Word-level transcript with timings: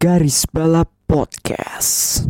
Garis 0.00 0.48
Balap 0.48 0.88
Podcast. 1.04 2.24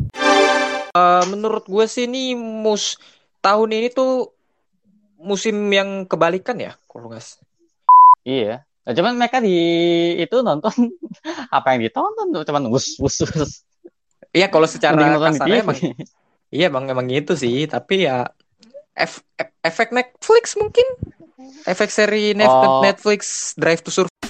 Uh, 0.91 1.23
menurut 1.31 1.71
gue 1.71 1.87
sih 1.87 2.11
ini 2.11 2.35
mus 2.35 2.99
tahun 3.39 3.71
ini 3.71 3.95
tuh 3.95 4.35
musim 5.23 5.55
yang 5.71 6.03
kebalikan 6.03 6.59
ya, 6.59 6.75
kalau 6.91 7.07
nggak. 7.07 7.39
Iya. 8.27 8.67
Nah, 8.83 8.91
cuman 8.99 9.15
mereka 9.15 9.39
di 9.39 9.55
itu 10.19 10.43
nonton 10.43 10.75
apa 11.55 11.79
yang 11.79 11.87
ditonton 11.87 12.35
tuh 12.35 12.43
cuman 12.43 12.75
us 12.75 12.99
us 12.99 13.23
us. 13.23 13.63
Iya 14.35 14.51
kalau 14.51 14.67
secara 14.67 14.99
kasarnya 15.31 15.63
emang 15.63 15.79
iya 16.51 16.75
bang 16.75 16.91
emang 16.91 17.07
gitu 17.07 17.39
sih 17.39 17.71
tapi 17.71 18.11
ya 18.11 18.35
ef, 18.99 19.23
efek 19.63 19.95
Netflix 19.95 20.59
mungkin 20.59 20.87
efek 21.71 21.87
seri 21.95 22.35
oh. 22.35 22.83
Netflix 22.83 23.55
Drive 23.55 23.87
to 23.87 23.95
Survive 23.95 24.30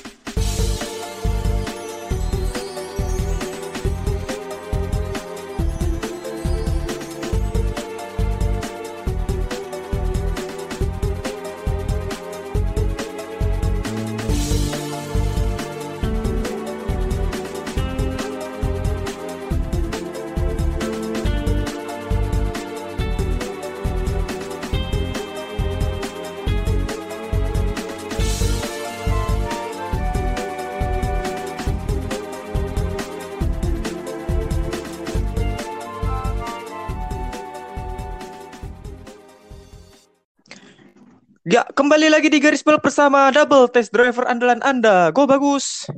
lagi 42.21 42.37
di 42.37 42.45
garis 42.45 42.61
balap 42.61 42.85
bersama 42.85 43.33
double 43.33 43.65
test 43.73 43.89
driver 43.97 44.29
andalan 44.29 44.61
Anda. 44.61 45.09
Go 45.09 45.25
bagus. 45.25 45.89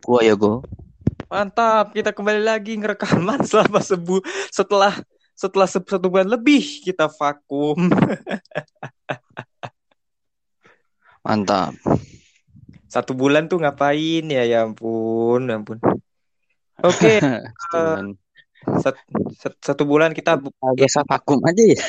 Gua 0.00 0.24
ya 0.24 0.32
go. 0.32 0.64
Mantap, 1.28 1.92
kita 1.92 2.16
kembali 2.16 2.40
lagi 2.40 2.72
ngerekaman 2.80 3.44
selama 3.52 3.84
sebu 3.84 4.24
setelah 4.48 4.96
setelah 5.36 5.68
satu 5.68 6.08
bulan 6.08 6.24
lebih 6.24 6.64
kita 6.64 7.12
vakum. 7.12 7.76
Mantap. 11.28 11.76
Satu 12.88 13.12
bulan 13.12 13.52
tuh 13.52 13.60
ngapain 13.60 14.24
ya? 14.24 14.48
Ya 14.48 14.64
ampun, 14.64 15.52
ya 15.52 15.60
ampun. 15.60 15.76
Oke. 16.80 17.20
Okay. 17.20 17.20
uh, 17.76 18.16
sat, 18.80 18.96
sat, 19.36 19.52
satu 19.60 19.84
bulan 19.84 20.16
kita 20.16 20.40
biasa 20.48 21.04
vakum 21.04 21.44
aja 21.44 21.60
ya. 21.60 21.84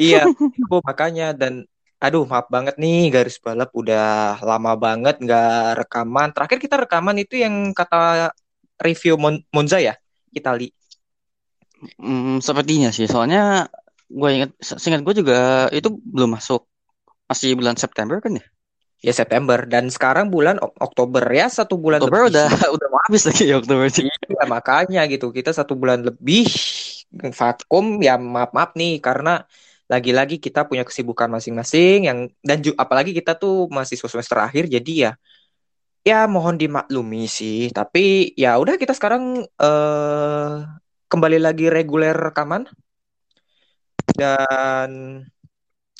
iya, 0.00 0.24
makanya 0.80 1.36
dan 1.36 1.68
aduh 1.98 2.24
maaf 2.30 2.46
banget 2.46 2.78
nih 2.78 3.10
garis 3.10 3.42
balap 3.42 3.74
udah 3.74 4.38
lama 4.42 4.72
banget 4.78 5.18
nggak 5.18 5.82
rekaman. 5.82 6.30
Terakhir 6.30 6.58
kita 6.62 6.76
rekaman 6.78 7.16
itu 7.18 7.34
yang 7.42 7.74
kata 7.74 8.30
review 8.78 9.18
Mon 9.18 9.42
Monza 9.50 9.82
ya, 9.82 9.98
Itali. 10.30 10.70
Hmm, 11.98 12.38
sepertinya 12.42 12.90
sih, 12.90 13.06
soalnya 13.06 13.66
gue 14.10 14.28
inget, 14.34 14.50
seingat 14.62 15.02
gue 15.06 15.14
juga 15.22 15.70
itu 15.70 15.94
belum 15.94 16.38
masuk 16.38 16.66
masih 17.28 17.54
bulan 17.58 17.76
September 17.76 18.18
kan 18.18 18.38
ya? 18.40 18.44
Ya 18.98 19.14
September 19.14 19.62
dan 19.62 19.94
sekarang 19.94 20.26
bulan 20.26 20.58
Oktober 20.58 21.22
ya 21.30 21.46
satu 21.46 21.78
bulan 21.78 22.02
Oktober 22.02 22.26
lebih. 22.26 22.34
udah 22.34 22.48
udah 22.74 22.86
mau 22.90 23.00
habis 23.06 23.22
lagi 23.30 23.46
ya 23.46 23.62
Oktober 23.62 23.86
sih. 23.94 24.10
Iya 24.10 24.44
makanya 24.50 25.06
gitu 25.06 25.30
kita 25.30 25.54
satu 25.54 25.78
bulan 25.78 26.02
lebih 26.02 26.50
vakum 27.30 28.02
ya 28.02 28.18
maaf 28.18 28.50
maaf 28.50 28.74
nih 28.74 28.98
karena 28.98 29.46
lagi-lagi 29.88 30.36
kita 30.36 30.68
punya 30.68 30.84
kesibukan 30.84 31.32
masing-masing 31.32 32.06
yang 32.08 32.18
dan 32.44 32.60
juga 32.60 32.84
apalagi 32.84 33.16
kita 33.16 33.32
tuh 33.40 33.72
masih 33.72 33.96
semester 33.96 34.36
akhir 34.36 34.68
jadi 34.68 34.92
ya 34.92 35.12
ya 36.08 36.24
mohon 36.24 36.56
dimaklumi 36.56 37.28
sih. 37.28 37.68
Tapi 37.68 38.32
ya 38.32 38.56
udah 38.56 38.80
kita 38.80 38.96
sekarang 38.96 39.44
uh, 39.60 40.54
kembali 41.12 41.38
lagi 41.40 41.68
reguler 41.68 42.16
rekaman. 42.16 42.64
Dan 44.16 45.22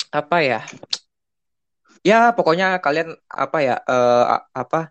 apa 0.09 0.37
ya? 0.41 0.61
Ya 2.01 2.33
pokoknya 2.33 2.81
kalian 2.81 3.13
apa 3.29 3.57
ya 3.61 3.75
uh, 3.85 4.41
apa 4.55 4.89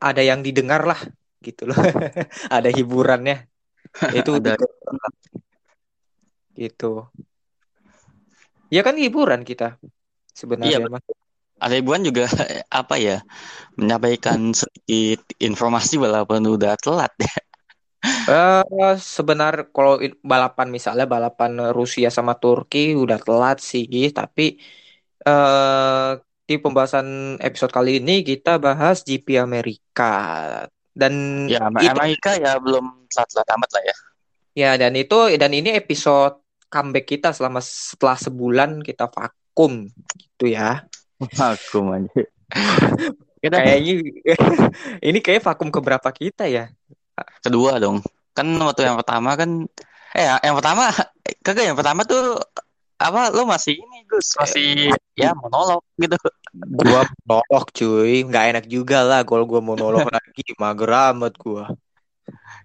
ada 0.00 0.22
yang 0.24 0.40
didengar 0.40 0.88
lah 0.88 0.98
gitu 1.42 1.68
loh. 1.68 1.76
Ada 2.56 2.70
hiburannya. 2.70 3.50
Itu 4.18 4.40
ada. 4.40 4.56
gitu 6.56 7.08
Ya 8.72 8.80
kan 8.80 8.96
hiburan 8.96 9.44
kita 9.44 9.76
sebenarnya. 10.32 10.80
Iya, 10.80 10.88
mas. 10.88 11.04
ada 11.62 11.74
hiburan 11.76 12.02
juga 12.02 12.24
apa 12.80 12.96
ya 12.96 13.20
menyampaikan 13.76 14.56
sedikit 14.56 15.20
informasi 15.36 16.00
walaupun 16.00 16.40
udah 16.48 16.74
telat 16.80 17.12
ya. 17.20 17.34
Uh, 18.02 18.98
sebenar 18.98 19.70
kalau 19.70 20.02
balapan 20.26 20.74
misalnya 20.74 21.06
balapan 21.06 21.70
Rusia 21.70 22.10
sama 22.10 22.34
Turki 22.34 22.98
udah 22.98 23.22
telat 23.22 23.62
sih, 23.62 23.86
tapi 24.10 24.58
uh, 25.22 26.18
di 26.42 26.58
pembahasan 26.58 27.38
episode 27.38 27.70
kali 27.70 28.02
ini 28.02 28.26
kita 28.26 28.58
bahas 28.58 29.06
GP 29.06 29.38
Amerika 29.38 30.66
dan 30.90 31.46
ya 31.46 31.70
Amerika 31.70 32.34
ya 32.34 32.58
belum 32.58 33.06
telat-telat 33.06 33.48
amat 33.54 33.70
lah 33.70 33.82
ya. 33.86 33.96
Ya 34.52 34.70
dan 34.76 34.98
itu 34.98 35.16
dan 35.38 35.54
ini 35.54 35.78
episode 35.78 36.41
comeback 36.72 37.04
kita 37.04 37.36
selama 37.36 37.60
setelah 37.60 38.16
sebulan 38.16 38.80
kita 38.80 39.12
vakum 39.12 39.92
gitu 40.16 40.48
ya. 40.48 40.88
Vakum 41.20 41.92
aja. 41.92 42.08
kita 43.42 43.56
kayaknya 43.60 43.92
ini 45.12 45.18
kayak 45.20 45.44
vakum 45.44 45.68
ke 45.68 45.80
berapa 45.84 46.08
kita 46.08 46.48
ya? 46.48 46.72
Kedua 47.44 47.76
dong. 47.76 48.00
Kan 48.32 48.48
waktu 48.56 48.88
yang 48.88 48.96
pertama 48.96 49.36
kan 49.36 49.68
eh 50.16 50.28
yang 50.40 50.56
pertama 50.56 50.88
kagak 51.44 51.64
yang 51.68 51.76
pertama 51.76 52.04
tuh 52.04 52.40
apa 53.02 53.34
lo 53.34 53.42
masih 53.48 53.80
ini 53.80 54.06
Gus 54.06 54.38
masih 54.38 54.94
ya 55.18 55.34
monolog 55.34 55.82
gitu 55.98 56.14
gua 56.54 57.02
monolog 57.26 57.66
cuy 57.74 58.22
nggak 58.28 58.44
enak 58.54 58.64
juga 58.70 59.02
lah 59.02 59.20
kalau 59.26 59.48
gua 59.48 59.58
monolog 59.58 60.06
lagi 60.06 60.46
mager 60.54 60.92
amat 61.10 61.34
gua 61.40 61.72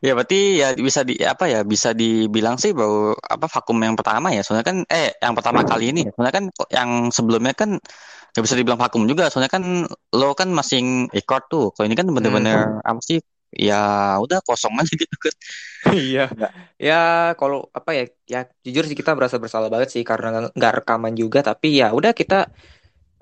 Ya 0.03 0.13
berarti 0.13 0.61
ya 0.61 0.67
bisa 0.77 1.01
di 1.01 1.17
apa 1.25 1.49
ya 1.49 1.65
bisa 1.65 1.89
dibilang 1.91 2.61
sih 2.61 2.71
baru 2.71 3.17
apa 3.17 3.45
vakum 3.49 3.77
yang 3.81 3.97
pertama 3.97 4.29
ya. 4.29 4.41
Soalnya 4.45 4.65
kan 4.65 4.77
eh 4.87 5.17
yang 5.17 5.33
pertama 5.33 5.65
kali 5.65 5.91
ini. 5.93 6.01
Ya 6.05 6.11
soalnya 6.13 6.33
kan 6.35 6.45
yang 6.69 6.89
sebelumnya 7.09 7.53
kan 7.57 7.81
nggak 8.31 8.43
bisa 8.45 8.55
dibilang 8.59 8.79
vakum 8.79 9.03
juga. 9.09 9.33
Soalnya 9.33 9.51
kan 9.51 9.63
lo 9.89 10.29
kan 10.37 10.49
masih 10.53 11.09
record 11.09 11.43
tuh. 11.49 11.65
Kalau 11.73 11.85
ini 11.89 11.97
kan 11.97 12.07
bener-bener 12.11 12.79
hmm. 12.79 12.85
apa 12.85 13.01
sih 13.01 13.19
ya 13.47 14.15
udah 14.19 14.43
kosong 14.43 14.75
aja 14.77 14.93
gitu 14.93 15.15
kan. 15.17 15.35
Iya. 15.87 16.25
Ya 16.75 17.31
kalau 17.39 17.71
apa 17.71 17.95
ya 17.95 18.03
ya 18.27 18.39
jujur 18.65 18.83
sih 18.85 18.97
kita 18.97 19.15
berasa 19.15 19.39
bersalah 19.39 19.71
banget 19.71 19.95
sih 19.95 20.03
karena 20.03 20.51
nggak 20.51 20.73
rekaman 20.83 21.15
juga. 21.15 21.39
Tapi 21.41 21.79
ya 21.79 21.95
udah 21.95 22.11
kita 22.11 22.51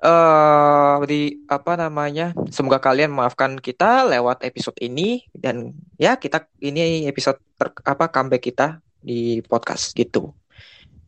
uh, 0.01 0.99
di 1.05 1.39
apa 1.47 1.79
namanya 1.79 2.35
semoga 2.51 2.81
kalian 2.81 3.13
maafkan 3.13 3.55
kita 3.61 4.03
lewat 4.09 4.43
episode 4.43 4.75
ini 4.83 5.23
dan 5.31 5.71
ya 5.95 6.19
kita 6.19 6.49
ini 6.59 7.07
episode 7.07 7.39
ter, 7.55 7.71
apa 7.85 8.11
comeback 8.11 8.43
kita 8.43 8.83
di 8.99 9.39
podcast 9.45 9.93
gitu. 9.93 10.33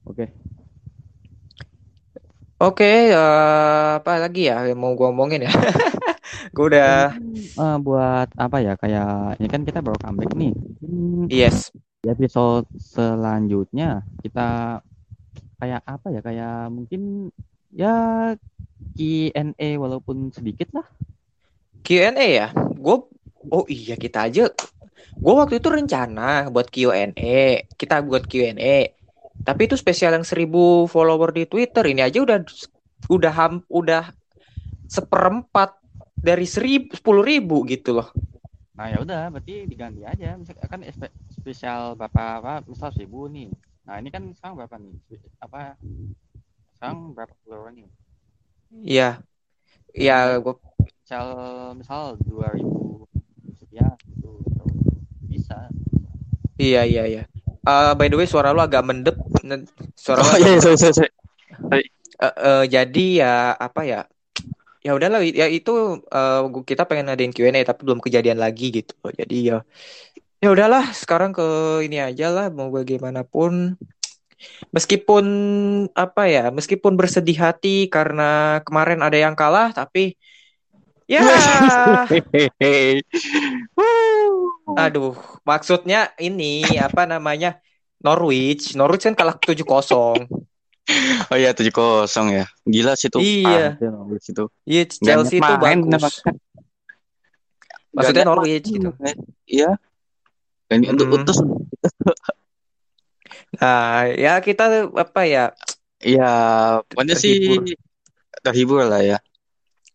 Oke. 0.07 0.15
Okay. 0.15 0.29
oke 2.57 2.73
okay, 2.81 2.97
uh, 3.13 3.21
eh, 3.21 3.89
apa 4.01 4.11
lagi 4.17 4.49
ya 4.49 4.65
yang 4.65 4.79
mau 4.79 4.95
gue 4.95 5.07
omongin 5.09 5.45
ya? 5.45 5.51
Gue 6.55 6.73
udah 6.73 7.15
uh, 7.59 7.77
buat 7.79 8.27
apa 8.35 8.57
ya 8.59 8.73
kayak 8.75 9.39
ini 9.39 9.47
kan 9.47 9.61
kita 9.63 9.79
baru 9.79 9.97
comeback 9.99 10.31
nih. 10.35 10.53
Yes. 11.27 11.71
di 11.97 12.13
episode 12.13 12.69
selanjutnya 12.77 14.05
kita 14.21 14.79
kayak 15.57 15.81
apa 15.83 16.07
ya 16.13 16.21
kayak 16.21 16.69
mungkin 16.69 17.33
ya 17.73 17.95
Q&A 18.97 19.77
walaupun 19.77 20.33
sedikit 20.33 20.73
lah. 20.73 20.87
Q&A 21.85 22.27
ya? 22.27 22.47
Gue, 22.55 22.97
oh 23.53 23.65
iya 23.69 23.95
kita 23.95 24.27
aja. 24.27 24.49
Gue 25.17 25.33
waktu 25.33 25.57
itu 25.57 25.69
rencana 25.69 26.49
buat 26.53 26.69
Q&A. 26.69 27.65
Kita 27.73 28.01
buat 28.05 28.25
Q&A. 28.25 28.93
Tapi 29.41 29.61
itu 29.69 29.77
spesial 29.77 30.17
yang 30.17 30.25
seribu 30.25 30.85
follower 30.91 31.31
di 31.31 31.47
Twitter. 31.47 31.85
Ini 31.87 32.09
aja 32.09 32.19
udah 32.21 32.37
udah 33.07 33.33
ham, 33.33 33.63
udah 33.69 34.11
seperempat 34.89 35.77
dari 36.17 36.43
seribu 36.43 36.97
sepuluh 36.97 37.23
ribu 37.23 37.63
gitu 37.69 37.95
loh. 37.95 38.09
Nah 38.77 38.93
ya 38.93 39.01
udah, 39.01 39.33
berarti 39.33 39.65
diganti 39.65 40.05
aja. 40.05 40.37
Misalkan 40.37 40.67
kan 40.69 40.81
spesial 41.33 41.97
bapak 41.97 42.43
apa, 42.43 42.53
misal 42.67 42.93
seribu 42.93 43.25
nih. 43.31 43.49
Nah 43.87 43.97
ini 43.97 44.09
kan 44.11 44.27
sekarang 44.35 44.55
berapa 44.59 44.75
nih? 44.77 44.93
Apa? 45.41 45.79
Sekarang 46.77 47.15
berapa 47.15 47.33
follower 47.41 47.71
nih? 47.73 47.87
Iya. 48.71 49.23
Iya, 49.97 50.37
gue 50.43 50.53
misal 51.03 51.27
misal 51.79 52.01
dua 52.21 52.47
ribu 52.53 53.07
sekian 53.57 53.95
gitu. 53.97 54.31
Iya 56.57 56.81
iya 56.89 57.03
iya. 57.05 57.23
Eh, 57.67 57.91
by 57.97 58.07
the 58.09 58.17
way 58.17 58.27
suara 58.29 58.49
lu 58.55 58.61
agak 58.61 58.83
mendep. 58.85 59.15
Suara 59.97 60.21
lu 60.25 60.29
Oh 60.33 60.37
iya, 60.41 60.57
sorry, 60.61 60.77
sorry, 60.77 60.95
sorry. 60.95 61.11
Eh, 61.73 61.83
eh, 62.21 62.63
jadi 62.65 63.05
ya 63.21 63.33
apa 63.57 63.81
ya? 63.85 64.01
Ya 64.85 64.91
udahlah 64.95 65.21
ya 65.25 65.45
itu 65.51 66.01
eh, 66.09 66.41
gua- 66.49 66.65
kita 66.65 66.87
pengen 66.89 67.11
ngadain 67.11 67.33
Q&A 67.33 67.61
tapi 67.65 67.81
belum 67.85 68.01
kejadian 68.01 68.39
lagi 68.41 68.71
gitu. 68.73 68.93
Jadi 69.13 69.53
ya 69.53 69.57
ya 70.37 70.49
udahlah 70.53 70.93
sekarang 70.93 71.33
ke 71.33 71.45
ini 71.85 71.97
aja 72.01 72.29
lah 72.29 72.45
mau 72.53 72.69
bagaimanapun 72.69 73.77
meskipun 74.69 75.25
apa 75.97 76.29
ya 76.29 76.45
meskipun 76.53 76.93
bersedih 76.93 77.37
hati 77.37 77.89
karena 77.89 78.61
kemarin 78.61 79.01
ada 79.01 79.17
yang 79.17 79.33
kalah 79.33 79.73
tapi 79.73 80.13
ya 81.09 81.23
aduh 84.77 85.15
maksudnya 85.47 86.11
ini 86.21 86.77
apa 86.77 87.09
namanya 87.09 87.57
Norwich 88.03 88.77
Norwich 88.77 89.09
kan 89.09 89.15
kalah 89.17 89.35
7-0 89.39 89.65
Oh 91.27 91.35
iya, 91.35 91.51
7-0 91.51 92.07
ya. 92.31 92.47
Gila 92.63 92.95
sih 92.95 93.11
tuh. 93.11 93.19
Iya. 93.19 93.75
Ah, 93.75 93.91
Norwich 93.91 94.31
itu. 94.31 94.47
Iya 94.63 94.87
Chelsea 94.87 95.43
itu 95.43 95.53
bagus 95.59 96.23
maksudnya 97.97 98.25
Norwich 98.29 98.67
gitu 98.69 98.89
Iya. 99.49 99.75
Dan 100.67 100.83
untuk 100.85 101.07
Hmm. 101.07 101.15
utus 101.23 101.37
Nah, 103.59 104.05
ya 104.13 104.37
kita 104.39 104.87
apa 104.91 105.21
ya? 105.25 105.45
Iya, 105.97 106.29
pokoknya 106.85 107.15
sih 107.17 107.57
Terhibur. 108.43 108.85
lah 108.85 109.01
ya. 109.01 109.17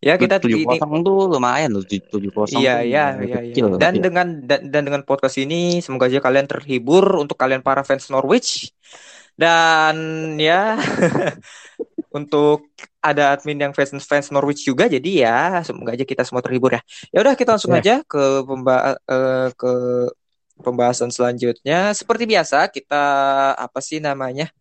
Ya 0.03 0.19
kita 0.19 0.35
tujuh 0.43 0.67
kosong 0.67 0.99
tuh 0.99 1.31
lumayan 1.31 1.71
loh 1.71 1.79
tujuh 1.87 2.27
kosong 2.35 2.59
iya 2.59 2.83
iya 2.83 3.15
iya 3.23 3.39
iya. 3.39 3.55
kecil 3.55 3.79
Dan 3.79 3.93
ya. 3.95 4.01
dengan 4.03 4.27
dan, 4.43 4.67
dan 4.67 4.83
dengan 4.83 5.01
podcast 5.07 5.39
ini 5.39 5.79
semoga 5.79 6.11
aja 6.11 6.19
kalian 6.19 6.43
terhibur 6.43 7.23
untuk 7.23 7.39
kalian 7.39 7.63
para 7.63 7.87
fans 7.87 8.11
Norwich. 8.11 8.67
Dan 9.39 9.95
ya 10.35 10.75
untuk 12.19 12.67
ada 12.99 13.31
admin 13.33 13.57
yang 13.63 13.71
fans 13.71 13.95
fans 14.03 14.27
Norwich 14.29 14.67
juga 14.67 14.91
jadi 14.91 15.11
ya 15.23 15.39
semoga 15.63 15.95
aja 15.95 16.03
kita 16.03 16.27
semua 16.27 16.43
terhibur 16.43 16.75
ya. 16.75 16.81
Ya 17.09 17.23
udah 17.23 17.33
kita 17.39 17.55
langsung 17.55 17.71
Ya. 17.71 17.79
aja 17.79 17.95
ke 18.03 18.43
pemba 18.43 18.99
eh, 19.07 19.49
ke 19.55 19.71
pembahasan 20.61 21.09
selanjutnya. 21.09 21.91
Seperti 21.97 22.23
biasa 22.29 22.69
kita 22.69 23.03
apa 23.57 23.79
sih 23.81 23.97
namanya? 24.03 24.51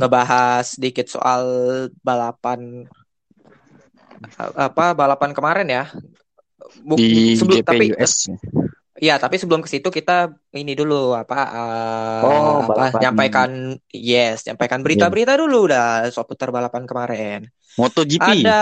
ngebahas 0.00 0.64
sedikit 0.76 1.06
soal 1.12 1.44
balapan 2.00 2.88
apa 4.56 4.96
balapan 4.96 5.30
kemarin 5.36 5.68
ya. 5.68 5.84
Buk- 6.84 7.00
di 7.00 7.36
sebelum 7.36 7.56
GP 7.56 7.70
tapi 7.72 7.84
US. 7.92 8.28
ya 9.00 9.16
tapi 9.16 9.40
sebelum 9.40 9.64
ke 9.64 9.68
situ 9.72 9.88
kita 9.88 10.28
ini 10.52 10.72
dulu 10.76 11.16
apa 11.16 11.36
eh, 11.56 12.20
Oh, 12.26 12.60
apa 12.68 13.00
nyampaikan 13.00 13.50
yes 13.88 14.44
nyampaikan 14.44 14.80
berita-berita 14.84 15.32
dulu 15.40 15.70
dah 15.72 16.04
soal 16.12 16.26
putar 16.28 16.52
balapan 16.52 16.84
kemarin. 16.84 17.40
MotoGP. 17.78 18.20
Ada 18.20 18.60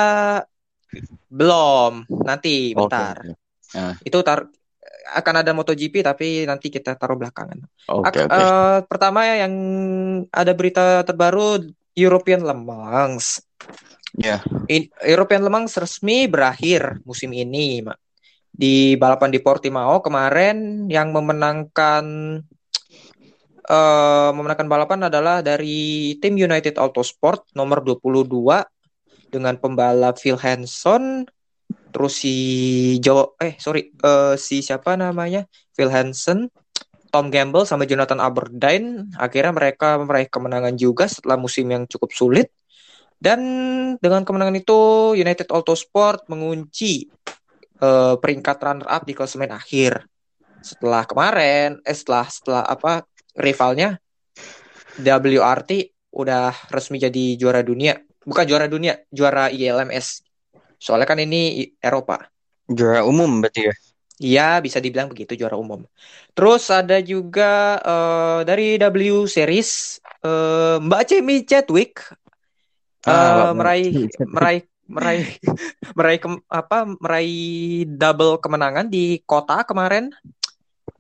belum 1.28 2.08
nanti 2.24 2.72
bentar. 2.72 3.16
oke. 3.20 3.34
Itu 4.06 4.18
tar 4.24 4.48
akan 5.08 5.34
ada 5.40 5.50
MotoGP 5.56 6.04
tapi 6.04 6.44
nanti 6.44 6.68
kita 6.68 6.94
taruh 6.98 7.16
belakangan. 7.16 7.64
Oke, 7.88 8.20
Ak- 8.24 8.28
oke. 8.28 8.36
eh, 8.36 8.78
pertama 8.84 9.24
yang 9.24 9.54
ada 10.28 10.52
berita 10.52 11.00
terbaru 11.04 11.64
European 11.96 12.44
Le 12.44 12.54
Mans. 12.54 13.40
Ya. 14.16 14.44
In- 14.68 14.92
European 15.04 15.44
Le 15.44 15.50
Mans 15.50 15.72
resmi 15.76 16.28
berakhir 16.28 17.00
musim 17.08 17.32
ini, 17.32 17.80
Mak. 17.82 17.98
Di 18.48 18.98
balapan 18.98 19.30
di 19.30 19.38
Portimao 19.38 20.02
kemarin 20.02 20.90
yang 20.90 21.14
memenangkan 21.14 22.04
eh 23.68 24.30
memenangkan 24.32 24.64
balapan 24.64 25.12
adalah 25.12 25.44
dari 25.44 26.16
tim 26.24 26.40
United 26.40 26.80
Autosport 26.80 27.52
nomor 27.52 27.84
22 27.84 28.64
dengan 29.28 29.54
pembalap 29.60 30.16
Phil 30.16 30.40
Hanson 30.40 31.28
terus 31.88 32.20
si 32.20 32.34
Jo 33.00 33.34
eh 33.40 33.56
sorry 33.56 33.92
eh, 33.92 34.34
si 34.36 34.60
siapa 34.60 34.94
namanya? 34.94 35.44
Phil 35.72 35.90
Hanson 35.92 36.50
Tom 37.08 37.32
Gamble 37.32 37.64
sama 37.64 37.88
Jonathan 37.88 38.20
Aberdeen. 38.20 39.08
Akhirnya 39.16 39.52
mereka 39.52 39.96
meraih 40.00 40.28
kemenangan 40.28 40.76
juga 40.76 41.08
setelah 41.08 41.40
musim 41.40 41.68
yang 41.68 41.88
cukup 41.88 42.12
sulit. 42.12 42.48
Dan 43.18 43.40
dengan 43.98 44.22
kemenangan 44.22 44.54
itu 44.54 45.12
United 45.18 45.50
Autosport 45.50 46.28
mengunci 46.30 47.08
eh, 47.82 48.14
peringkat 48.14 48.56
runner 48.62 48.86
up 48.86 49.02
di 49.08 49.16
klasemen 49.16 49.50
akhir. 49.50 50.06
Setelah 50.62 51.02
kemarin 51.08 51.80
eh 51.82 51.96
setelah 51.96 52.26
setelah 52.28 52.62
apa 52.66 53.06
rivalnya 53.38 53.98
WRT 54.98 55.94
udah 56.14 56.54
resmi 56.70 57.00
jadi 57.00 57.34
juara 57.40 57.64
dunia. 57.64 57.98
Bukan 58.22 58.44
juara 58.44 58.68
dunia 58.68 59.00
juara 59.08 59.48
ILMS 59.48 60.27
soalnya 60.78 61.06
kan 61.10 61.18
ini 61.18 61.68
Eropa 61.82 62.30
Juara 62.68 63.00
umum 63.04 63.40
berarti 63.40 63.64
ya. 63.68 63.74
Iya, 64.18 64.48
bisa 64.58 64.82
dibilang 64.82 65.06
begitu 65.08 65.38
juara 65.38 65.54
umum. 65.54 65.86
Terus 66.34 66.66
ada 66.74 66.98
juga 66.98 67.78
eh, 67.78 68.40
dari 68.44 68.74
W 68.76 69.24
Series 69.30 70.02
eh, 70.26 70.76
Mbak 70.82 71.02
Cemi 71.06 71.46
Chadwick 71.46 72.02
eh, 73.06 73.08
Ah, 73.08 73.54
Mbak- 73.54 73.54
meraih 73.54 73.90
meraih 74.26 74.62
meraih 74.90 75.26
meraih 75.96 76.18
kem- 76.18 76.44
apa 76.50 76.78
meraih 76.98 77.86
double 77.88 78.42
kemenangan 78.42 78.90
di 78.90 79.22
kota 79.22 79.62
kemarin. 79.62 80.10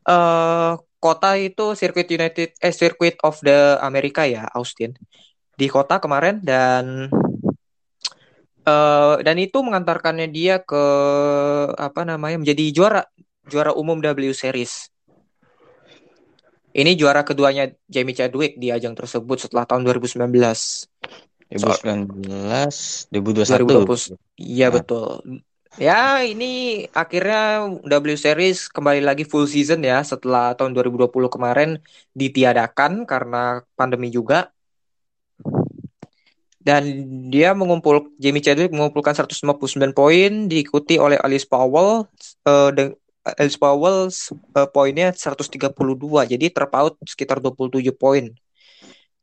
Eh 0.08 0.72
kota 0.98 1.34
itu 1.36 1.74
Circuit 1.74 2.08
United 2.08 2.54
eh 2.58 2.74
Circuit 2.74 3.18
of 3.26 3.42
the 3.42 3.76
America 3.82 4.22
ya, 4.24 4.46
Austin. 4.54 4.94
Di 5.58 5.66
kota 5.66 5.98
kemarin 5.98 6.38
dan 6.38 7.10
eh 8.68 9.14
dan 9.24 9.36
itu 9.40 9.58
mengantarkannya 9.64 10.28
dia 10.28 10.60
ke 10.60 10.84
apa 11.72 12.04
namanya 12.04 12.36
menjadi 12.44 12.64
juara 12.76 13.02
juara 13.48 13.72
umum 13.72 13.96
W 14.04 14.30
Series. 14.36 14.92
Ini 16.76 16.94
juara 17.00 17.24
keduanya 17.24 17.72
Jamie 17.88 18.14
Chadwick 18.14 18.60
di 18.60 18.68
ajang 18.68 18.94
tersebut 18.94 19.40
setelah 19.40 19.64
tahun 19.64 19.88
2019. 19.88 20.28
2019, 21.48 23.08
2021. 23.08 24.12
2020. 24.12 24.20
Iya 24.36 24.68
Nah. 24.68 24.74
betul. 24.76 25.40
Ya, 25.78 26.26
ini 26.26 26.84
akhirnya 26.90 27.70
W 27.86 28.16
Series 28.18 28.66
kembali 28.66 29.00
lagi 29.00 29.22
full 29.22 29.46
season 29.46 29.80
ya 29.86 30.02
setelah 30.02 30.52
tahun 30.58 30.74
2020 30.74 31.30
kemarin 31.30 31.78
ditiadakan 32.12 33.06
karena 33.06 33.62
pandemi 33.78 34.10
juga. 34.10 34.50
Dan 36.58 36.82
dia 37.30 37.54
mengumpul 37.54 38.12
Jamie 38.18 38.42
Chadwick 38.42 38.74
mengumpulkan 38.74 39.14
159 39.14 39.94
poin 39.94 40.30
diikuti 40.50 40.98
oleh 40.98 41.14
Alice 41.22 41.46
Powell 41.46 42.10
dan 42.44 42.98
Alice 43.36 43.60
Powell 43.60 44.08
eh, 44.08 44.68
poinnya 44.70 45.12
132 45.12 45.74
jadi 46.32 46.46
terpaut 46.48 46.96
sekitar 47.04 47.42
27 47.42 47.92
poin. 47.92 48.32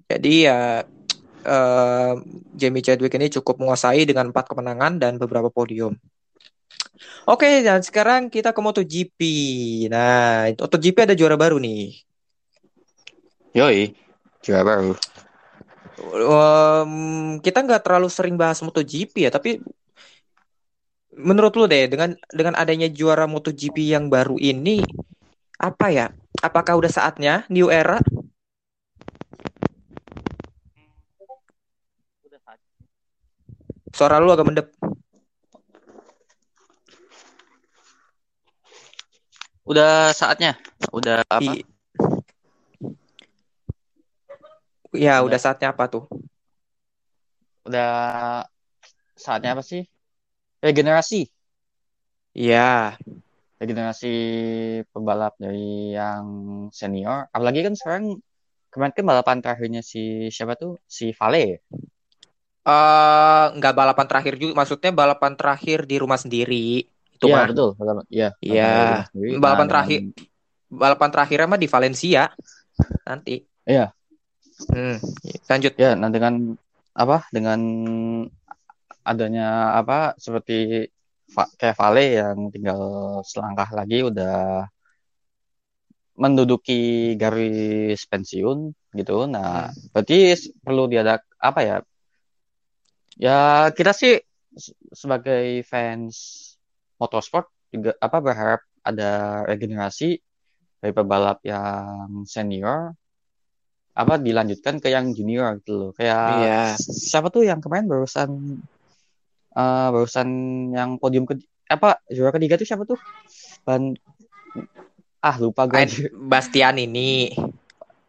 Jadi 0.06 0.46
ya 0.46 0.86
eh, 1.46 2.14
Jamie 2.54 2.84
Chadwick 2.86 3.16
ini 3.18 3.32
cukup 3.34 3.62
menguasai 3.64 4.06
dengan 4.06 4.30
empat 4.30 4.46
kemenangan 4.52 5.02
dan 5.02 5.18
beberapa 5.18 5.50
podium. 5.50 5.98
Oke, 7.26 7.66
dan 7.66 7.82
sekarang 7.82 8.30
kita 8.30 8.54
ke 8.54 8.62
MotoGP. 8.62 9.20
Nah, 9.90 10.54
MotoGP 10.54 11.10
ada 11.10 11.18
juara 11.18 11.34
baru 11.36 11.58
nih. 11.58 11.98
Yoi, 13.58 13.98
juara 14.46 14.62
baru. 14.62 14.94
Em, 16.06 16.92
kita 17.42 17.58
nggak 17.66 17.82
terlalu 17.86 18.08
sering 18.14 18.36
bahas 18.38 18.62
MotoGP 18.62 19.26
ya, 19.26 19.32
tapi 19.34 19.58
menurut 21.16 21.54
lu 21.58 21.66
deh, 21.72 21.88
dengan 21.90 22.14
dengan 22.30 22.54
adanya 22.62 22.88
juara 22.92 23.26
MotoGP 23.26 23.78
yang 23.96 24.06
baru 24.12 24.36
ini, 24.38 24.84
apa 25.60 25.88
ya? 25.90 26.08
Apakah 26.44 26.78
udah 26.80 26.92
saatnya 26.92 27.34
new 27.50 27.68
era? 27.72 27.98
Suara 33.96 34.20
lu 34.22 34.30
agak 34.34 34.46
mendep. 34.48 34.68
Udah 39.66 40.14
saatnya. 40.14 40.54
Udah 40.94 41.26
apa? 41.26 41.52
I- 41.58 41.66
Ya, 45.04 45.14
Udah. 45.22 45.28
udah 45.28 45.40
saatnya 45.44 45.68
apa 45.74 45.84
tuh? 45.94 46.04
Udah 47.66 48.46
saatnya 49.24 49.50
apa 49.56 49.64
sih? 49.70 49.82
Regenerasi. 50.66 51.22
Ya, 52.34 52.98
Regenerasi 53.56 54.08
pembalap 54.92 55.34
dari 55.40 55.96
yang 55.96 56.26
senior. 56.76 57.32
Apalagi 57.32 57.60
kan 57.64 57.74
sekarang 57.80 58.06
kemarin 58.72 58.94
kan 58.98 59.06
balapan 59.12 59.38
terakhirnya 59.44 59.82
si 59.92 60.28
siapa 60.36 60.54
tuh? 60.60 60.76
Si 60.98 61.06
Vale. 61.20 61.64
eh 62.66 63.46
nggak 63.58 63.74
balapan 63.80 64.06
terakhir 64.10 64.34
juga, 64.42 64.54
maksudnya 64.60 64.92
balapan 65.02 65.34
terakhir 65.40 65.80
di 65.86 65.96
rumah 66.02 66.20
sendiri. 66.24 66.82
Itu 67.16 67.26
Iya 67.30 67.36
mah. 67.36 67.48
betul. 67.50 67.70
Balapan, 67.80 68.06
iya. 68.16 68.28
Iya. 68.42 68.64
balapan 69.44 69.68
Nah, 69.68 69.72
terakhir. 69.72 70.00
balapan 70.82 71.10
terakhirnya 71.14 71.48
mah 71.52 71.62
di 71.62 71.70
Valencia 71.70 72.24
nanti. 73.08 73.36
Iya. 73.66 73.94
Hmm, 74.64 74.96
lanjut. 75.52 75.74
Ya, 75.76 75.90
nah 76.00 76.10
dengan 76.16 76.56
apa? 76.96 77.28
Dengan 77.36 77.60
adanya 79.12 79.44
apa 79.80 79.94
seperti 80.24 80.54
kayak 81.60 81.78
Vale 81.80 82.04
yang 82.22 82.38
tinggal 82.54 82.80
selangkah 83.30 83.70
lagi 83.78 83.98
udah 84.10 84.66
menduduki 86.22 86.74
garis 87.22 88.00
pensiun 88.12 88.60
gitu. 89.00 89.14
Nah, 89.34 89.68
berarti 89.92 90.16
s- 90.40 90.52
perlu 90.64 90.84
diadak 90.92 91.20
apa 91.50 91.60
ya? 91.70 91.76
Ya, 93.16 93.72
kita 93.78 93.92
sih 93.96 94.14
sebagai 94.92 95.64
fans 95.68 96.16
motorsport 97.00 97.48
juga 97.72 97.92
apa 98.00 98.18
berharap 98.24 98.62
ada 98.84 99.44
regenerasi 99.50 100.20
dari 100.82 100.94
pebalap 100.96 101.40
yang 101.46 102.24
senior 102.28 102.94
apa 103.96 104.20
dilanjutkan 104.20 104.84
ke 104.84 104.92
yang 104.92 105.16
junior 105.16 105.56
gitu 105.64 105.72
loh. 105.80 105.92
Kayak 105.96 106.20
Iya. 106.36 106.60
siapa 106.78 107.32
tuh 107.32 107.48
yang 107.48 107.64
kemarin 107.64 107.88
barusan 107.88 108.30
eh 109.56 109.88
barusan 109.96 110.30
yang 110.76 111.00
podium 111.00 111.24
ke 111.24 111.40
apa 111.72 112.04
juara 112.12 112.36
ketiga 112.36 112.60
tuh 112.60 112.68
siapa 112.68 112.84
tuh? 112.84 113.00
Ban 113.64 113.96
ah 115.24 115.36
lupa 115.40 115.64
gue. 115.66 115.88
Bastian 116.12 116.76
ini. 116.78 117.32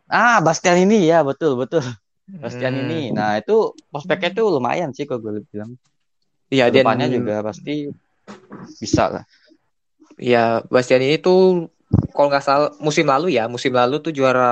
Ah, 0.06 0.38
Bastian 0.42 0.86
ini 0.86 1.06
ya, 1.06 1.22
betul 1.22 1.54
betul. 1.58 1.82
Bastian 2.26 2.74
Hmm. 2.74 2.82
ini. 2.86 3.00
Nah, 3.14 3.38
itu 3.38 3.74
prospeknya 3.90 4.30
tuh 4.42 4.58
lumayan 4.58 4.90
sih 4.90 5.06
kalau 5.06 5.22
gue 5.22 5.42
bilang. 5.50 5.78
Iya, 6.50 6.70
dan 6.70 6.74
Ke 6.74 6.76
depannya 6.82 7.06
juga 7.10 7.34
pasti 7.42 7.90
bisa 8.82 9.04
lah. 9.10 9.24
ya 10.18 10.62
Bastian 10.66 11.02
ini 11.02 11.18
tuh 11.18 11.70
kalau 12.14 12.28
nggak 12.32 12.44
salah 12.44 12.70
musim 12.82 13.06
lalu 13.06 13.36
ya, 13.36 13.46
musim 13.46 13.72
lalu 13.74 14.02
tuh 14.02 14.12
juara 14.14 14.50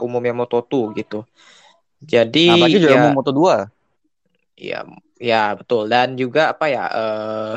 umumnya 0.00 0.32
Moto2 0.32 0.96
gitu. 0.96 1.24
Jadi 2.02 2.46
Nah, 2.48 2.54
apalagi 2.58 2.76
juara 2.82 2.96
ya, 2.96 3.02
umum 3.02 3.12
Moto2. 3.20 3.40
ya, 4.58 4.80
ya 5.20 5.42
betul. 5.58 5.86
Dan 5.92 6.16
juga 6.18 6.52
apa 6.52 6.66
ya? 6.70 6.84
eh 6.88 7.54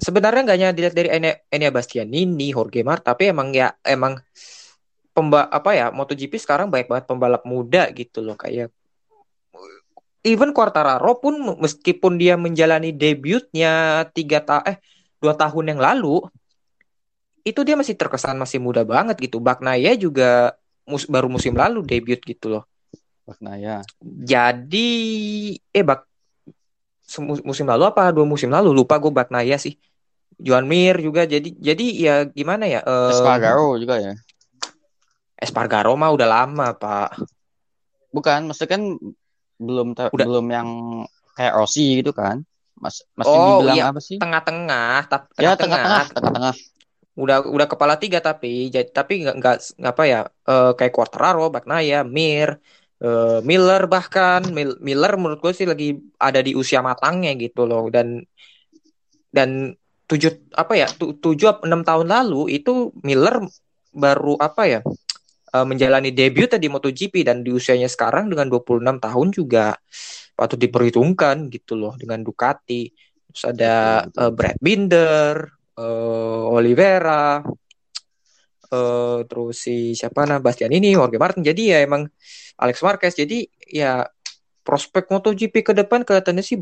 sebenarnya 0.00 0.40
nggak 0.48 0.56
hanya 0.56 0.70
dilihat 0.72 0.94
dari 0.96 1.08
Enia 1.52 1.70
Bastianini, 1.70 2.52
Jorge 2.56 2.80
Marta, 2.80 3.12
tapi 3.12 3.28
emang 3.28 3.52
ya 3.52 3.74
emang 3.84 4.16
pemba 5.12 5.50
apa 5.50 5.70
ya 5.74 5.86
MotoGP 5.92 6.38
sekarang 6.40 6.70
banyak 6.72 6.88
banget 6.88 7.04
pembalap 7.10 7.42
muda 7.44 7.90
gitu 7.92 8.22
loh 8.24 8.38
kayak 8.38 8.70
even 10.24 10.54
Quartararo 10.56 11.18
pun 11.20 11.34
meskipun 11.60 12.16
dia 12.16 12.38
menjalani 12.38 12.94
debutnya 12.94 14.04
tiga 14.14 14.40
ta 14.40 14.62
eh 14.64 14.78
dua 15.20 15.36
tahun 15.36 15.76
yang 15.76 15.80
lalu 15.82 16.24
itu 17.44 17.60
dia 17.66 17.76
masih 17.78 17.94
terkesan 17.96 18.36
masih 18.36 18.58
muda 18.60 18.82
banget 18.84 19.16
gitu. 19.20 19.40
Bagnaia 19.40 19.96
juga 19.96 20.54
mus- 20.86 21.08
baru 21.08 21.28
musim 21.30 21.56
lalu 21.56 21.84
debut 21.84 22.20
gitu 22.20 22.46
loh. 22.58 22.64
Nah, 23.40 23.54
ya. 23.56 23.80
Jadi 24.02 24.88
eh 25.70 25.84
bak 25.86 26.02
musim 27.42 27.66
lalu 27.66 27.84
apa 27.90 28.10
dua 28.14 28.26
musim 28.26 28.50
lalu 28.50 28.70
lupa 28.74 28.98
gue 28.98 29.10
Bagnaia 29.10 29.56
sih. 29.58 29.74
Joan 30.40 30.64
Mir 30.64 30.96
juga 30.98 31.28
jadi 31.28 31.52
jadi 31.52 31.86
ya 32.00 32.14
gimana 32.24 32.64
ya 32.64 32.80
eh, 32.80 33.12
Espargaro 33.12 33.76
juga 33.76 34.00
ya. 34.00 34.12
Espargaro 35.36 35.96
mah 35.96 36.10
udah 36.12 36.28
lama 36.28 36.66
pak. 36.76 37.16
Bukan, 38.10 38.50
maksudnya 38.50 38.70
kan 38.74 38.82
belum 39.60 39.94
Udah. 39.94 40.26
belum 40.26 40.46
yang 40.50 40.68
kayak 41.38 41.54
Rossi 41.54 42.02
gitu 42.02 42.10
kan. 42.10 42.42
Mas 42.80 43.04
masih 43.12 43.36
Oh, 43.36 43.60
dibilang 43.60 43.76
iya. 43.76 43.84
apa 43.92 44.00
sih? 44.00 44.16
Tengah-tengah, 44.16 45.06
tapi 45.06 45.24
Ya, 45.38 45.52
tengah-tengah. 45.54 45.84
tengah-tengah, 45.84 46.06
tengah-tengah. 46.16 46.54
Udah 47.22 47.36
udah 47.56 47.66
kepala 47.72 47.94
tiga 48.02 48.18
tapi 48.28 48.72
jadi 48.74 48.88
tapi 48.98 49.12
nggak 49.22 49.36
nggak 49.40 49.56
apa 49.94 50.04
ya 50.12 50.20
eh, 50.50 50.70
kayak 50.78 50.92
Quartararo, 50.96 51.46
Bagnaia, 51.54 52.00
Mir, 52.16 52.48
eh, 53.04 53.38
Miller 53.48 53.82
bahkan. 53.94 54.40
Mil- 54.56 54.80
Miller 54.86 55.12
menurut 55.20 55.40
gue 55.44 55.52
sih 55.58 55.66
lagi 55.72 55.86
ada 56.18 56.40
di 56.46 56.52
usia 56.60 56.80
matangnya 56.88 57.30
gitu 57.44 57.60
loh. 57.70 57.84
Dan 57.94 58.08
dan 59.30 59.74
tujuh 60.10 60.50
apa 60.58 60.74
ya 60.74 60.86
tu- 60.90 61.14
tujuh 61.22 61.62
enam 61.62 61.86
tahun 61.86 62.10
lalu 62.10 62.58
itu 62.58 62.90
Miller 63.06 63.46
baru 63.94 64.34
apa 64.38 64.62
ya 64.66 64.80
eh, 65.54 65.66
menjalani 65.66 66.10
debutnya 66.14 66.58
di 66.58 66.68
MotoGP 66.70 67.14
dan 67.26 67.42
di 67.46 67.50
usianya 67.54 67.86
sekarang 67.90 68.30
dengan 68.30 68.46
26 68.50 68.98
tahun 69.02 69.28
juga 69.34 69.74
patut 70.34 70.58
diperhitungkan 70.58 71.50
gitu 71.52 71.76
loh 71.78 71.94
dengan 71.98 72.22
Ducati. 72.24 72.90
Terus 73.30 73.44
ada 73.46 73.74
eh, 74.06 74.32
Brad 74.34 74.58
Binder, 74.62 75.36
eh, 75.80 76.42
Oliveira, 76.52 77.40
eh, 78.68 79.18
terus 79.24 79.56
si 79.56 79.96
siapa 79.96 80.28
nah 80.28 80.38
Bastian 80.38 80.70
ini, 80.76 80.92
Jorge 80.92 81.16
Martin. 81.16 81.40
Jadi 81.40 81.72
ya 81.72 81.80
emang 81.80 82.04
Alex 82.60 82.84
Marquez. 82.84 83.16
Jadi 83.16 83.48
ya 83.64 84.04
prospek 84.60 85.08
MotoGP 85.08 85.64
ke 85.64 85.72
depan 85.72 86.04
kelihatannya 86.04 86.44
sih 86.44 86.60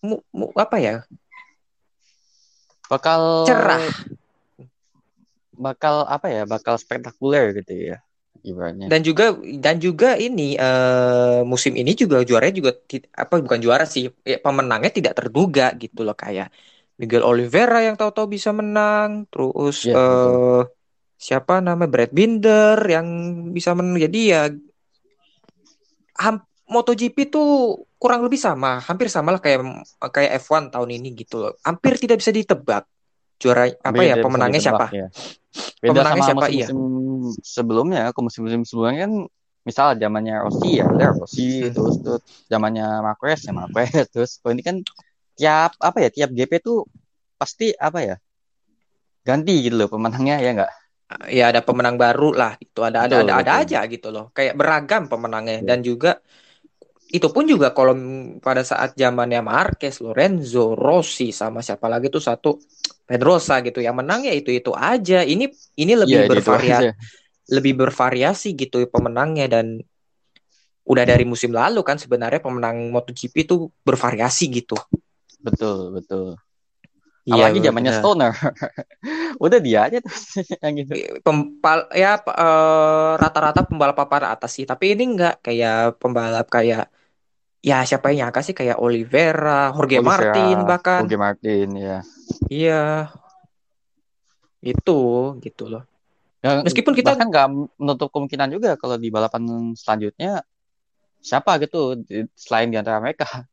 mu- 0.00 0.24
mu- 0.32 0.52
apa 0.56 0.76
ya 0.80 0.96
Bakal 2.84 3.20
cerah. 3.48 3.80
bakal 5.54 6.04
apa 6.04 6.26
ya? 6.28 6.42
Bakal 6.44 6.76
spektakuler 6.76 7.54
gitu 7.56 7.94
ya. 7.94 7.98
Ibaratnya. 8.44 8.92
Dan 8.92 9.00
juga 9.00 9.32
dan 9.56 9.80
juga 9.80 10.20
ini 10.20 10.52
eh, 10.60 11.40
musim 11.48 11.72
ini 11.72 11.96
juga 11.96 12.20
juaranya 12.20 12.54
juga 12.60 12.70
apa 13.16 13.40
bukan 13.40 13.56
juara 13.56 13.88
sih 13.88 14.12
ya, 14.20 14.36
pemenangnya 14.36 14.92
tidak 14.92 15.16
terduga 15.16 15.72
gitu 15.80 16.04
loh 16.04 16.12
kayak 16.12 16.52
Miguel 16.94 17.26
Oliveira 17.26 17.82
yang 17.82 17.98
tahu-tahu 17.98 18.30
bisa 18.30 18.54
menang. 18.54 19.26
Terus 19.28 19.82
Iya, 19.84 19.94
eh 19.98 20.62
siapa 21.18 21.58
namanya? 21.58 21.90
Brad 21.90 22.12
Binder 22.12 22.78
yang 22.84 23.06
bisa 23.50 23.74
menang. 23.74 23.98
Jadi 23.98 24.20
ya 24.30 24.46
ham- 26.18 26.46
MotoGP 26.64 27.28
tuh 27.28 27.48
kurang 28.00 28.24
lebih 28.24 28.40
sama. 28.40 28.80
Hampir 28.80 29.12
sama 29.12 29.36
lah 29.36 29.40
kayak 29.42 29.60
kayak 30.08 30.40
F1 30.40 30.72
tahun 30.72 30.96
ini 30.96 31.12
gitu 31.12 31.44
loh. 31.44 31.52
Hampir 31.60 32.00
tidak 32.00 32.24
bisa 32.24 32.32
ditebak. 32.32 32.88
Juara 33.36 33.68
apa 33.68 34.00
ya 34.00 34.16
pemenangnya 34.16 34.62
ditebak 34.62 34.88
siapa? 34.90 34.96
ya. 34.96 35.06
Beda 35.84 35.90
Pemenangnya 35.92 36.24
sama 36.24 36.40
siapa, 36.40 36.46
iya. 36.50 36.66
sebelumnya, 37.44 38.02
ke 38.10 38.20
musim-musim 38.24 38.64
sebelumnya 38.64 39.04
kan 39.06 39.12
misal 39.64 39.86
zamannya 39.96 40.34
Rossi 40.40 40.70
ya 40.80 40.84
udah 40.88 41.10
Rossi 41.16 41.64
Hmm. 41.64 41.72
terus 41.72 41.96
terus 42.00 42.22
zamannya 42.48 42.86
Marquez 43.04 43.44
ya 43.44 43.52
Marquez. 43.52 43.92
Terus 44.14 44.40
kalau 44.40 44.52
ini 44.56 44.62
kan 44.64 44.76
tiap 45.34 45.74
apa 45.82 45.98
ya 46.02 46.10
tiap 46.14 46.30
GP 46.30 46.52
tuh 46.62 46.86
pasti 47.34 47.74
apa 47.74 47.98
ya 48.00 48.16
ganti 49.24 49.54
gitu 49.66 49.76
loh 49.80 49.88
pemenangnya 49.90 50.38
ya 50.38 50.50
enggak 50.54 50.72
ya 51.28 51.52
ada 51.52 51.60
pemenang 51.60 51.96
baru 52.00 52.32
lah 52.34 52.52
itu 52.58 52.80
ada 52.80 53.06
ada 53.06 53.20
Betul, 53.20 53.28
ada, 53.28 53.34
ada 53.40 53.52
aja 53.62 53.78
gitu 53.86 54.08
loh. 54.10 54.32
Kayak 54.32 54.54
beragam 54.56 55.06
pemenangnya. 55.06 55.60
Betul. 55.60 55.68
dan 55.68 55.78
juga 55.84 56.12
itu 57.14 57.28
pun 57.30 57.46
juga 57.46 57.70
kalau 57.70 57.94
pada 58.42 58.66
saat 58.66 58.98
zamannya 58.98 59.38
Marquez, 59.38 60.02
Lorenzo, 60.02 60.74
Rossi 60.74 61.30
sama 61.30 61.62
siapa 61.62 61.86
lagi 61.86 62.10
tuh 62.10 62.18
satu 62.18 62.58
Pedrosa 63.06 63.62
gitu. 63.62 63.78
Yang 63.78 63.96
menang 64.02 64.20
ya 64.26 64.34
itu 64.34 64.50
itu 64.50 64.74
aja. 64.74 65.22
Ini 65.22 65.46
ini 65.78 65.92
lebih 65.94 66.24
Iya, 66.24 66.26
itu 66.26 66.32
bervariasi 66.34 66.86
aja. 66.90 66.92
lebih 67.54 67.72
bervariasi 67.78 68.48
gitu 68.58 68.82
pemenangnya. 68.90 69.46
Dan 69.46 69.78
udah 70.84 71.04
dari 71.06 71.22
musim 71.22 71.54
lalu 71.54 71.86
kan 71.86 72.00
sebenarnya 72.00 72.42
pemenang 72.42 72.90
MotoGP 72.90 73.46
itu 73.46 73.70
bervariasi 73.86 74.50
gitu 74.50 74.74
betul 75.44 75.92
betul. 75.92 76.26
Iya, 77.24 77.48
apalagi 77.48 77.58
zamannya 77.64 77.92
benar. 77.92 78.00
Stoner. 78.04 78.32
Udah 79.44 79.58
dia 79.60 79.78
aja 79.88 79.98
tuh 80.04 80.12
yang 80.64 80.74
gitu. 80.76 80.92
Pempal 81.24 81.88
ya 81.96 82.20
p- 82.20 82.36
eh, 82.36 83.12
rata-rata 83.16 83.64
pembalap 83.64 83.96
papan 83.96 84.28
atas 84.32 84.52
sih. 84.56 84.68
Tapi 84.68 84.92
ini 84.92 85.16
enggak 85.16 85.40
kayak 85.40 85.96
pembalap 85.96 86.48
kayak 86.52 86.92
ya 87.64 87.80
siapa 87.88 88.12
yang 88.12 88.28
nyangka 88.28 88.44
sih? 88.44 88.52
Kayak 88.52 88.76
Oliveira, 88.76 89.72
Jorge 89.72 89.96
Oliveira, 90.00 90.04
Martin 90.04 90.56
bahkan. 90.68 91.00
Jorge 91.04 91.16
Martin 91.16 91.68
ya 91.80 91.98
iya. 92.52 93.08
Itu 94.64 95.00
gitu 95.40 95.64
loh. 95.68 95.84
Ya, 96.44 96.60
Meskipun 96.60 96.92
kita- 96.92 97.16
bahkan 97.16 97.28
nggak 97.32 97.48
menutup 97.80 98.12
kemungkinan 98.12 98.52
juga 98.52 98.76
kalau 98.76 99.00
di 99.00 99.08
balapan 99.08 99.72
selanjutnya 99.76 100.44
siapa 101.24 101.56
gitu 101.56 102.04
selain 102.36 102.68
di 102.68 102.76
antara 102.76 103.00
mereka. 103.00 103.48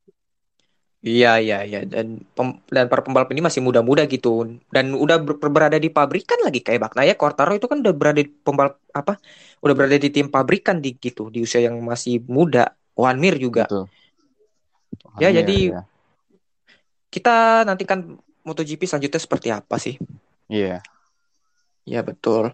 Iya 1.01 1.41
iya 1.41 1.57
iya 1.65 1.79
dan 1.81 2.21
pem- 2.37 2.61
dan 2.69 2.85
para 2.85 3.01
pembalap 3.01 3.29
ini 3.33 3.41
masih 3.41 3.61
muda-muda 3.65 4.05
gitu 4.05 4.45
dan 4.69 4.93
udah 4.93 5.17
ber- 5.17 5.41
berada 5.49 5.77
di 5.81 5.89
pabrikan 5.89 6.37
lagi 6.45 6.61
kayak 6.61 6.77
Bagnaia 6.89 7.17
Quartaro 7.17 7.57
itu 7.57 7.65
kan 7.65 7.81
udah 7.81 7.93
berada 7.93 8.21
di 8.21 8.29
pembalap 8.29 8.77
apa 8.93 9.17
udah 9.65 9.73
berada 9.73 9.97
di 9.97 10.09
tim 10.13 10.29
pabrikan 10.29 10.77
di 10.77 10.93
gitu 11.01 11.33
di 11.33 11.41
usia 11.41 11.61
yang 11.65 11.81
masih 11.81 12.21
muda 12.29 12.77
Juan 12.93 13.17
Mir 13.17 13.35
juga 13.41 13.65
Betul. 13.65 13.89
Ya, 15.17 15.27
Iya, 15.33 15.41
jadi 15.41 15.57
iya. 15.73 15.81
kita 17.11 17.65
nantikan 17.67 18.17
MotoGP 18.45 18.85
selanjutnya 18.85 19.21
seperti 19.21 19.47
apa 19.49 19.75
sih 19.81 19.97
Iya. 20.51 20.83
Ya 21.87 22.05
betul. 22.05 22.53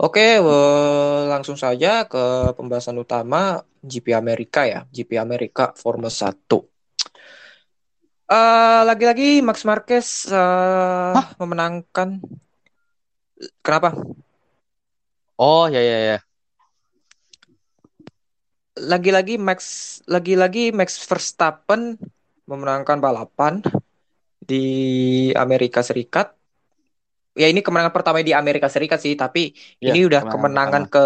Oke, 0.00 0.40
we- 0.40 1.26
langsung 1.28 1.54
saja 1.60 2.08
ke 2.08 2.54
pembahasan 2.56 2.96
utama 2.98 3.62
GP 3.84 4.16
Amerika 4.16 4.64
ya, 4.64 4.88
GP 4.90 5.18
Amerika 5.20 5.74
Formula 5.76 6.08
1. 6.10 6.64
Eh, 8.32 8.80
lagi-lagi 8.88 9.44
Max 9.44 9.68
Marquez 9.68 10.24
eh, 10.32 11.12
memenangkan. 11.36 12.16
Kenapa? 13.60 13.92
Oh 15.36 15.68
ya 15.68 15.84
ya 15.84 15.98
ya. 16.16 16.18
Lagi-lagi 18.72 19.36
Max 19.36 19.60
lagi-lagi 20.08 20.72
Max 20.72 20.96
Verstappen 21.04 22.00
memenangkan 22.48 23.04
balapan 23.04 23.60
di 24.40 24.64
Amerika 25.36 25.84
Serikat. 25.84 26.32
Ya 27.36 27.52
ini 27.52 27.60
kemenangan 27.60 27.92
pertama 27.92 28.24
di 28.24 28.32
Amerika 28.32 28.72
Serikat 28.72 29.04
sih, 29.04 29.12
tapi 29.12 29.52
Iya, 29.76 29.92
ini 29.92 30.08
udah 30.08 30.24
kemenangan 30.24 30.88
kemenangan 30.88 30.88
ke 30.88 31.04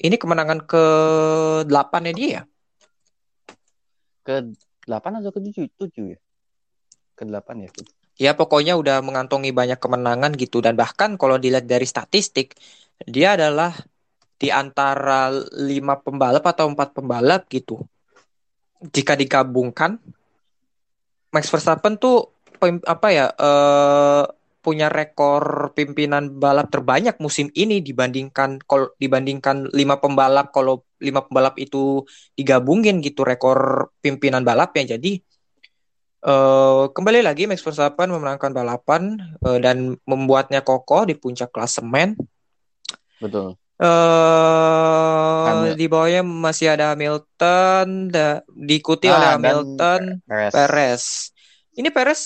ini 0.00 0.16
kemenangan 0.16 0.60
ke 0.64 0.84
8 1.68 2.08
ya 2.08 2.12
dia 2.16 2.28
ya. 2.40 2.42
Ke 4.24 4.34
8 4.88 5.20
atau 5.20 5.28
ke 5.28 5.40
7 5.44 5.68
7 5.76 6.16
ya? 6.16 6.18
Ke 7.14 7.22
8 7.26 7.64
ya. 7.64 7.70
Ya 8.14 8.32
pokoknya 8.38 8.78
udah 8.78 9.02
mengantongi 9.02 9.50
banyak 9.50 9.78
kemenangan 9.78 10.38
gitu 10.38 10.62
dan 10.62 10.78
bahkan 10.78 11.18
kalau 11.18 11.34
dilihat 11.34 11.66
dari 11.66 11.82
statistik 11.82 12.54
dia 13.02 13.34
adalah 13.34 13.74
di 14.38 14.54
antara 14.54 15.34
lima 15.58 15.98
pembalap 15.98 16.44
atau 16.46 16.70
empat 16.70 16.94
pembalap 16.94 17.46
gitu. 17.50 17.82
Jika 18.84 19.18
digabungkan 19.18 19.98
Max 21.34 21.50
Verstappen 21.50 21.98
tuh 21.98 22.30
apa 22.86 23.08
ya 23.10 23.26
eh, 23.34 24.24
punya 24.64 24.88
rekor 24.88 25.76
pimpinan 25.76 26.40
balap 26.40 26.72
terbanyak 26.72 27.20
musim 27.20 27.52
ini 27.52 27.84
dibandingkan 27.84 28.64
kalau 28.64 28.88
dibandingkan 28.96 29.68
lima 29.76 30.00
pembalap 30.00 30.56
kalau 30.56 30.88
lima 31.04 31.20
pembalap 31.20 31.60
itu 31.60 32.08
digabungin 32.32 33.04
gitu 33.04 33.28
rekor 33.28 33.92
pimpinan 34.00 34.40
balapnya 34.40 34.96
jadi 34.96 35.20
eh, 36.24 36.84
kembali 36.90 37.20
lagi 37.20 37.44
Max 37.44 37.60
Verstappen 37.60 38.08
memenangkan 38.08 38.50
balapan 38.50 39.02
eh, 39.40 39.58
dan 39.60 39.94
membuatnya 40.02 40.60
kokoh 40.60 41.04
di 41.04 41.14
puncak 41.14 41.52
klasemen 41.52 42.16
Betul. 43.20 43.56
Hamil- 45.44 45.74
di 45.74 45.86
bawahnya 45.86 46.22
masih 46.22 46.72
ada 46.72 46.94
Hamilton 46.94 48.08
da- 48.08 48.42
diikuti 48.48 49.10
oleh 49.10 49.34
Ah, 49.34 49.36
dan 49.36 49.42
Hamilton 49.42 50.02
Perez. 50.22 50.52
Perez. 50.52 51.02
Ini 51.74 51.88
Perez 51.90 52.20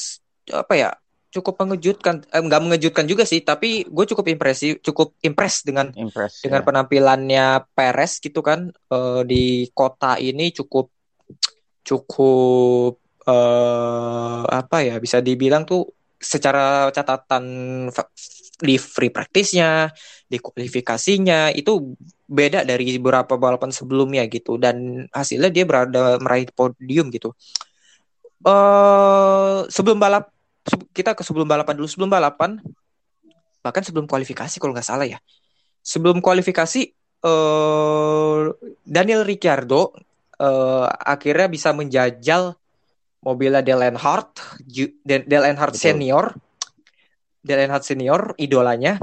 apa 0.51 0.75
ya? 0.75 0.91
Cukup 1.29 1.61
mengejutkan, 1.61 2.25
eh, 2.25 2.41
nggak 2.41 2.63
mengejutkan 2.65 3.05
juga 3.05 3.25
sih, 3.25 3.45
tapi 3.45 3.85
gue 3.85 4.05
cukup 4.09 4.29
impresi, 4.29 4.81
cukup 4.81 5.13
impress 5.21 5.61
dengan 5.61 5.93
Impress. 5.93 6.41
dengan 6.41 6.61
ya. 6.61 6.67
penampilannya 6.67 7.47
Perez 7.73 8.17
gitu 8.19 8.41
kan 8.41 8.69
eh, 8.73 9.21
di 9.25 9.45
kota 9.73 10.17
ini 10.17 10.53
cukup 10.53 10.89
cukup 11.85 13.01
eh 13.29 14.41
apa 14.49 14.77
ya 14.89 14.97
bisa 15.05 15.21
dibilang 15.21 15.69
tuh 15.69 15.85
secara 16.19 16.89
catatan 16.91 17.45
di 18.59 18.75
free 18.75 19.13
practice-nya, 19.15 19.87
di 20.27 20.39
kualifikasinya 20.43 21.55
itu 21.55 21.95
beda 22.27 22.67
dari 22.67 22.99
beberapa 22.99 23.39
balapan 23.39 23.71
sebelumnya 23.71 24.27
gitu. 24.27 24.59
Dan 24.59 25.07
hasilnya 25.15 25.51
dia 25.55 25.65
berada 25.69 26.19
meraih 26.19 26.51
podium 26.51 27.07
gitu. 27.15 27.31
eh 28.47 29.59
sebelum 29.71 29.99
balap 29.99 30.31
kita 30.95 31.15
ke 31.15 31.23
sebelum 31.23 31.47
balapan 31.47 31.75
dulu. 31.79 31.89
Sebelum 31.91 32.11
balapan 32.11 32.59
bahkan 33.63 33.83
sebelum 33.87 34.07
kualifikasi 34.11 34.57
kalau 34.59 34.75
nggak 34.75 34.87
salah 34.87 35.07
ya. 35.07 35.19
Sebelum 35.83 36.19
kualifikasi 36.19 36.81
eh 37.23 38.43
Daniel 38.83 39.23
Ricciardo 39.23 39.95
eh, 40.39 40.87
akhirnya 40.87 41.47
bisa 41.51 41.71
menjajal 41.75 42.59
mobilnya 43.23 43.63
Dale 43.65 43.91
Earnhardt 43.91 44.63
Ju- 44.65 44.99
Dan- 45.03 45.27
Dale 45.27 45.53
Earnhardt 45.53 45.75
Betul. 45.75 45.85
senior. 45.91 46.25
Dale 47.43 47.61
Earnhardt 47.67 47.87
senior 47.87 48.35
idolanya 48.39 48.99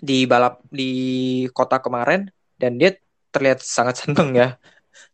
di 0.00 0.24
balap 0.24 0.64
di 0.70 0.90
kota 1.50 1.82
kemarin. 1.82 2.28
Dan 2.60 2.76
dia 2.76 2.92
terlihat 3.32 3.64
sangat 3.64 4.04
seneng 4.04 4.36
ya 4.36 4.60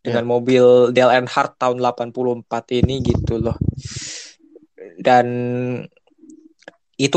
dengan 0.03 0.27
mobil 0.27 0.91
Dale 0.91 1.21
Earnhardt 1.21 1.59
tahun 1.61 1.79
84 1.79 2.77
ini 2.83 3.05
gitu 3.05 3.39
loh. 3.39 3.57
Dan 4.99 5.27
itu 6.97 7.17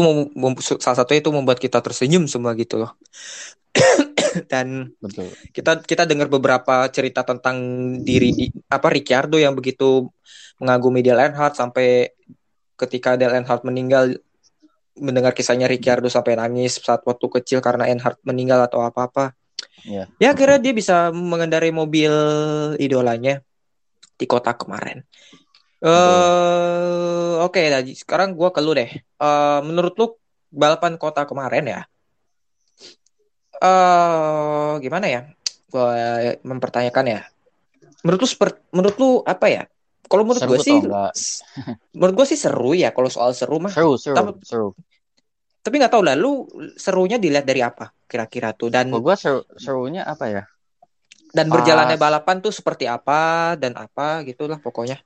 salah 0.84 0.98
satunya 1.00 1.24
itu 1.24 1.32
membuat 1.32 1.56
kita 1.56 1.80
tersenyum 1.80 2.28
semua 2.28 2.52
gitu 2.60 2.84
loh 2.84 3.00
dan 4.52 4.94
Betul. 5.02 5.30
kita 5.52 5.84
kita 5.84 6.04
dengar 6.06 6.28
beberapa 6.32 6.88
cerita 6.90 7.26
tentang 7.26 7.58
diri 8.02 8.30
di 8.36 8.46
apa 8.70 8.88
Ricciardo 8.90 9.38
yang 9.38 9.54
begitu 9.58 10.08
mengagumi 10.60 11.02
Dale 11.02 11.32
Earnhardt 11.32 11.56
sampai 11.58 12.12
ketika 12.76 13.16
Dale 13.16 13.40
Earnhardt 13.42 13.64
meninggal 13.68 14.20
mendengar 15.00 15.32
kisahnya 15.32 15.66
Ricciardo 15.66 16.12
sampai 16.12 16.36
nangis 16.36 16.78
saat 16.80 17.02
waktu 17.08 17.26
kecil 17.40 17.60
karena 17.64 17.88
Earnhardt 17.88 18.20
meninggal 18.28 18.68
atau 18.68 18.84
apa-apa. 18.84 19.32
Iya. 19.88 20.12
Ya 20.20 20.36
akhirnya 20.36 20.60
dia 20.60 20.74
bisa 20.76 21.12
mengendarai 21.16 21.72
mobil 21.72 22.12
idolanya 22.80 23.40
di 24.20 24.26
kota 24.28 24.52
kemarin. 24.56 25.04
Eh 25.80 27.34
oke 27.40 27.62
Daji. 27.72 27.96
sekarang 27.96 28.36
gua 28.36 28.52
ke 28.52 28.60
lu 28.60 28.76
deh. 28.76 28.92
Eh 29.00 29.60
menurut 29.64 29.96
lu 29.96 30.08
balapan 30.52 31.00
kota 31.00 31.24
kemarin 31.24 31.66
ya? 31.66 31.82
Eh 33.60 34.72
gimana 34.80 35.06
ya? 35.08 35.22
Gua 35.70 35.92
mempertanyakan 36.42 37.06
ya. 37.08 37.22
Menurut 38.02 38.20
lu 38.24 38.30
seperti 38.30 38.58
menurut 38.72 38.96
lu 38.98 39.10
apa 39.28 39.46
ya? 39.52 39.64
Kalau 40.10 40.24
menurut 40.26 40.42
Seru 40.42 40.52
gue 40.56 40.60
sih 40.64 40.80
menurut 42.00 42.16
gue 42.18 42.28
sih 42.34 42.40
seru 42.40 42.72
ya 42.74 42.90
kalau 42.96 43.12
soal 43.12 43.36
seru 43.36 43.62
mah. 43.62 43.70
Seru, 43.70 43.94
seru, 44.00 44.16
Tapi- 44.16 44.42
seru. 44.48 44.70
Tapi 45.60 45.76
nggak 45.76 45.92
tahu 45.92 46.04
lah 46.08 46.16
lu 46.16 46.48
serunya 46.80 47.20
dilihat 47.20 47.44
dari 47.46 47.60
apa 47.62 47.92
kira-kira 48.10 48.56
tuh 48.56 48.72
dan 48.72 48.90
gua 48.90 49.14
seru, 49.20 49.44
serunya 49.60 50.08
apa 50.08 50.26
ya? 50.32 50.44
dan 51.30 51.46
pas- 51.46 51.62
berjalannya 51.62 51.98
balapan 52.02 52.42
tuh 52.42 52.50
seperti 52.50 52.90
apa 52.90 53.54
dan 53.54 53.78
apa 53.78 54.26
gitulah 54.26 54.58
pokoknya. 54.58 54.98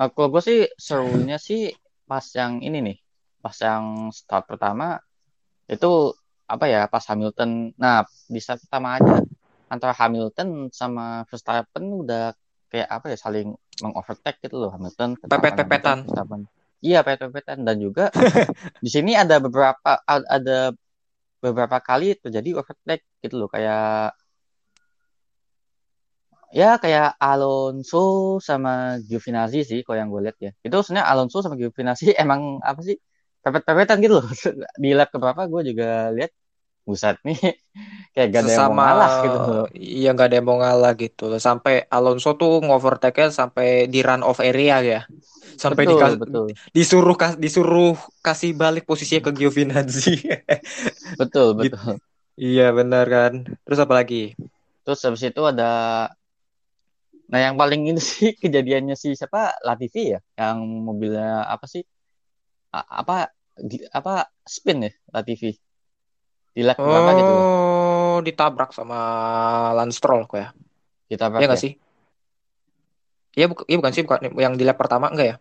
Nah, 0.00 0.08
kalau 0.08 0.32
gue 0.32 0.40
sih 0.40 0.60
serunya 0.78 1.36
sih 1.36 1.68
pas 2.08 2.24
yang 2.32 2.64
ini 2.64 2.78
nih, 2.80 2.96
pas 3.44 3.52
yang 3.60 4.08
start 4.08 4.48
pertama 4.48 4.96
itu 5.68 6.16
apa 6.48 6.64
ya 6.66 6.88
pas 6.88 7.04
Hamilton. 7.04 7.76
Nah 7.76 8.08
di 8.26 8.40
start 8.40 8.64
pertama 8.64 8.96
aja 8.96 9.20
antara 9.68 9.92
Hamilton 9.92 10.72
sama 10.72 11.28
Verstappen 11.28 11.84
udah 12.02 12.32
kayak 12.72 12.88
apa 12.88 13.06
ya 13.12 13.16
saling 13.20 13.52
mengovertake 13.84 14.40
gitu 14.48 14.56
loh 14.56 14.72
Hamilton. 14.72 15.20
Pepet-pepetan. 15.20 16.08
Iya 16.80 17.04
pepet-pepetan 17.04 17.66
dan 17.66 17.76
juga 17.78 18.08
di 18.84 18.90
sini 18.90 19.12
ada 19.12 19.42
beberapa 19.42 19.98
ada 20.08 20.72
beberapa 21.38 21.78
kali 21.78 22.18
terjadi 22.18 22.58
overtake 22.58 23.04
gitu 23.22 23.34
loh 23.44 23.50
kayak 23.50 24.14
ya 26.48 26.80
kayak 26.80 27.20
Alonso 27.20 28.38
sama 28.40 28.96
Giovinazzi 29.04 29.60
sih 29.68 29.80
kalau 29.84 29.98
yang 30.00 30.08
gue 30.08 30.22
lihat 30.24 30.38
ya 30.40 30.50
itu 30.64 30.76
sebenarnya 30.80 31.06
Alonso 31.12 31.38
sama 31.44 31.60
Giovinazzi 31.60 32.16
emang 32.22 32.62
apa 32.64 32.80
sih 32.80 32.96
pepet-pepetan 33.48 33.96
gitu 34.04 34.14
loh 34.20 34.26
di 34.82 34.90
lap 34.94 35.08
keberapa 35.14 35.42
gue 35.48 35.62
juga 35.74 35.88
lihat 36.14 36.30
buset 36.88 37.16
nih 37.24 37.36
kayak 38.16 38.28
gak 38.32 38.42
ada 38.44 38.52
yang 38.56 38.64
mau 38.72 38.76
ngalah 38.80 39.12
gitu 39.24 39.38
loh 39.38 39.66
Iya 39.76 40.08
nggak 40.14 40.26
ada 40.28 40.36
yang 40.40 40.46
mau 40.48 40.58
ngalah 40.60 40.92
gitu 40.96 41.24
loh. 41.30 41.40
Sampai 41.40 41.74
Alonso 41.88 42.30
tuh 42.40 42.60
ngovertake 42.64 43.28
sampai 43.30 43.86
di 43.92 44.00
run 44.00 44.24
off 44.24 44.40
area 44.40 44.76
ya. 44.82 45.00
Sampai 45.58 45.84
betul 45.84 45.98
dikas- 45.98 46.18
betul 46.22 46.44
disuruh 46.72 47.16
kas- 47.18 47.38
disuruh 47.38 47.94
kasih 48.24 48.52
balik 48.56 48.84
posisinya 48.88 49.22
ke 49.28 49.32
Giovinazzi. 49.36 50.14
betul 51.20 51.48
Gitu. 51.60 51.76
betul 51.76 51.94
iya 52.38 52.70
benar 52.72 53.04
kan. 53.10 53.32
Terus 53.66 53.78
apa 53.82 53.94
lagi? 53.98 54.32
terus 54.86 55.04
habis 55.04 55.20
itu 55.20 55.42
ada 55.44 55.68
nah 57.28 57.40
yang 57.44 57.60
paling 57.60 57.92
ini 57.92 58.00
sih 58.00 58.32
kejadiannya 58.42 58.96
si 58.96 59.12
siapa 59.12 59.52
Latifi 59.60 60.16
ya 60.16 60.20
yang 60.40 60.64
mobilnya 60.64 61.44
apa 61.44 61.68
sih 61.68 61.84
A- 62.72 63.04
apa 63.04 63.28
di, 63.70 63.76
apa 63.98 64.12
spin 64.54 64.78
ya 64.86 64.90
Latifi 65.14 65.50
di 66.56 66.62
lap 66.66 66.78
berapa 66.84 67.10
gitu 67.18 67.32
Oh, 67.38 68.14
ditabrak 68.26 68.70
sama 68.78 68.96
Lance 69.76 69.96
Stroll 69.98 70.22
kok 70.30 70.38
ya. 70.42 70.48
ditabrak 71.10 71.40
Iya 71.40 71.46
ya 71.46 71.48
nggak 71.48 71.62
sih? 71.64 71.72
Iya 73.38 73.46
bukan, 73.50 73.64
iya 73.70 73.76
bukan 73.80 73.92
sih 73.94 74.02
bukan 74.06 74.20
yang 74.44 74.54
di 74.58 74.64
lap 74.68 74.76
pertama 74.80 75.06
enggak 75.12 75.26
ya? 75.30 75.36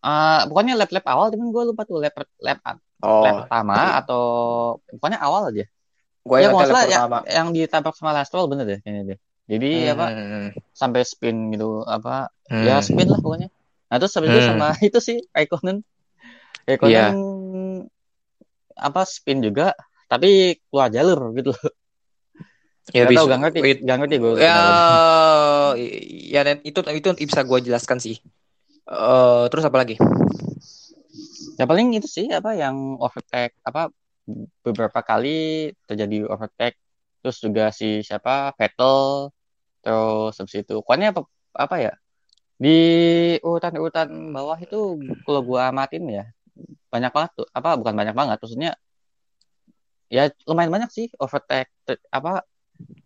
Ah, 0.00 0.48
pokoknya 0.48 0.72
lap-lap 0.80 1.04
awal 1.12 1.26
tapi 1.32 1.42
gue 1.56 1.64
lupa 1.70 1.82
tuh 1.84 2.00
lap 2.00 2.14
lap 2.40 2.58
Oh, 3.02 3.24
lap 3.24 3.34
pertama 3.44 3.76
atau 4.00 4.20
pokoknya 4.96 5.18
awal 5.20 5.42
aja 5.52 5.64
gue 6.28 6.38
ya 6.44 6.48
salah 6.52 6.76
ya, 6.84 6.98
pertama. 7.00 7.18
yang 7.36 7.48
ditabrak 7.56 7.94
sama 7.98 8.10
Lance 8.16 8.28
Stroll 8.32 8.48
bener 8.52 8.64
deh 8.70 8.78
kayaknya 8.84 9.02
deh 9.10 9.18
jadi 9.52 9.68
apa 9.94 10.04
Hmm, 10.14 10.48
sampai 10.80 11.02
spin 11.04 11.36
gitu 11.54 11.84
apa 11.96 12.10
hmm. 12.50 12.64
ya 12.68 12.80
spin 12.88 13.08
lah 13.12 13.20
pokoknya 13.24 13.48
nah 13.90 13.96
terus 14.00 14.12
habis 14.16 14.30
itu 14.32 14.40
Hmm. 14.40 14.48
sama 14.50 14.66
itu 14.88 14.98
sih 15.08 15.18
Raikkonen 15.36 15.76
Raikkonen 16.68 16.92
Iya. 16.92 17.08
apa 18.80 19.02
spin 19.04 19.44
juga 19.44 19.76
tapi 20.10 20.58
keluar 20.68 20.88
jalur 20.90 21.32
gitu 21.36 21.52
Ya 22.90 23.06
Gak 23.06 23.12
bisa. 23.14 23.18
tahu 23.22 23.26
gak 23.30 23.40
ngerti 23.46 23.58
It- 23.70 23.82
gak 23.86 23.98
ngerti 24.02 24.14
gue 24.18 24.32
ya, 24.42 24.56
ya 26.34 26.40
Net, 26.42 26.58
itu 26.66 26.80
itu 26.90 27.08
bisa 27.22 27.46
gue 27.46 27.58
jelaskan 27.62 28.02
sih. 28.02 28.18
Eh 28.90 29.44
terus 29.46 29.62
apa 29.62 29.78
lagi? 29.78 29.94
ya 31.54 31.68
paling 31.68 31.92
itu 31.92 32.08
sih 32.08 32.26
apa 32.32 32.56
yang 32.56 32.96
overtake 32.96 33.52
apa 33.62 33.92
beberapa 34.64 35.00
kali 35.04 35.70
terjadi 35.84 36.24
overtake 36.24 36.80
terus 37.20 37.36
juga 37.36 37.68
si 37.68 38.00
siapa 38.00 38.56
Vettel 38.56 39.28
terus 39.84 40.34
habis 40.40 40.56
itu 40.56 40.80
pokoknya 40.80 41.12
apa, 41.12 41.20
apa 41.52 41.76
ya 41.78 41.92
di 42.56 42.76
urutan-urutan 43.44 44.08
bawah 44.32 44.56
itu 44.56 44.96
kalau 45.28 45.40
gua 45.44 45.68
amatin 45.68 46.04
ya 46.08 46.24
banyak 46.90 47.12
banget 47.14 47.30
tuh 47.38 47.46
apa 47.54 47.76
bukan 47.78 47.94
banyak 47.94 48.14
banget 48.16 48.36
maksudnya 48.42 48.72
ya 50.10 50.26
lumayan 50.44 50.74
banyak 50.74 50.90
sih 50.90 51.06
overtake 51.22 51.70
ter- 51.86 52.02
apa 52.10 52.42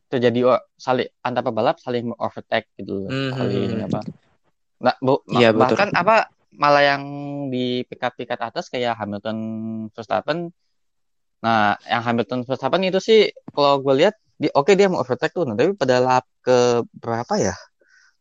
terjadi 0.09 0.63
saling 0.81 1.11
antar 1.21 1.43
pebalap 1.45 1.77
saling 1.83 2.09
overtake 2.17 2.71
gitu 2.81 3.09
loh. 3.09 3.13
Mhm. 3.13 3.33
saling 3.37 3.71
apa 3.85 4.01
nah, 4.81 4.95
bu, 5.03 5.21
ma- 5.29 5.41
Iya, 5.41 5.49
betul. 5.53 5.77
bahkan 5.77 5.89
apa 5.93 6.17
malah 6.55 6.83
yang 6.87 7.03
di 7.51 7.83
pikat-pikat 7.91 8.39
atas 8.41 8.71
kayak 8.71 8.95
Hamilton 8.97 9.39
Verstappen 9.93 10.55
nah 11.45 11.77
yang 11.85 12.01
Hamilton 12.01 12.49
Verstappen 12.49 12.89
itu 12.89 13.03
sih 13.05 13.21
kalau 13.53 13.85
gue 13.85 13.95
lihat 14.01 14.15
di 14.41 14.49
oke 14.49 14.73
dia 14.73 14.89
mau 14.89 15.05
overtake 15.05 15.37
tuh 15.37 15.45
nah, 15.45 15.53
tapi 15.59 15.77
pada 15.77 16.01
lap 16.01 16.25
ke 16.41 16.81
berapa 16.97 17.35
ya 17.37 17.55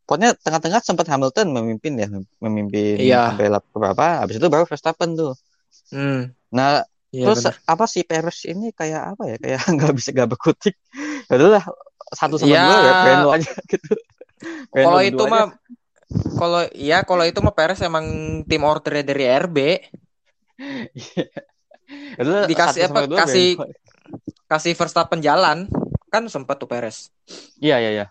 pokoknya 0.03 0.35
tengah-tengah 0.37 0.79
sempat 0.79 1.07
Hamilton 1.07 1.47
memimpin 1.49 1.93
ya 1.95 2.07
memimpin 2.37 2.99
Iya. 2.99 3.33
sampai 3.33 3.47
lap 3.49 3.63
berapa 3.71 4.05
habis 4.21 4.35
itu 4.37 4.47
baru 4.47 4.67
Verstappen 4.67 5.15
tuh 5.15 5.33
Hmm. 5.89 6.31
nah 6.49 6.83
Iya, 7.09 7.29
Terus 7.29 7.45
benar. 7.45 7.55
apa 7.69 7.85
sih 7.85 8.01
Perez 8.01 8.41
ini 8.49 8.73
kayak 8.73 9.13
apa 9.13 9.23
ya? 9.29 9.37
Kayak 9.37 9.61
nggak 9.77 9.93
bisa 9.93 10.09
gak 10.09 10.33
berkutik. 10.33 10.73
Ya 11.29 11.37
udahlah 11.37 11.61
satu 12.09 12.41
sama 12.41 12.49
Ya. 12.49 12.65
dua 12.65 12.77
ya 12.81 12.93
Renault 13.05 13.33
aja 13.37 13.51
gitu. 13.69 13.93
Kalau 14.73 14.97
itu 14.97 15.23
mah 15.23 15.53
kalau 16.33 16.61
ya 16.73 17.05
kalau 17.05 17.21
itu 17.21 17.37
mah 17.37 17.53
Perez 17.53 17.85
emang 17.85 18.05
tim 18.49 18.65
ordernya 18.65 19.05
dari 19.05 19.29
RB 19.29 19.57
Ya 22.17 22.21
udahlah, 22.25 22.47
dikasih 22.49 22.81
apa, 22.89 22.99
dua 23.05 23.17
kasih- 23.21 23.57
kasih 24.49 24.73
Verstappen 24.73 25.21
jalan 25.21 25.69
kan 26.09 26.25
sempat 26.25 26.57
tuh 26.57 26.65
Perez. 26.65 27.13
Iya 27.57 27.77
iya 27.77 27.91
iya. 27.93 28.05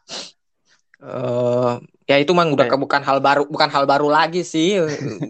Eh 1.02 1.72
ya 2.06 2.16
itu 2.16 2.30
mah 2.30 2.46
udah 2.46 2.66
ke- 2.66 2.78
bukan 2.78 3.02
hal 3.02 3.18
baru 3.18 3.42
bukan 3.50 3.68
hal 3.68 3.84
baru 3.84 4.06
lagi 4.06 4.46
sih. 4.46 4.78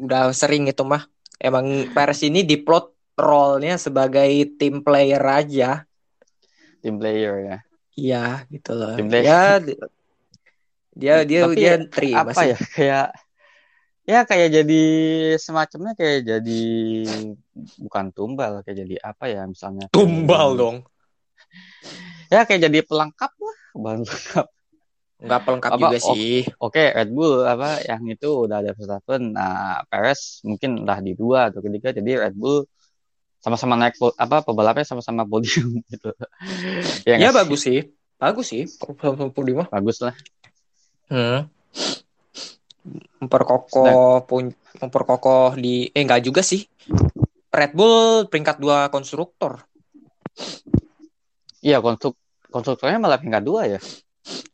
Udah 0.04 0.30
sering 0.32 0.68
itu 0.68 0.84
mah. 0.84 1.08
Emang 1.40 1.64
Perez 1.90 2.20
ini 2.22 2.44
diplot 2.44 2.92
role-nya 3.16 3.74
sebagai 3.76 4.28
tim 4.54 4.84
player 4.84 5.20
aja. 5.20 5.88
Tim 6.80 6.98
player 6.98 7.34
ya. 7.40 7.58
iya 7.92 8.24
gitu 8.48 8.72
loh. 8.72 8.96
Tim 8.96 9.08
player. 9.08 9.24
ya 9.24 9.40
di- 9.58 9.80
dia 10.92 11.14
dia 11.24 11.40
Tapi 11.48 11.56
dia 11.56 11.72
terima 11.88 12.20
apa 12.20 12.32
sih. 12.36 12.52
ya 12.52 12.58
kayak 12.76 13.06
ya 14.02 14.20
kayak 14.24 14.48
jadi 14.50 14.82
semacamnya 15.36 15.92
kayak 15.94 16.20
jadi 16.26 16.62
bukan 17.78 18.04
tumbal 18.12 18.60
kayak 18.60 18.84
jadi 18.84 18.96
apa 19.00 19.24
ya 19.28 19.42
misalnya 19.44 19.88
kayak 19.88 19.96
tumbal 19.96 20.52
jadi- 20.52 20.60
dong. 20.60 20.76
Ya 22.28 22.40
kayak 22.44 22.60
jadi 22.68 22.78
pelengkap 22.84 23.32
lah 23.36 23.56
bahan 23.72 24.00
pelengkap 24.04 24.46
nggak 25.22 25.40
pelengkap 25.46 25.70
Apa, 25.70 25.80
juga 25.86 25.98
sih 26.02 26.42
Oke, 26.58 26.82
Red 26.90 27.10
Bull 27.14 27.46
apa 27.46 27.78
yang 27.86 28.02
itu 28.10 28.26
udah 28.50 28.58
ada 28.58 28.74
Verstappen. 28.74 29.30
Nah, 29.30 29.86
Perez 29.86 30.42
mungkin 30.42 30.82
udah 30.82 30.98
di 30.98 31.12
dua 31.14 31.48
atau 31.48 31.62
ketiga. 31.62 31.94
Jadi 31.94 32.10
Red 32.18 32.34
Bull 32.34 32.66
sama-sama 33.42 33.74
naik 33.74 33.98
apa 33.98 34.46
pebalapnya 34.46 34.86
sama-sama 34.86 35.26
podium 35.26 35.82
gitu. 35.90 36.14
ya 37.02 37.18
Ya, 37.18 37.30
bagus 37.34 37.66
sih 37.66 37.90
bagus 38.22 38.54
sih 38.54 38.70
kalau 39.02 39.34
podium 39.34 39.66
Bagus 39.66 39.98
lah. 39.98 40.14
hmm. 41.10 41.50
memperkokoh 43.18 44.22
pun 44.30 44.54
memperkokoh 44.78 45.58
di 45.58 45.90
eh 45.90 46.02
enggak 46.06 46.22
juga 46.22 46.38
sih 46.46 46.62
Red 47.50 47.74
Bull 47.74 48.30
peringkat 48.30 48.62
dua 48.62 48.86
konstruktor 48.94 49.66
Iya, 51.62 51.78
konstruk 51.78 52.18
konstruktornya 52.50 52.98
malah 52.98 53.22
peringkat 53.22 53.42
dua 53.46 53.70
ya. 53.70 53.80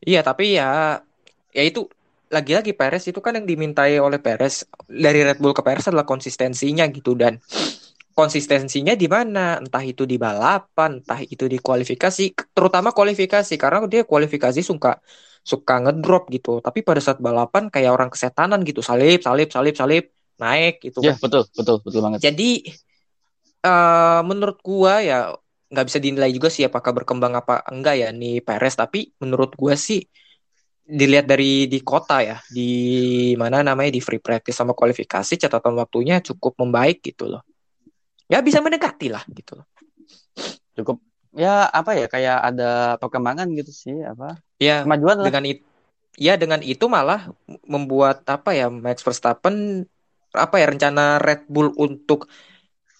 Iya, 0.05 0.21
tapi 0.25 0.57
ya 0.59 0.99
ya 1.53 1.63
itu 1.65 1.89
lagi-lagi 2.29 2.77
Perez 2.77 3.09
itu 3.09 3.21
kan 3.25 3.33
yang 3.41 3.47
dimintai 3.49 3.97
oleh 4.01 4.21
Perez 4.21 4.69
dari 4.89 5.25
Red 5.25 5.41
Bull 5.41 5.57
ke 5.57 5.65
Perez 5.65 5.89
adalah 5.89 6.05
konsistensinya 6.05 6.85
gitu 6.93 7.17
dan 7.17 7.41
konsistensinya 8.13 8.93
di 8.99 9.07
mana? 9.07 9.57
Entah 9.63 9.81
itu 9.87 10.05
di 10.05 10.19
balapan, 10.19 11.01
entah 11.01 11.21
itu 11.23 11.47
di 11.47 11.57
kualifikasi, 11.63 12.25
terutama 12.53 12.91
kualifikasi 12.93 13.55
karena 13.57 13.87
dia 13.87 14.03
kualifikasi 14.05 14.61
suka 14.61 14.99
suka 15.47 15.75
ngedrop 15.81 16.29
gitu. 16.35 16.61
Tapi 16.61 16.85
pada 16.85 17.01
saat 17.01 17.23
balapan 17.23 17.71
kayak 17.73 17.91
orang 17.95 18.11
kesetanan 18.13 18.61
gitu, 18.67 18.85
salip, 18.85 19.25
salip, 19.25 19.49
salip, 19.49 19.75
salip, 19.79 20.05
naik 20.37 20.83
gitu 20.85 21.01
Iya, 21.01 21.15
kan. 21.15 21.23
betul, 21.23 21.43
betul, 21.57 21.77
betul 21.81 22.01
banget. 22.05 22.19
Jadi 22.27 22.51
eh 23.65 24.21
menurut 24.29 24.59
gua 24.63 25.03
ya 25.03 25.35
nggak 25.69 25.87
bisa 25.87 25.99
dinilai 26.01 26.33
juga 26.33 26.49
sih 26.49 26.65
apakah 26.65 26.97
berkembang 26.97 27.37
apa 27.37 27.65
enggak 27.69 27.95
ya 28.01 28.09
nih 28.13 28.41
Perez. 28.45 28.75
Tapi 28.75 29.13
menurut 29.21 29.55
gua 29.55 29.77
sih 29.77 30.01
dilihat 30.89 31.29
dari 31.29 31.69
di 31.69 31.85
kota 31.85 32.25
ya 32.25 32.41
di 32.49 32.73
mana 33.37 33.61
namanya 33.61 33.93
di 33.93 34.01
free 34.01 34.25
practice 34.25 34.57
sama 34.57 34.73
kualifikasi 34.73 35.37
catatan 35.37 35.77
waktunya 35.77 36.25
cukup 36.25 36.57
membaik 36.57 37.05
gitu 37.05 37.29
loh. 37.29 37.45
Ya 38.29 38.41
bisa 38.41 38.65
mendekati 38.65 39.13
lah 39.13 39.25
gitu 39.29 39.61
loh. 39.61 39.67
Cukup 40.73 41.05
ya 41.37 41.69
apa 41.69 41.93
ya 41.93 42.09
kayak 42.09 42.39
ada 42.55 42.97
perkembangan 42.97 43.53
gitu 43.53 43.73
sih 43.73 43.97
apa? 44.01 44.41
Ya 44.57 44.83
kemajuan 44.85 45.21
dengan 45.21 45.45
itu 45.45 45.63
ya 46.19 46.35
dengan 46.35 46.61
itu 46.67 46.91
malah 46.91 47.31
membuat 47.65 48.27
apa 48.27 48.53
ya 48.53 48.67
Max 48.69 49.07
Verstappen 49.07 49.87
apa 50.35 50.57
ya 50.61 50.67
rencana 50.69 51.23
Red 51.23 51.47
Bull 51.47 51.73
untuk 51.79 52.27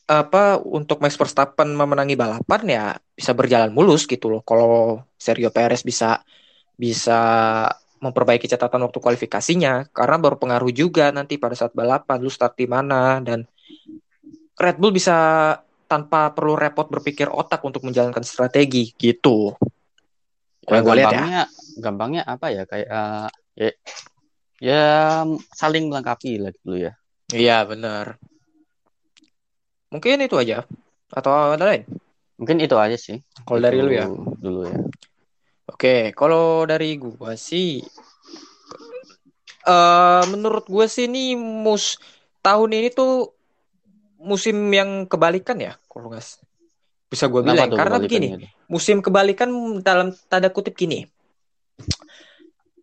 apa 0.09 0.57
untuk 0.57 1.05
Max 1.05 1.21
Verstappen 1.21 1.69
memenangi 1.77 2.17
balapan 2.17 2.63
ya 2.65 2.85
bisa 3.13 3.37
berjalan 3.37 3.69
mulus 3.69 4.09
gitu 4.09 4.33
loh 4.33 4.41
kalau 4.41 5.05
Sergio 5.21 5.53
Perez 5.53 5.85
bisa 5.85 6.25
bisa 6.81 7.21
memperbaiki 8.01 8.49
catatan 8.49 8.89
waktu 8.89 8.99
kualifikasinya 9.05 9.93
karena 9.93 10.17
baru 10.17 10.41
pengaruh 10.41 10.73
juga 10.73 11.13
nanti 11.13 11.37
pada 11.37 11.53
saat 11.53 11.77
balapan 11.77 12.25
lu 12.25 12.33
start 12.33 12.57
di 12.57 12.65
mana 12.65 13.21
dan 13.21 13.45
Red 14.59 14.81
Bull 14.81 14.97
bisa 14.97 15.17
tanpa 15.89 16.33
perlu 16.33 16.57
repot 16.59 16.89
berpikir 16.89 17.31
otak 17.31 17.63
untuk 17.65 17.87
menjalankan 17.87 18.21
strategi 18.27 18.93
gitu. 18.99 19.55
Ya, 20.69 20.79
Yang 20.79 20.85
gue 20.85 20.95
lihat 21.01 21.13
ya. 21.15 21.45
gampangnya 21.79 22.23
apa 22.27 22.47
ya 22.51 22.67
kayak 22.67 22.89
eh, 22.91 23.29
ya, 23.55 23.71
ya 24.61 24.85
saling 25.55 25.89
melengkapi 25.89 26.43
lah 26.43 26.53
dulu 26.61 26.77
ya. 26.77 26.93
Iya 27.33 27.65
benar. 27.65 28.19
Mungkin 29.89 30.21
itu 30.25 30.37
aja 30.37 30.65
atau 31.13 31.57
ada 31.57 31.65
lain? 31.65 31.89
Mungkin 32.37 32.61
itu 32.61 32.77
aja 32.77 32.95
sih. 32.95 33.25
Kalau 33.43 33.59
dari 33.59 33.79
lu 33.81 33.91
ya. 33.91 34.07
Dulu 34.39 34.61
ya. 34.69 34.79
Oke, 35.69 36.13
kalau 36.17 36.65
dari 36.65 36.97
gua 36.97 37.37
sih 37.37 37.85
eh 39.69 40.23
menurut 40.33 40.65
gue 40.65 40.87
sih 40.89 41.05
ini 41.05 41.37
mus 41.37 42.01
tahun 42.41 42.73
ini 42.73 42.89
tuh 42.89 43.37
musim 44.17 44.57
yang 44.73 45.05
kebalikan 45.05 45.61
ya, 45.61 45.77
kalau 45.87 46.09
nggak 46.09 46.25
bisa 47.13 47.25
gue 47.29 47.41
bilang. 47.45 47.69
Karena 47.77 48.01
begini, 48.01 48.29
itu? 48.35 48.49
musim 48.67 49.05
kebalikan 49.05 49.53
dalam 49.85 50.17
tanda 50.33 50.49
kutip 50.49 50.73
gini. 50.73 51.05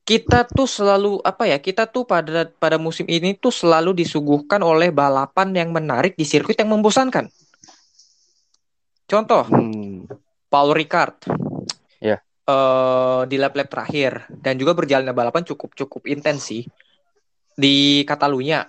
Kita 0.06 0.46
tuh 0.46 0.70
selalu 0.70 1.18
apa 1.26 1.50
ya? 1.50 1.58
Kita 1.58 1.90
tuh 1.90 2.06
pada 2.06 2.46
pada 2.46 2.78
musim 2.78 3.10
ini 3.10 3.34
tuh 3.34 3.50
selalu 3.50 4.06
disuguhkan 4.06 4.62
oleh 4.62 4.94
balapan 4.94 5.50
yang 5.58 5.74
menarik 5.74 6.14
di 6.14 6.22
sirkuit 6.22 6.62
yang 6.62 6.70
membosankan. 6.70 7.26
Contoh, 9.10 9.50
Hmm. 9.50 10.06
Paul 10.46 10.78
Ricard. 10.78 11.26
Iya. 11.98 12.22
Eh, 12.22 13.22
di 13.26 13.36
lap-lap 13.42 13.66
terakhir 13.66 14.30
dan 14.30 14.62
juga 14.62 14.78
berjalannya 14.78 15.18
balapan 15.18 15.42
cukup 15.42 15.74
cukup 15.74 16.06
intens 16.06 16.54
sih. 16.54 16.62
Di 17.58 18.06
Catalunya 18.06 18.62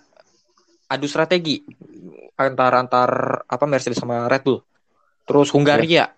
adu 0.88 1.04
strategi 1.04 1.60
antara 2.40 2.80
antar 2.80 3.44
apa 3.44 3.64
Mercedes 3.68 4.00
sama 4.00 4.24
Red 4.24 4.40
Bull. 4.40 4.64
Terus 5.28 5.52
Hungaria. 5.52 6.08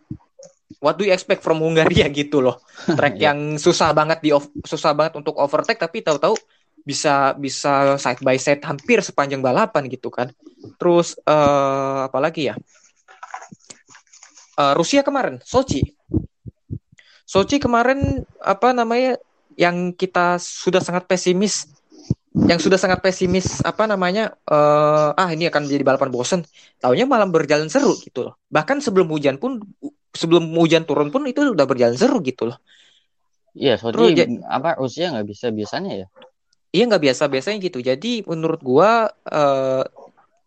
What 0.79 1.01
do 1.01 1.09
you 1.09 1.13
expect 1.17 1.41
from 1.41 1.65
Hungaria 1.65 2.07
gitu 2.21 2.45
loh. 2.45 2.61
Track 2.85 3.17
Iya. 3.17 3.33
yang 3.33 3.57
susah 3.57 3.91
banget 3.97 4.21
di 4.21 4.31
susah 4.63 4.93
banget 4.93 5.17
untuk 5.17 5.35
overtake 5.41 5.81
tapi 5.81 6.05
tahu-tahu 6.05 6.37
bisa 6.85 7.37
bisa 7.37 7.97
side 8.01 8.21
by 8.25 8.37
side 8.41 8.63
hampir 8.65 9.01
sepanjang 9.01 9.41
balapan 9.41 9.89
gitu 9.89 10.13
kan. 10.13 10.29
Terus 10.77 11.17
eh 11.25 11.99
apalagi 12.07 12.53
ya? 12.53 12.55
Eh, 14.59 14.73
Rusia 14.75 15.07
kemarin, 15.07 15.39
Sochi. 15.43 15.83
Sochi 17.29 17.61
kemarin 17.61 18.25
apa 18.41 18.73
namanya 18.73 19.21
yang 19.55 19.93
kita 19.93 20.39
sudah 20.41 20.81
sangat 20.81 21.05
pesimis 21.05 21.69
yang 22.47 22.63
sudah 22.63 22.79
sangat 22.79 23.03
pesimis 23.03 23.59
apa 23.67 23.91
namanya 23.91 24.31
eh 24.47 25.11
ah 25.19 25.29
ini 25.35 25.51
akan 25.51 25.67
menjadi 25.67 25.83
balapan 25.83 26.11
bosen 26.15 26.41
taunya 26.79 27.03
malah 27.03 27.27
berjalan 27.27 27.67
seru 27.67 27.99
gitu 27.99 28.31
loh 28.31 28.39
bahkan 28.47 28.79
sebelum 28.79 29.11
hujan 29.11 29.43
pun 29.43 29.59
sebelum 30.15 30.49
hujan 30.57 30.85
turun 30.89 31.13
pun 31.13 31.25
itu 31.29 31.45
udah 31.53 31.67
berjalan 31.69 31.97
seru 31.97 32.19
gitu 32.25 32.49
loh. 32.53 32.59
Iya, 33.57 33.75
Terus 33.81 34.15
soalnya 34.15 34.27
ja- 34.29 34.31
apa 34.49 34.71
Rusia 34.79 35.11
nggak 35.11 35.27
bisa 35.27 35.47
biasanya 35.51 35.93
ya. 36.05 36.07
iya 36.69 36.85
nggak 36.85 37.05
biasa 37.11 37.23
biasanya 37.33 37.59
gitu. 37.65 37.79
Jadi 37.81 38.23
menurut 38.29 38.61
gua 38.61 39.09
eh 39.27 39.85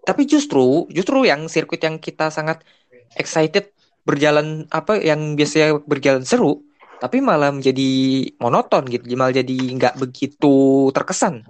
tapi 0.02 0.26
justru 0.26 0.89
justru 0.89 1.26
yang 1.30 1.45
sirkuit 1.45 1.82
yang 1.82 2.02
kita 2.02 2.34
sangat 2.34 2.65
excited 3.13 3.69
berjalan 4.02 4.65
apa 4.74 4.97
yang 4.97 5.38
biasanya 5.38 5.78
berjalan 5.86 6.26
seru 6.26 6.65
tapi 7.02 7.21
malah 7.21 7.50
menjadi 7.54 7.89
monoton 8.38 8.86
gitu. 8.89 9.06
Malah 9.17 9.34
jadi 9.41 9.58
nggak 9.78 9.97
begitu 9.97 10.89
terkesan. 10.93 11.45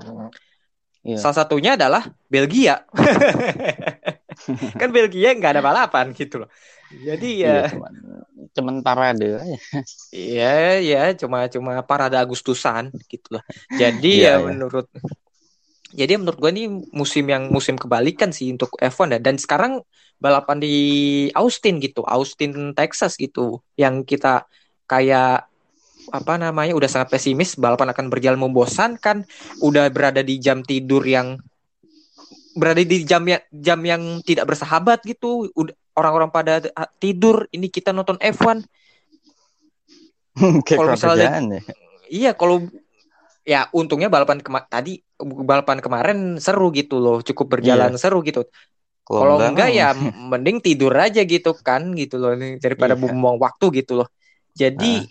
Iya. 1.01 1.17
salah 1.17 1.33
satunya 1.33 1.73
adalah 1.73 2.13
Belgia. 2.29 2.85
Kan 4.81 4.89
Belgia 4.93 5.33
nggak 5.33 5.57
ada 5.57 5.63
balapan 5.65 6.13
gitu 6.13 6.45
loh 6.45 6.49
jadi 6.91 7.29
ya 7.39 7.55
Iya, 7.55 7.71
cuman, 7.71 7.93
cuman 8.51 8.75
parade 8.83 9.25
aja. 9.39 9.39
Iya, 10.11 10.53
ya, 10.83 11.01
cuma 11.15 11.47
cuma 11.47 11.79
parade 11.87 12.19
Agustusan 12.19 12.91
gitu 13.07 13.39
loh. 13.39 13.43
Jadi 13.79 14.27
Iya, 14.27 14.35
ya 14.35 14.41
iya. 14.41 14.47
menurut 14.51 14.87
jadi 15.91 16.15
menurut 16.15 16.39
gua 16.39 16.51
ini 16.55 16.87
musim 16.95 17.27
yang 17.27 17.51
musim 17.51 17.75
kebalikan 17.75 18.31
sih 18.31 18.51
untuk 18.51 18.75
F1 18.79 19.11
ya. 19.15 19.19
Dan 19.19 19.35
sekarang 19.35 19.83
balapan 20.23 20.63
di 20.63 20.75
Austin 21.35 21.83
gitu, 21.83 22.03
Austin 22.07 22.71
Texas 22.75 23.19
gitu, 23.19 23.59
yang 23.75 24.07
kita 24.07 24.47
kayak 24.87 25.47
apa 26.11 26.33
namanya 26.35 26.75
udah 26.75 26.89
sangat 26.91 27.11
pesimis 27.13 27.55
balapan 27.59 27.91
akan 27.91 28.07
berjalan 28.11 28.39
membosankan, 28.39 29.23
udah 29.63 29.87
berada 29.91 30.23
di 30.23 30.39
jam 30.39 30.63
tidur 30.63 31.03
yang 31.03 31.39
berada 32.51 32.83
di 32.83 33.07
jam 33.07 33.23
yang 33.23 33.43
jam 33.51 33.79
yang 33.83 34.03
tidak 34.27 34.47
bersahabat 34.47 34.99
gitu, 35.07 35.47
udah 35.55 35.75
orang-orang 35.93 36.29
pada 36.29 36.61
ah, 36.73 36.87
tidur, 36.97 37.47
ini 37.51 37.67
kita 37.67 37.91
nonton 37.91 38.15
F1 38.17 38.63
Kayak 40.65 40.77
Kalau 40.79 40.91
misalnya- 40.95 41.31
kerjaan 41.31 41.45
ya. 41.51 41.61
Iya, 42.11 42.31
kalau 42.35 42.67
ya 43.41 43.71
untungnya 43.71 44.11
balapan 44.11 44.43
kema- 44.43 44.67
tadi 44.67 44.99
balapan 45.21 45.79
kemarin 45.79 46.19
seru 46.37 46.69
gitu 46.75 46.99
loh, 46.99 47.23
cukup 47.23 47.57
berjalan 47.57 47.95
seru 47.95 48.19
gitu. 48.21 48.43
Kalau 49.01 49.39
enggak 49.39 49.71
mah- 49.71 49.75
ya 49.75 49.87
mending 50.31 50.59
tidur 50.59 50.91
aja 50.91 51.23
gitu 51.23 51.55
kan 51.55 51.95
gitu 51.95 52.19
loh 52.19 52.35
nih, 52.35 52.59
daripada 52.59 52.95
Iya. 52.95 53.01
buang 53.11 53.39
waktu 53.39 53.83
gitu 53.83 54.03
loh. 54.03 54.07
Jadi 54.51 55.07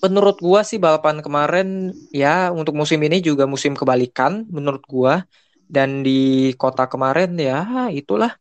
menurut 0.00 0.40
gua 0.40 0.64
sih 0.64 0.80
balapan 0.80 1.20
kemarin 1.20 1.92
ya 2.08 2.48
untuk 2.52 2.72
musim 2.72 3.00
ini 3.04 3.20
juga 3.20 3.44
musim 3.44 3.76
kebalikan 3.76 4.44
menurut 4.48 4.80
gua 4.88 5.24
dan 5.68 6.00
di 6.00 6.52
kota 6.56 6.88
kemarin 6.88 7.36
ya 7.36 7.88
itulah 7.88 8.32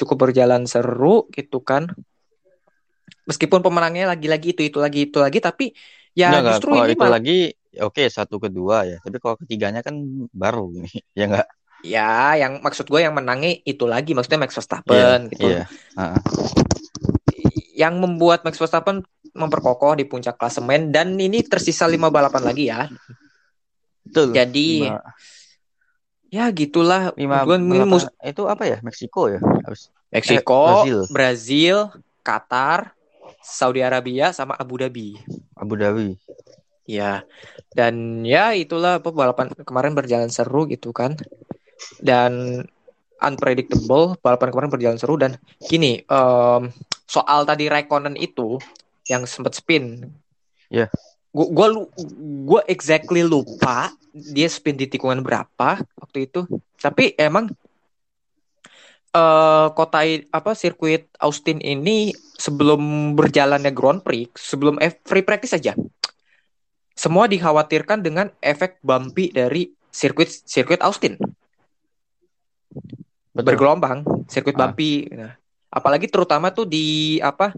cukup 0.00 0.28
berjalan 0.28 0.64
seru 0.64 1.28
gitu 1.30 1.60
kan. 1.60 1.92
Meskipun 3.28 3.60
pemenangnya 3.60 4.10
lagi-lagi 4.10 4.56
itu 4.56 4.62
itu 4.64 4.78
lagi 4.80 5.06
itu 5.06 5.18
lagi 5.20 5.38
tapi 5.38 5.70
ya 6.16 6.32
Enggak, 6.32 6.40
enggak. 6.40 6.52
justru 6.56 6.70
Kalau 6.72 6.84
ini 6.88 6.94
itu 6.96 7.06
lagi 7.06 7.38
oke 7.78 8.02
satu 8.10 8.36
kedua 8.42 8.76
ya. 8.88 8.98
Tapi 9.04 9.16
kalau 9.20 9.36
ketiganya 9.38 9.80
kan 9.84 9.94
baru 10.32 10.72
ini. 10.74 10.90
Ya 11.18 11.24
enggak? 11.28 11.48
Ya, 11.80 12.36
yang 12.36 12.60
maksud 12.60 12.92
gue 12.92 13.00
yang 13.00 13.16
menangnya 13.16 13.56
itu 13.64 13.88
lagi, 13.88 14.12
maksudnya 14.12 14.44
Max 14.44 14.52
Verstappen 14.52 15.32
gitu. 15.32 15.48
Iya. 15.48 15.64
Heeh. 15.96 16.20
Yang 17.72 17.94
membuat 18.04 18.44
Max 18.44 18.60
Verstappen 18.60 19.00
memperkokoh 19.32 19.96
di 19.96 20.04
puncak 20.04 20.36
klasemen 20.36 20.92
dan 20.92 21.16
ini 21.16 21.40
tersisa 21.40 21.88
lima 21.88 22.12
balapan 22.12 22.42
lagi 22.44 22.68
ya. 22.68 22.84
Betul. 24.04 24.36
Jadi 24.36 24.68
Lima- 24.84 25.00
ya 26.30 26.46
gitulah. 26.54 27.12
lima 27.18 27.42
balapan- 27.44 27.86
mus- 27.90 28.10
itu 28.22 28.42
apa 28.46 28.64
ya? 28.64 28.78
Meksiko 28.80 29.28
ya? 29.28 29.40
Habis 29.66 29.90
Meksiko, 30.10 30.62
Eh, 30.62 30.70
Brazil. 30.70 30.98
Brazil, 31.10 31.76
Qatar, 32.26 32.94
Saudi 33.42 33.82
Arabia 33.82 34.34
sama 34.34 34.58
Abu 34.58 34.78
Dhabi. 34.78 35.18
Abu 35.54 35.74
Dhabi. 35.78 36.18
Ya, 36.90 37.22
dan 37.70 38.26
ya 38.26 38.50
itulah 38.50 38.98
apa 38.98 39.14
balapan 39.14 39.54
kemarin 39.62 39.94
berjalan 39.94 40.26
seru 40.26 40.66
gitu 40.66 40.90
kan. 40.90 41.14
Dan 42.02 42.64
unpredictable, 43.22 44.18
balapan 44.18 44.48
kemarin 44.50 44.70
berjalan 44.72 44.98
seru 44.98 45.14
dan 45.14 45.38
gini, 45.62 46.02
em, 46.02 46.62
soal 47.06 47.46
tadi 47.46 47.70
Raikkonen 47.70 48.18
itu 48.18 48.58
yang 49.06 49.22
sempat 49.30 49.54
spin. 49.54 50.10
Ya. 50.66 50.90
Gua 51.30 51.46
gua 51.46 51.66
lu- 51.70 51.90
gua 52.42 52.60
exactly 52.66 53.22
lupa 53.22 53.94
dia 54.10 54.50
spin 54.50 54.74
di 54.74 54.90
tikungan 54.90 55.22
berapa 55.22 55.78
waktu 55.78 56.26
itu. 56.26 56.42
Tapi 56.74 57.14
emang 57.14 57.50
eh 59.10 59.66
kota 59.74 60.06
apa 60.30 60.54
sirkuit 60.54 61.10
Austin 61.18 61.58
ini 61.58 62.14
sebelum 62.38 63.14
berjalannya 63.18 63.74
Grand 63.74 64.02
Prix, 64.02 64.30
sebelum 64.38 64.78
F- 64.78 65.02
free 65.06 65.26
practice 65.26 65.54
saja. 65.54 65.74
Semua 66.94 67.26
dikhawatirkan 67.26 68.02
dengan 68.02 68.30
efek 68.38 68.78
bumpy 68.82 69.34
dari 69.34 69.70
sirkuit 69.90 70.30
sirkuit 70.46 70.78
Austin 70.82 71.18
Betul. 73.30 73.46
bergelombang, 73.46 74.02
sirkuit 74.30 74.54
Ah. 74.58 74.66
bumpy. 74.66 75.06
Nah, 75.10 75.34
apalagi 75.70 76.06
terutama 76.06 76.50
tuh 76.54 76.66
di 76.66 77.18
apa 77.22 77.54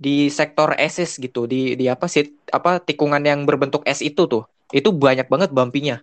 di 0.00 0.32
sektor 0.38 0.68
SS 0.76 1.20
gitu, 1.24 1.40
di 1.52 1.76
di 1.80 1.84
apa 1.94 2.06
sih 2.14 2.24
apa 2.58 2.70
tikungan 2.88 3.22
yang 3.30 3.40
berbentuk 3.48 3.82
S 3.84 4.00
itu 4.10 4.22
tuh, 4.32 4.42
itu 4.72 4.88
banyak 5.04 5.26
banget 5.32 5.50
bumpy-nya. 5.56 5.96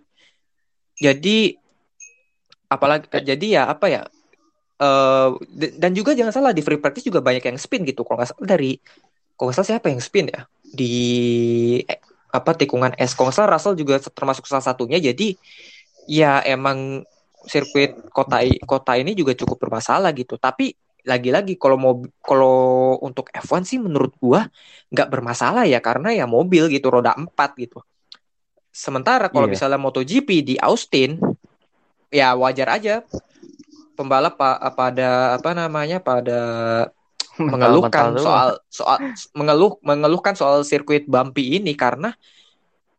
Jadi 0.98 1.56
apalagi 2.68 3.06
jadi 3.24 3.46
ya 3.60 3.62
apa 3.72 3.86
ya? 3.88 4.02
eh 4.78 5.28
d- 5.60 5.74
dan 5.78 5.92
juga 5.94 6.12
jangan 6.18 6.34
salah 6.34 6.52
di 6.56 6.62
free 6.64 6.80
practice 6.82 7.06
juga 7.06 7.20
banyak 7.22 7.44
yang 7.48 7.58
spin 7.60 7.82
gitu. 7.86 8.02
Kalau 8.06 8.18
nggak 8.20 8.30
salah 8.34 8.46
dari 8.48 8.76
kalau 9.36 9.50
nggak 9.50 9.56
salah 9.58 9.70
siapa 9.76 9.88
yang 9.92 10.02
spin 10.02 10.26
ya 10.30 10.42
di 10.64 10.94
eh, 11.86 11.98
apa 12.34 12.50
tikungan 12.56 12.92
S. 12.98 13.12
Kalau 13.16 13.30
nggak 13.30 13.36
salah 13.38 13.50
Russell 13.56 13.76
juga 13.78 14.00
termasuk 14.02 14.44
salah 14.48 14.64
satunya. 14.64 14.98
Jadi 15.00 15.34
ya 16.08 16.40
emang 16.46 17.04
sirkuit 17.48 17.96
kota 18.12 18.42
kota 18.68 18.92
ini 19.00 19.12
juga 19.16 19.32
cukup 19.38 19.58
bermasalah 19.68 20.10
gitu. 20.16 20.36
Tapi 20.40 20.74
lagi-lagi 21.06 21.54
kalau 21.58 21.76
mau 21.78 21.94
kalau 22.20 22.58
untuk 23.02 23.30
F1 23.30 23.64
sih 23.64 23.78
menurut 23.78 24.12
gua 24.18 24.46
nggak 24.90 25.08
bermasalah 25.08 25.64
ya 25.64 25.78
karena 25.78 26.10
ya 26.14 26.26
mobil 26.26 26.66
gitu 26.68 26.90
roda 26.90 27.14
4 27.14 27.54
gitu. 27.56 27.78
Sementara 28.70 29.26
kalau 29.30 29.46
Iya. 29.50 29.58
misalnya 29.58 29.78
MotoGP 29.80 30.28
di 30.42 30.54
Austin 30.58 31.18
ya 32.08 32.32
wajar 32.34 32.78
aja 32.78 33.02
pembalap 33.94 34.38
pa- 34.38 34.60
pada 34.72 35.36
apa 35.36 35.50
namanya 35.52 35.98
pada 35.98 36.38
mengeluhkan 37.38 38.14
soal 38.18 38.48
soal 38.70 38.98
mengeluh 39.34 39.78
mengeluhkan 39.82 40.34
soal 40.34 40.62
sirkuit 40.62 41.06
bumpy 41.06 41.58
ini 41.58 41.74
karena 41.74 42.14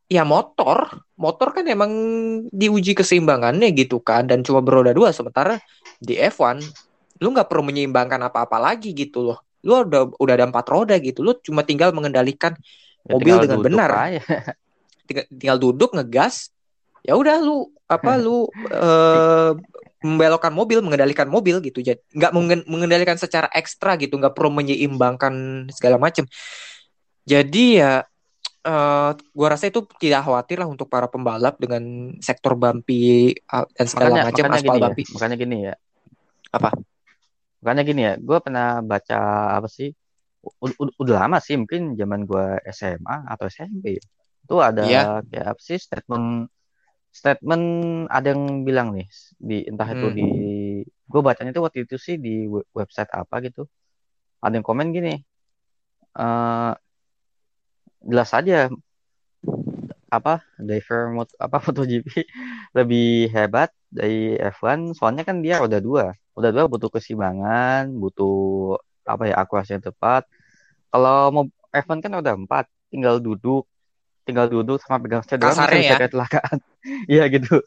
ya 0.10 0.26
motor 0.26 1.06
motor 1.16 1.54
kan 1.54 1.68
emang 1.70 1.92
diuji 2.50 2.98
keseimbangannya 2.98 3.70
gitu 3.76 4.02
kan 4.02 4.26
dan 4.26 4.42
cuma 4.42 4.64
beroda 4.64 4.90
dua 4.90 5.14
sementara 5.14 5.62
di 6.02 6.18
F1 6.18 6.64
lu 7.20 7.36
nggak 7.36 7.48
perlu 7.52 7.64
menyeimbangkan 7.68 8.20
apa-apa 8.32 8.58
lagi 8.60 8.96
gitu 8.96 9.24
loh 9.32 9.40
lu 9.64 9.84
udah 9.84 10.16
udah 10.16 10.34
ada 10.40 10.46
empat 10.48 10.66
roda 10.72 10.96
gitu 11.00 11.20
lu 11.20 11.36
cuma 11.44 11.64
tinggal 11.68 11.92
mengendalikan 11.92 12.56
Ya, 13.08 13.16
mobil 13.16 13.32
tinggal 13.40 13.48
dengan 13.48 13.60
benar. 13.64 13.92
aja. 14.12 14.22
tinggal, 15.08 15.26
tinggal 15.34 15.58
duduk 15.58 15.90
ngegas 15.96 16.52
ya 17.02 17.16
udah 17.16 17.40
lu 17.40 17.72
apa 17.88 18.20
lu 18.20 18.46
eh, 18.70 19.52
membelokkan 20.04 20.52
mobil 20.52 20.84
mengendalikan 20.84 21.28
mobil 21.32 21.64
gitu 21.64 21.80
jadi 21.80 22.00
nggak 22.12 22.32
mengen- 22.36 22.68
mengendalikan 22.68 23.16
secara 23.16 23.48
ekstra 23.56 23.96
gitu 23.98 24.20
nggak 24.20 24.36
perlu 24.36 24.52
menyeimbangkan 24.52 25.68
segala 25.72 25.96
macam 26.00 26.28
jadi 27.24 27.66
ya 27.80 27.94
eh 28.60 29.12
gua 29.32 29.48
rasa 29.56 29.72
itu 29.72 29.88
tidak 30.04 30.28
khawatir 30.28 30.60
lah 30.60 30.68
untuk 30.68 30.92
para 30.92 31.08
pembalap 31.08 31.56
dengan 31.56 32.12
sektor 32.20 32.60
bumpy 32.60 33.32
uh, 33.48 33.64
dan 33.72 33.88
segala 33.88 34.28
macam 34.28 34.44
aspal 34.52 34.60
gini 34.60 34.76
ya, 34.76 34.84
bumpy 34.84 35.04
makanya 35.16 35.36
gini 35.40 35.58
ya. 35.72 35.76
Apa? 36.52 36.70
Makanya 37.60 37.84
gini 37.90 38.02
ya, 38.08 38.14
gue 38.18 38.38
pernah 38.46 38.80
baca 38.92 39.18
apa 39.58 39.68
sih? 39.68 39.90
Udah 41.04 41.16
lama 41.28 41.38
sih, 41.44 41.56
mungkin 41.60 42.00
zaman 42.00 42.24
gue 42.30 42.46
SMA 42.72 43.16
atau 43.34 43.46
SMP. 43.52 44.00
ya. 44.00 44.04
Itu 44.48 44.56
ada 44.64 44.82
Iya. 44.88 45.02
kayak 45.30 45.48
apa 45.56 45.62
sih 45.62 45.78
statement 45.78 46.28
statement 47.12 47.66
ada 48.08 48.28
yang 48.34 48.64
bilang 48.68 48.88
nih 48.96 49.08
di 49.36 49.66
entah 49.68 49.90
itu 49.92 50.08
Hmm. 50.10 50.16
di 50.16 50.28
gue 51.12 51.22
bacanya 51.26 51.52
itu 51.52 51.62
waktu 51.66 51.80
itu 51.86 51.96
sih 52.00 52.16
di 52.22 52.48
we- 52.48 52.68
website 52.80 53.12
apa 53.12 53.36
gitu. 53.46 53.68
Ada 54.44 54.54
yang 54.60 54.66
komen 54.68 54.90
gini. 54.96 55.14
eh 56.20 56.74
jelas 58.04 58.32
aja 58.34 58.68
apa 60.10 60.42
driver 60.58 61.14
mot 61.14 61.30
apa 61.38 61.58
MotoGP 61.66 62.08
lebih 62.78 63.30
hebat 63.30 63.70
dari 63.94 64.38
F1 64.42 64.98
soalnya 64.98 65.24
kan 65.28 65.42
dia 65.46 65.62
roda 65.62 65.78
dua 65.78 66.14
roda 66.40 66.56
dua 66.56 66.66
butuh 66.72 66.88
keseimbangan 66.88 67.92
butuh 67.92 68.80
apa 69.04 69.28
ya 69.28 69.36
akurasi 69.44 69.76
yang 69.76 69.84
tepat. 69.84 70.24
Kalau 70.88 71.36
mau 71.36 71.44
F1 71.70 72.00
kan 72.00 72.12
roda 72.16 72.32
empat 72.32 72.66
tinggal 72.88 73.20
duduk. 73.20 73.68
Tinggal 74.24 74.46
duduk 74.48 74.78
sama 74.80 75.02
pegang 75.02 75.26
steering 75.26 75.42
Kasarnya 75.42 75.82
ya. 75.84 75.98
kecelakaan 76.00 76.58
iya 77.12 77.24
gitu. 77.28 77.60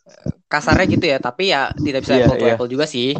Kasarnya 0.48 0.86
gitu 0.88 1.04
ya 1.10 1.18
tapi 1.18 1.50
ya 1.50 1.74
tidak 1.74 2.06
bisa 2.06 2.14
Iya, 2.14 2.24
apple 2.24 2.38
to 2.38 2.46
iya. 2.46 2.54
apple 2.56 2.70
juga 2.70 2.86
sih. 2.86 3.12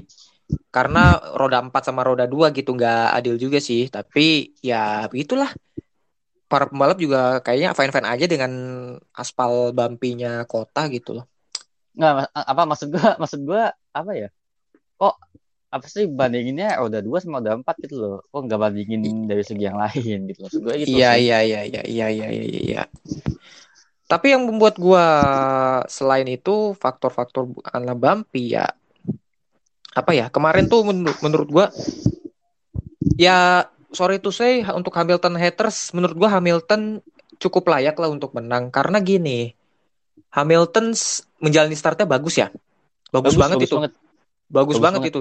Karena 0.71 1.19
roda 1.37 1.59
4 1.61 1.83
sama 1.85 2.01
roda 2.07 2.25
2 2.25 2.55
gitu 2.55 2.73
nggak 2.73 3.19
adil 3.19 3.37
juga 3.37 3.59
sih. 3.61 3.91
Tapi 3.91 4.57
ya 4.63 5.05
begitulah. 5.11 5.51
Para 6.47 6.69
pembalap 6.69 7.01
juga 7.01 7.41
kayaknya 7.41 7.73
fine 7.73 7.93
fine 7.93 8.09
aja 8.13 8.27
dengan 8.29 8.53
aspal 9.17 9.73
bumpy-nya 9.73 10.45
kota 10.47 10.87
gitu 10.93 11.17
loh. 11.19 11.25
Nggak 11.97 12.29
apa 12.31 12.63
maksud 12.69 12.89
gua 12.93 13.17
maksud 13.19 13.41
gua 13.43 13.73
apa 13.91 14.13
ya? 14.15 14.29
Kok 15.01 15.15
apa 15.73 15.89
sih 15.89 16.05
bandinginnya 16.05 16.77
roda 16.77 17.01
dua 17.01 17.17
sama 17.25 17.41
roda 17.41 17.57
empat 17.57 17.77
gitu 17.89 17.97
loh. 17.97 18.17
Kok 18.29 18.45
nggak 18.45 18.61
bandingin 18.61 19.25
dari 19.25 19.41
segi 19.41 19.65
yang 19.65 19.81
lain 19.81 20.29
gitu 20.29 20.45
maksud 20.45 20.61
gue 20.61 20.75
gitu 20.85 20.93
Iya 21.01 21.17
iya 21.17 21.39
iya 21.41 21.61
iya 21.65 21.83
iya 21.89 22.07
iya 22.13 22.29
iya 22.29 22.61
iya. 22.61 22.83
Tapi 24.05 24.37
yang 24.37 24.45
membuat 24.45 24.77
gua 24.77 25.05
selain 25.89 26.29
itu 26.29 26.77
faktor-faktor 26.77 27.49
bukanlah 27.49 27.97
bumpy 27.97 28.53
ya 28.53 28.69
apa 29.93 30.13
ya 30.13 30.29
kemarin 30.29 30.69
tuh 30.69 30.85
menurut 30.85 31.17
menurut 31.25 31.49
gua 31.49 31.67
ya 33.17 33.65
sorry 33.93 34.21
to 34.21 34.33
say 34.33 34.65
untuk 34.73 34.93
Hamilton 34.93 35.37
haters 35.37 35.93
menurut 35.97 36.17
gua 36.17 36.29
Hamilton 36.37 37.01
cukup 37.37 37.73
layak 37.73 37.97
lah 38.01 38.09
untuk 38.09 38.33
menang 38.37 38.73
karena 38.73 39.01
gini 39.05 39.53
Hamilton 40.33 40.97
menjalani 41.45 41.77
startnya 41.77 42.09
bagus 42.09 42.41
ya 42.41 42.49
bagus, 43.13 43.37
banget 43.37 43.69
itu 43.69 43.77
banget. 43.77 43.93
bagus, 44.49 44.77
Bagus 44.77 44.77
banget, 44.81 45.01
banget. 45.05 45.13
itu 45.13 45.21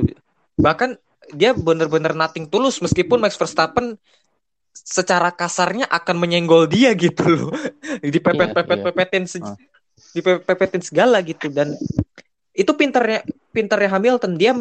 bahkan 0.62 0.95
dia 1.34 1.52
bener-bener 1.58 2.13
nothing 2.13 2.45
tulus 2.47 2.80
meskipun 2.80 3.17
Max 3.17 3.36
Verstappen 3.36 3.97
secara 4.71 5.34
kasarnya 5.36 5.84
akan 5.89 6.15
menyenggol 6.15 6.63
dia 6.69 6.95
gitu 6.95 7.28
loh 7.28 7.52
dipepet 8.13 8.56
pepet 8.56 8.80
iya. 8.80 8.86
pepetin 8.88 9.24
se- 9.28 9.43
Ah. 9.43 9.58
dipepetin 10.15 10.82
segala 10.84 11.19
gitu 11.24 11.52
dan 11.52 11.76
itu 12.52 12.71
pinternya 12.76 13.24
pinternya 13.52 13.89
Hamilton 13.95 14.36
dia 14.36 14.52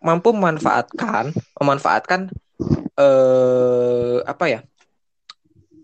mampu 0.00 0.28
memanfaatkan 0.36 1.32
memanfaatkan 1.56 2.28
eh 2.98 4.18
apa 4.24 4.44
ya 4.48 4.60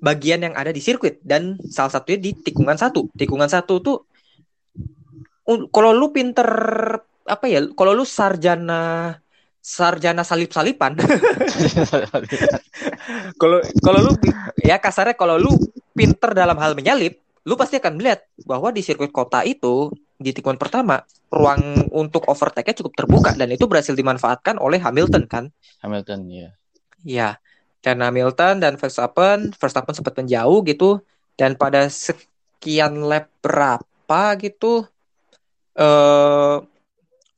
bagian 0.04 0.44
yang 0.44 0.54
ada 0.56 0.68
di 0.68 0.84
sirkuit 0.84 1.24
dan 1.24 1.56
salah 1.72 1.88
satunya 1.88 2.20
di 2.20 2.30
tikungan 2.36 2.76
satu 2.76 3.08
tikungan 3.16 3.48
satu 3.48 3.80
tuh 3.80 3.96
kalau 5.72 5.96
lu 5.96 6.12
pinter 6.12 6.48
apa 7.24 7.44
ya 7.48 7.64
kalau 7.72 7.96
lu 7.96 8.04
sarjana 8.04 9.16
sarjana 9.64 10.20
salip 10.28 10.52
salipan 10.52 10.92
kalau 13.40 13.64
kalau 13.80 14.00
lu 14.04 14.12
ya 14.60 14.76
kasarnya 14.76 15.16
kalau 15.16 15.40
lu 15.40 15.56
pinter 15.96 16.36
dalam 16.36 16.60
hal 16.60 16.76
menyalip 16.76 17.16
lu 17.48 17.56
pasti 17.56 17.80
akan 17.80 17.96
melihat 17.96 18.28
bahwa 18.44 18.68
di 18.68 18.84
sirkuit 18.84 19.08
kota 19.08 19.40
itu 19.40 19.88
di 20.20 20.36
tikungan 20.36 20.60
pertama 20.60 21.00
ruang 21.32 21.88
untuk 21.96 22.28
overtake-nya 22.28 22.76
cukup 22.84 22.92
terbuka 22.92 23.30
dan 23.32 23.48
itu 23.56 23.64
berhasil 23.64 23.96
dimanfaatkan 23.96 24.60
oleh 24.60 24.78
Hamilton 24.78 25.24
kan? 25.26 25.44
Hamilton 25.80 26.28
ya. 26.28 26.48
ya 27.04 27.28
dan 27.80 28.04
Hamilton 28.04 28.60
dan 28.60 28.76
Verstappen 28.76 29.52
Verstappen 29.56 29.96
sempat 29.96 30.12
menjauh 30.16 30.60
gitu 30.64 31.00
dan 31.40 31.56
pada 31.56 31.88
sekian 31.88 33.00
lap 33.04 33.32
berapa 33.40 34.22
gitu 34.40 34.84
eh 35.76 36.73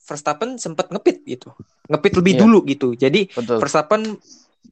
Verstappen 0.07 0.55
sempat 0.57 0.89
ngepit 0.89 1.27
gitu 1.27 1.51
ngepit 1.87 2.13
lebih 2.15 2.33
Iya. 2.33 2.41
dulu 2.41 2.59
gitu 2.65 2.89
jadi 2.95 3.27
Betul. 3.29 3.59
Verstappen 3.59 4.03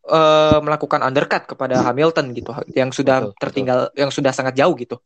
eh, 0.05 0.59
melakukan 0.61 1.01
undercut 1.01 1.43
kepada 1.47 1.83
Hamilton 1.83 2.31
gitu 2.33 2.51
yang 2.71 2.89
sudah 2.89 3.27
Betul, 3.27 3.41
tertinggal 3.41 3.79
yang 3.95 4.09
sudah 4.09 4.31
sangat 4.31 4.55
jauh 4.55 4.75
gitu 4.75 5.03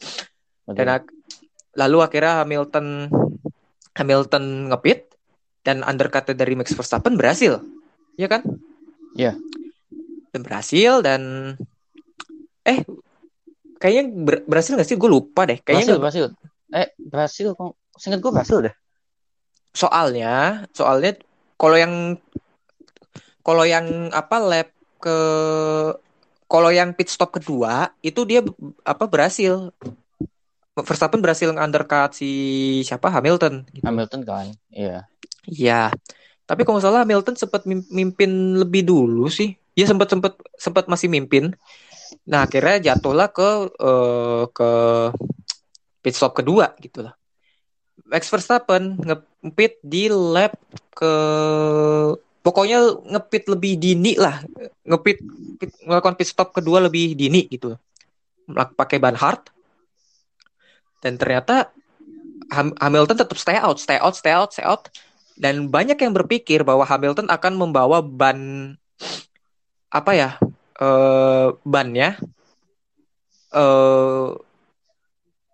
betul. 0.63 0.75
dan 0.77 0.87
ak- 0.95 1.13
lalu 1.75 1.99
akhirnya 2.01 2.43
Hamilton 2.43 3.09
Hamilton 3.95 4.45
ngepit 4.69 5.11
dan 5.61 5.83
undercut 5.83 6.29
dari 6.29 6.55
Max 6.55 6.71
Verstappen 6.71 7.15
berhasil 7.15 7.63
ya 8.15 8.27
kan 8.27 8.43
Iya. 9.15 9.35
dan 10.29 10.41
berhasil 10.41 11.01
dan 11.01 11.21
eh 12.63 12.85
kayaknya 13.77 14.05
ber- 14.13 14.45
berhasil 14.45 14.75
nggak 14.75 14.85
sih 14.85 14.95
gue 14.95 15.09
lupa 15.09 15.43
deh 15.43 15.57
Berhasil, 15.57 15.65
kayaknya 15.65 15.85
nggak- 15.89 16.03
berhasil. 16.03 16.25
Eh, 16.69 16.89
berhasil 17.01 17.47
kok. 17.51 17.73
Seingat 17.95 18.21
gue 18.21 18.29
berhasil 18.29 18.59
deh. 18.61 18.75
Soalnya 19.79 20.67
soalnya 20.75 21.15
kalau 21.55 21.79
yang 21.79 21.95
kalau 23.47 23.63
yang 23.63 24.11
apa 24.11 24.37
lap 24.43 24.69
ke 24.99 25.19
kalau 26.51 26.75
yang 26.75 26.91
pit 26.99 27.07
stop 27.07 27.31
kedua 27.31 27.95
itu 28.03 28.27
dia 28.27 28.43
apa 28.83 29.07
berhasil 29.07 29.71
Verstappen 30.79 31.19
berhasil 31.19 31.51
undercut 31.51 32.15
si 32.15 32.31
siapa 32.87 33.11
Hamilton 33.11 33.67
gitu. 33.75 33.83
Hamilton 33.83 34.23
kan. 34.23 34.47
Iya. 34.71 35.11
Iya. 35.43 35.91
Tapi 36.47 36.63
kalau 36.63 36.79
salah 36.79 37.03
Hamilton 37.03 37.35
sempat 37.35 37.67
mim- 37.67 37.89
mimpin 37.91 38.55
lebih 38.55 38.87
dulu 38.87 39.27
sih. 39.27 39.59
Dia 39.75 39.91
sempat 39.91 40.07
sempat 40.07 40.39
sempat 40.55 40.87
masih 40.87 41.11
mimpin. 41.11 41.51
Nah, 42.31 42.47
akhirnya 42.47 42.95
jatuhlah 42.95 43.27
ke 43.35 43.51
eh, 43.75 44.43
ke 44.55 44.71
pit 45.99 46.15
stop 46.15 46.39
kedua 46.39 46.79
gitu 46.79 47.03
lah. 47.03 47.19
Max 48.07 48.31
Verstappen 48.31 48.97
ngepit 49.49 49.81
di 49.81 50.13
lap 50.13 50.53
ke 50.93 51.13
pokoknya 52.45 52.79
ngepit 53.17 53.45
lebih 53.49 53.73
dini 53.81 54.13
lah. 54.21 54.45
Ngepit 54.85 55.19
pit- 55.59 55.81
melakukan 55.89 56.15
pit 56.17 56.29
stop 56.29 56.53
kedua 56.53 56.85
lebih 56.85 57.17
dini 57.17 57.49
gitu. 57.49 57.75
Pakai 58.49 59.01
ban 59.01 59.17
hard. 59.17 59.49
Dan 61.01 61.17
ternyata 61.17 61.73
Ham- 62.49 62.77
Hamilton 62.81 63.19
tetap 63.21 63.37
stay 63.37 63.61
out, 63.61 63.77
stay 63.77 64.01
out, 64.01 64.17
stay 64.17 64.33
out, 64.33 64.51
stay 64.53 64.65
out. 64.65 64.89
Dan 65.39 65.71
banyak 65.71 66.01
yang 66.01 66.11
berpikir 66.17 66.67
bahwa 66.67 66.83
Hamilton 66.83 67.31
akan 67.31 67.53
membawa 67.55 68.03
ban 68.03 68.75
apa 69.89 70.13
ya 70.13 70.31
eh 70.79 71.49
bannya 71.65 72.19
eh 73.55 74.29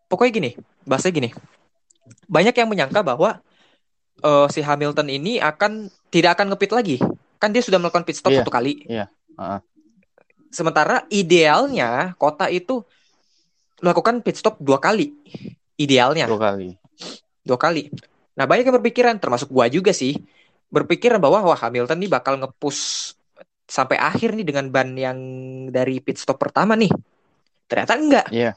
pokoknya 0.08 0.32
gini, 0.32 0.50
bahasa 0.88 1.10
gini. 1.10 1.34
Banyak 2.30 2.54
yang 2.56 2.68
menyangka 2.70 3.04
bahwa 3.04 3.42
eh, 4.24 4.46
si 4.48 4.64
Hamilton 4.64 5.08
ini 5.12 5.36
akan 5.38 5.86
tidak 6.08 6.40
akan 6.40 6.56
ngepit 6.56 6.72
lagi. 6.72 6.96
Kan 7.36 7.52
dia 7.52 7.60
sudah 7.60 7.76
melakukan 7.76 8.08
pit 8.08 8.16
stop 8.16 8.32
Iya, 8.32 8.40
satu 8.40 8.50
kali. 8.50 8.72
iya, 8.88 9.06
heeh. 9.36 9.60
Sementara 10.48 11.04
idealnya 11.10 12.14
kota 12.16 12.48
itu 12.48 12.80
melakukan 13.82 14.22
pit 14.24 14.38
stop 14.38 14.56
dua 14.62 14.78
kali. 14.80 15.12
Idealnya 15.74 16.30
Dua 16.30 16.40
kali. 16.40 16.68
dua 17.44 17.58
kali. 17.58 17.90
Nah, 18.34 18.46
banyak 18.46 18.66
yang 18.66 18.78
berpikiran, 18.78 19.14
termasuk 19.18 19.50
gua 19.50 19.66
juga 19.68 19.90
sih, 19.90 20.14
berpikiran 20.70 21.18
bahwa 21.18 21.42
wah 21.42 21.58
Hamilton 21.58 21.98
nih 22.02 22.10
bakal 22.10 22.38
ngepush 22.38 23.14
sampai 23.66 23.98
akhir 23.98 24.34
nih 24.38 24.46
dengan 24.46 24.70
ban 24.70 24.94
yang 24.94 25.18
dari 25.70 25.98
pit 25.98 26.16
stop 26.18 26.38
pertama 26.38 26.74
nih. 26.78 26.90
Ternyata 27.66 27.92
enggak. 27.98 28.26
Iya. 28.30 28.54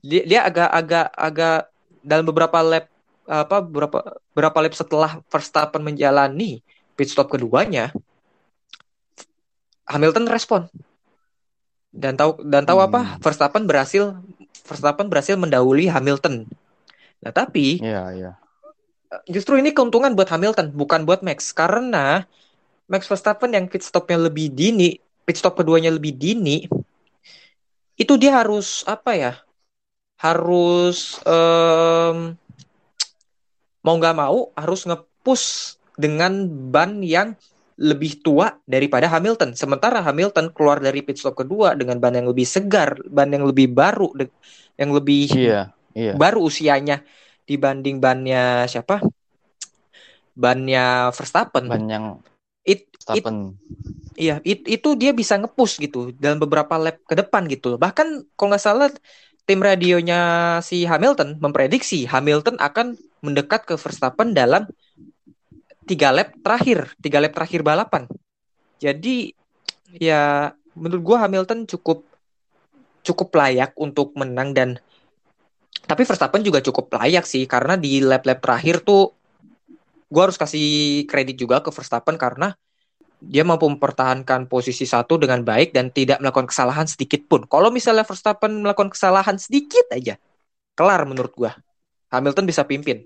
Dia, 0.00 0.22
dia 0.24 0.40
agak-agak 0.46 1.06
agak 1.12 1.60
dalam 2.00 2.24
beberapa 2.24 2.58
lap 2.64 2.88
apa 3.28 3.60
beberapa 3.64 3.98
beberapa 4.32 4.58
lap 4.64 4.74
setelah 4.76 5.10
Verstappen 5.28 5.82
menjalani 5.84 6.62
pit 6.94 7.08
stop 7.10 7.32
keduanya, 7.32 7.92
Hamilton 9.88 10.26
respon 10.30 10.70
dan 11.90 12.14
tahu 12.14 12.38
dan 12.46 12.62
tahu 12.62 12.78
apa 12.78 13.00
Hmm. 13.02 13.18
Verstappen 13.18 13.66
berhasil 13.66 14.14
Verstappen 14.62 15.10
berhasil 15.10 15.34
mendahului 15.34 15.90
Hamilton. 15.90 16.46
Nah 17.20 17.32
tapi 17.34 17.82
Iya, 17.82 18.14
iya. 18.14 18.32
justru 19.26 19.58
ini 19.58 19.74
keuntungan 19.74 20.14
buat 20.14 20.30
Hamilton, 20.30 20.70
bukan 20.70 21.02
buat 21.02 21.26
Max. 21.26 21.50
Karena 21.50 22.22
Max 22.86 23.10
Verstappen 23.10 23.50
yang 23.50 23.66
pit 23.66 23.82
stopnya 23.82 24.18
lebih 24.18 24.54
dini, 24.54 24.98
pit 25.26 25.36
stop 25.38 25.58
keduanya 25.58 25.90
lebih 25.90 26.14
dini, 26.14 26.70
itu 27.98 28.14
dia 28.14 28.38
harus 28.38 28.86
apa 28.86 29.14
ya? 29.18 29.32
Harus 30.18 31.18
em, 31.26 32.38
mau 33.84 33.94
nggak 33.96 34.16
mau 34.16 34.52
harus 34.56 34.84
ngepush 34.88 35.76
dengan 35.96 36.48
ban 36.72 37.00
yang 37.04 37.36
lebih 37.80 38.20
tua 38.20 38.60
daripada 38.68 39.08
Hamilton. 39.08 39.56
Sementara 39.56 40.04
Hamilton 40.04 40.52
keluar 40.52 40.84
dari 40.84 41.00
pit 41.00 41.16
stop 41.16 41.40
kedua 41.40 41.72
dengan 41.72 41.96
ban 41.96 42.12
yang 42.12 42.28
lebih 42.28 42.44
segar, 42.44 43.00
ban 43.08 43.32
yang 43.32 43.48
lebih 43.48 43.72
baru, 43.72 44.12
yang 44.76 44.90
lebih 44.92 45.32
Iya, 45.32 45.72
iya. 45.96 46.12
baru 46.12 46.44
usianya 46.44 47.00
dibanding 47.48 47.98
bannya 48.04 48.68
siapa? 48.68 49.00
Bannya 50.36 51.12
Verstappen. 51.12 51.64
Ban 51.68 51.84
yang 51.88 52.06
It, 52.60 52.84
it, 53.16 53.24
Verstappen. 53.24 53.56
iya, 54.20 54.36
it- 54.44 54.68
itu 54.68 54.88
dia 54.92 55.16
bisa 55.16 55.40
ngepush 55.40 55.80
gitu 55.80 56.12
dalam 56.20 56.36
beberapa 56.36 56.76
lap 56.76 57.00
ke 57.08 57.16
depan 57.16 57.48
gitu. 57.48 57.80
Bahkan 57.80 58.28
kalau 58.36 58.48
nggak 58.52 58.60
salah 58.60 58.88
tim 59.48 59.64
radionya 59.64 60.20
si 60.60 60.84
Hamilton 60.84 61.40
memprediksi 61.40 62.04
Hamilton 62.04 62.60
akan 62.60 63.00
mendekat 63.20 63.68
ke 63.68 63.74
Verstappen 63.76 64.32
dalam 64.32 64.68
tiga 65.84 66.12
lap 66.14 66.36
terakhir, 66.40 66.94
tiga 67.00 67.18
lap 67.18 67.32
terakhir 67.36 67.60
balapan. 67.64 68.04
Jadi 68.80 69.32
ya 69.96 70.52
menurut 70.78 71.02
gua 71.02 71.26
Hamilton 71.26 71.66
cukup 71.66 72.06
cukup 73.00 73.28
layak 73.34 73.72
untuk 73.80 74.12
menang 74.14 74.52
dan 74.52 74.78
tapi 75.88 76.06
Verstappen 76.06 76.44
juga 76.44 76.62
cukup 76.62 76.92
layak 76.94 77.26
sih 77.26 77.48
karena 77.48 77.74
di 77.74 77.98
lap-lap 77.98 78.38
terakhir 78.38 78.84
tuh 78.86 79.10
gua 80.06 80.30
harus 80.30 80.38
kasih 80.38 81.04
kredit 81.10 81.40
juga 81.40 81.58
ke 81.64 81.74
Verstappen 81.74 82.14
karena 82.14 82.54
dia 83.20 83.44
mampu 83.44 83.68
mempertahankan 83.68 84.48
posisi 84.48 84.88
satu 84.88 85.20
dengan 85.20 85.44
baik 85.44 85.76
dan 85.76 85.92
tidak 85.92 86.24
melakukan 86.24 86.48
kesalahan 86.48 86.88
sedikit 86.88 87.20
pun. 87.28 87.44
Kalau 87.44 87.68
misalnya 87.68 88.08
Verstappen 88.08 88.64
melakukan 88.64 88.88
kesalahan 88.88 89.36
sedikit 89.36 89.92
aja, 89.92 90.16
kelar 90.72 91.04
menurut 91.04 91.32
gua. 91.36 91.52
Hamilton 92.10 92.44
bisa 92.46 92.62
pimpin 92.66 93.02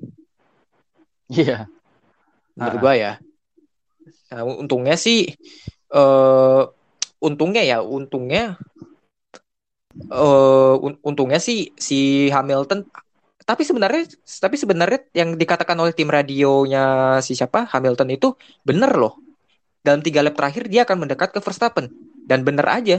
Iya. 1.29 1.69
menurut 2.55 2.77
Ah. 2.77 2.83
gua 2.83 2.95
ya. 2.95 3.13
Nah, 4.33 4.43
untungnya 4.45 4.97
sih 5.01 5.31
eh 5.95 6.63
untungnya 7.23 7.63
ya, 7.65 7.79
untungnya 7.81 8.61
eh 9.95 10.75
un- 10.87 11.01
untungnya 11.01 11.39
sih 11.41 11.71
si 11.79 12.29
Hamilton 12.29 12.85
tapi 13.45 13.63
sebenarnya 13.63 14.09
tapi 14.41 14.57
sebenarnya 14.57 15.01
yang 15.13 15.37
dikatakan 15.37 15.77
oleh 15.77 15.93
tim 15.93 16.09
radionya 16.09 17.19
si 17.21 17.37
siapa 17.37 17.69
Hamilton 17.69 18.09
itu 18.17 18.33
bener 18.65 18.93
loh. 18.97 19.21
Dalam 19.85 20.01
tiga 20.01 20.25
lap 20.25 20.33
terakhir 20.37 20.65
dia 20.73 20.89
akan 20.89 21.05
mendekat 21.05 21.29
ke 21.33 21.41
Verstappen 21.45 21.93
dan 22.25 22.41
bener 22.41 22.65
aja. 22.65 22.97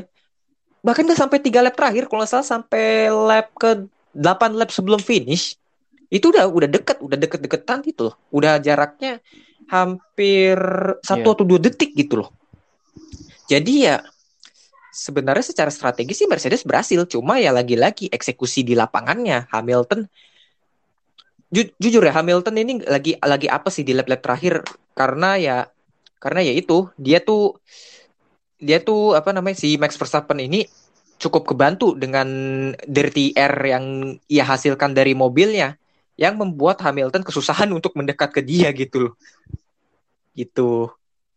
Bahkan 0.85 1.01
nggak 1.01 1.17
sampai 1.17 1.41
tiga 1.41 1.65
lap 1.65 1.73
terakhir, 1.73 2.05
kalau 2.05 2.21
nggak 2.21 2.29
salah 2.29 2.45
sampai 2.45 3.09
lap 3.09 3.49
ke 3.57 3.89
8 4.13 4.53
lap 4.53 4.69
sebelum 4.69 5.01
finish 5.01 5.57
itu 6.09 6.31
udah 6.31 6.45
udah 6.49 6.69
deket, 6.69 6.97
udah 7.01 7.17
deket-deketan 7.17 7.81
gitu 7.85 8.11
loh. 8.11 8.15
Udah 8.29 8.61
jaraknya 8.61 9.19
hampir 9.69 10.57
satu 11.01 11.33
Iya. 11.33 11.35
atau 11.37 11.45
dua 11.45 11.59
detik 11.59 11.97
gitu 11.97 12.21
loh. 12.21 12.29
Jadi 13.49 13.89
ya 13.89 14.01
sebenarnya 14.93 15.45
secara 15.45 15.69
strategi 15.69 16.13
sih 16.15 16.29
Mercedes 16.29 16.63
berhasil, 16.63 17.03
cuma 17.09 17.37
ya 17.41 17.51
lagi-lagi 17.51 18.09
eksekusi 18.09 18.63
di 18.63 18.73
lapangannya 18.77 19.49
Hamilton 19.51 20.07
ju- 21.51 21.73
jujur 21.79 22.03
ya 22.03 22.13
Hamilton 22.15 22.55
ini 22.59 22.73
lagi 22.83 23.15
lagi 23.21 23.47
apa 23.47 23.69
sih 23.71 23.85
di 23.85 23.95
lap-lap 23.95 24.19
terakhir 24.23 24.65
karena 24.97 25.39
ya 25.39 25.57
karena 26.19 26.41
ya 26.41 26.53
itu 26.55 26.89
dia 26.97 27.21
tuh 27.21 27.59
dia 28.57 28.81
tuh 28.81 29.13
apa 29.13 29.35
namanya 29.35 29.59
si 29.59 29.75
Max 29.79 29.99
Verstappen 29.99 30.41
ini 30.41 30.65
cukup 31.19 31.47
kebantu 31.47 31.95
dengan 31.95 32.27
dirty 32.87 33.31
air 33.35 33.53
yang 33.63 34.15
ia 34.27 34.43
hasilkan 34.43 34.91
dari 34.91 35.15
mobilnya 35.15 35.79
yang 36.15 36.39
membuat 36.39 36.79
Hamilton 36.79 37.23
kesusahan 37.23 37.67
untuk 37.75 37.95
mendekat 37.99 38.31
ke 38.31 38.41
dia 38.43 38.71
gitu 38.71 39.11
loh. 39.11 39.13
Gitu. 40.35 40.91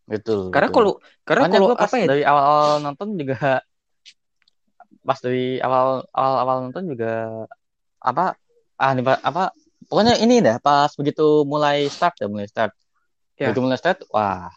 Betul. 0.08 0.48
Karena 0.54 0.68
kalau 0.72 0.92
karena 1.26 1.44
kalau 1.52 1.66
gua 1.74 1.76
apa 1.76 1.96
ya 2.00 2.06
dari 2.08 2.22
awal-awal 2.24 2.80
nonton 2.80 3.08
juga 3.18 3.60
pas 5.08 5.18
dari 5.20 5.60
awal 5.60 6.08
awal 6.12 6.34
awal 6.40 6.56
nonton 6.68 6.84
juga 6.88 7.44
apa 8.00 8.38
ah 8.78 8.92
apa 8.96 9.52
pokoknya 9.90 10.20
ini 10.22 10.38
dah 10.38 10.62
pas 10.62 10.92
begitu 10.94 11.42
mulai 11.42 11.90
start 11.90 12.14
ya 12.22 12.28
mulai 12.30 12.46
start 12.46 12.72
Ya. 13.38 13.54
begitu 13.54 13.62
mulai 13.62 13.78
start 13.78 14.02
wah 14.10 14.50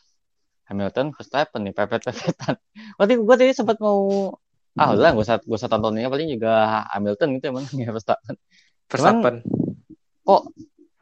Hamilton 0.66 1.14
Verstappen 1.14 1.62
nih 1.70 1.74
pepet 1.78 2.02
pepetan 2.02 2.58
berarti 2.98 3.14
gue 3.14 3.36
tadi 3.38 3.54
sempat 3.54 3.78
mau 3.78 4.34
ah 4.74 4.98
udah 4.98 5.14
gue 5.14 5.22
usah 5.22 5.38
gue 5.38 5.54
usah 5.54 5.70
tontonnya 5.70 6.10
paling 6.10 6.34
juga 6.34 6.82
Hamilton 6.90 7.38
gitu 7.38 7.46
ya 7.46 7.54
menang 7.54 7.78
ya 7.86 7.94
Verstappen 7.94 8.36
Verstappen. 8.90 9.36
Kok 10.32 10.42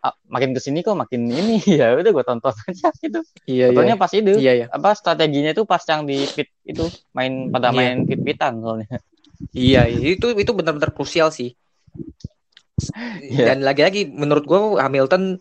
ah, 0.02 0.16
makin 0.26 0.50
ke 0.56 0.60
sini 0.64 0.80
kok 0.82 0.98
makin 0.98 1.30
ini 1.30 1.62
ya 1.80 1.94
udah 1.94 2.12
gue 2.12 2.26
tonton 2.26 2.56
aja 2.74 2.90
gitu 2.98 3.22
Iya 3.46 3.70
Tontonnya 3.70 3.96
pas 3.96 4.12
itu 4.12 4.32
Iya 4.36 4.54
ya. 4.56 4.66
apa 4.74 4.90
strateginya 4.98 5.54
itu 5.54 5.64
pas 5.70 5.84
yang 5.86 6.10
di 6.10 6.26
pit 6.34 6.50
itu 6.66 6.90
main 7.14 7.54
pada 7.54 7.70
Iya. 7.70 7.78
main 7.78 7.98
pit 8.10 8.22
pitan 8.26 8.58
soalnya 8.64 9.00
Iya, 9.56 9.88
itu 9.88 10.36
itu 10.36 10.52
benar-benar 10.52 10.92
krusial 10.92 11.32
sih. 11.32 11.56
Iya. 13.24 13.56
Dan 13.56 13.64
lagi-lagi 13.64 14.08
menurut 14.12 14.44
gua 14.44 14.84
Hamilton 14.84 15.40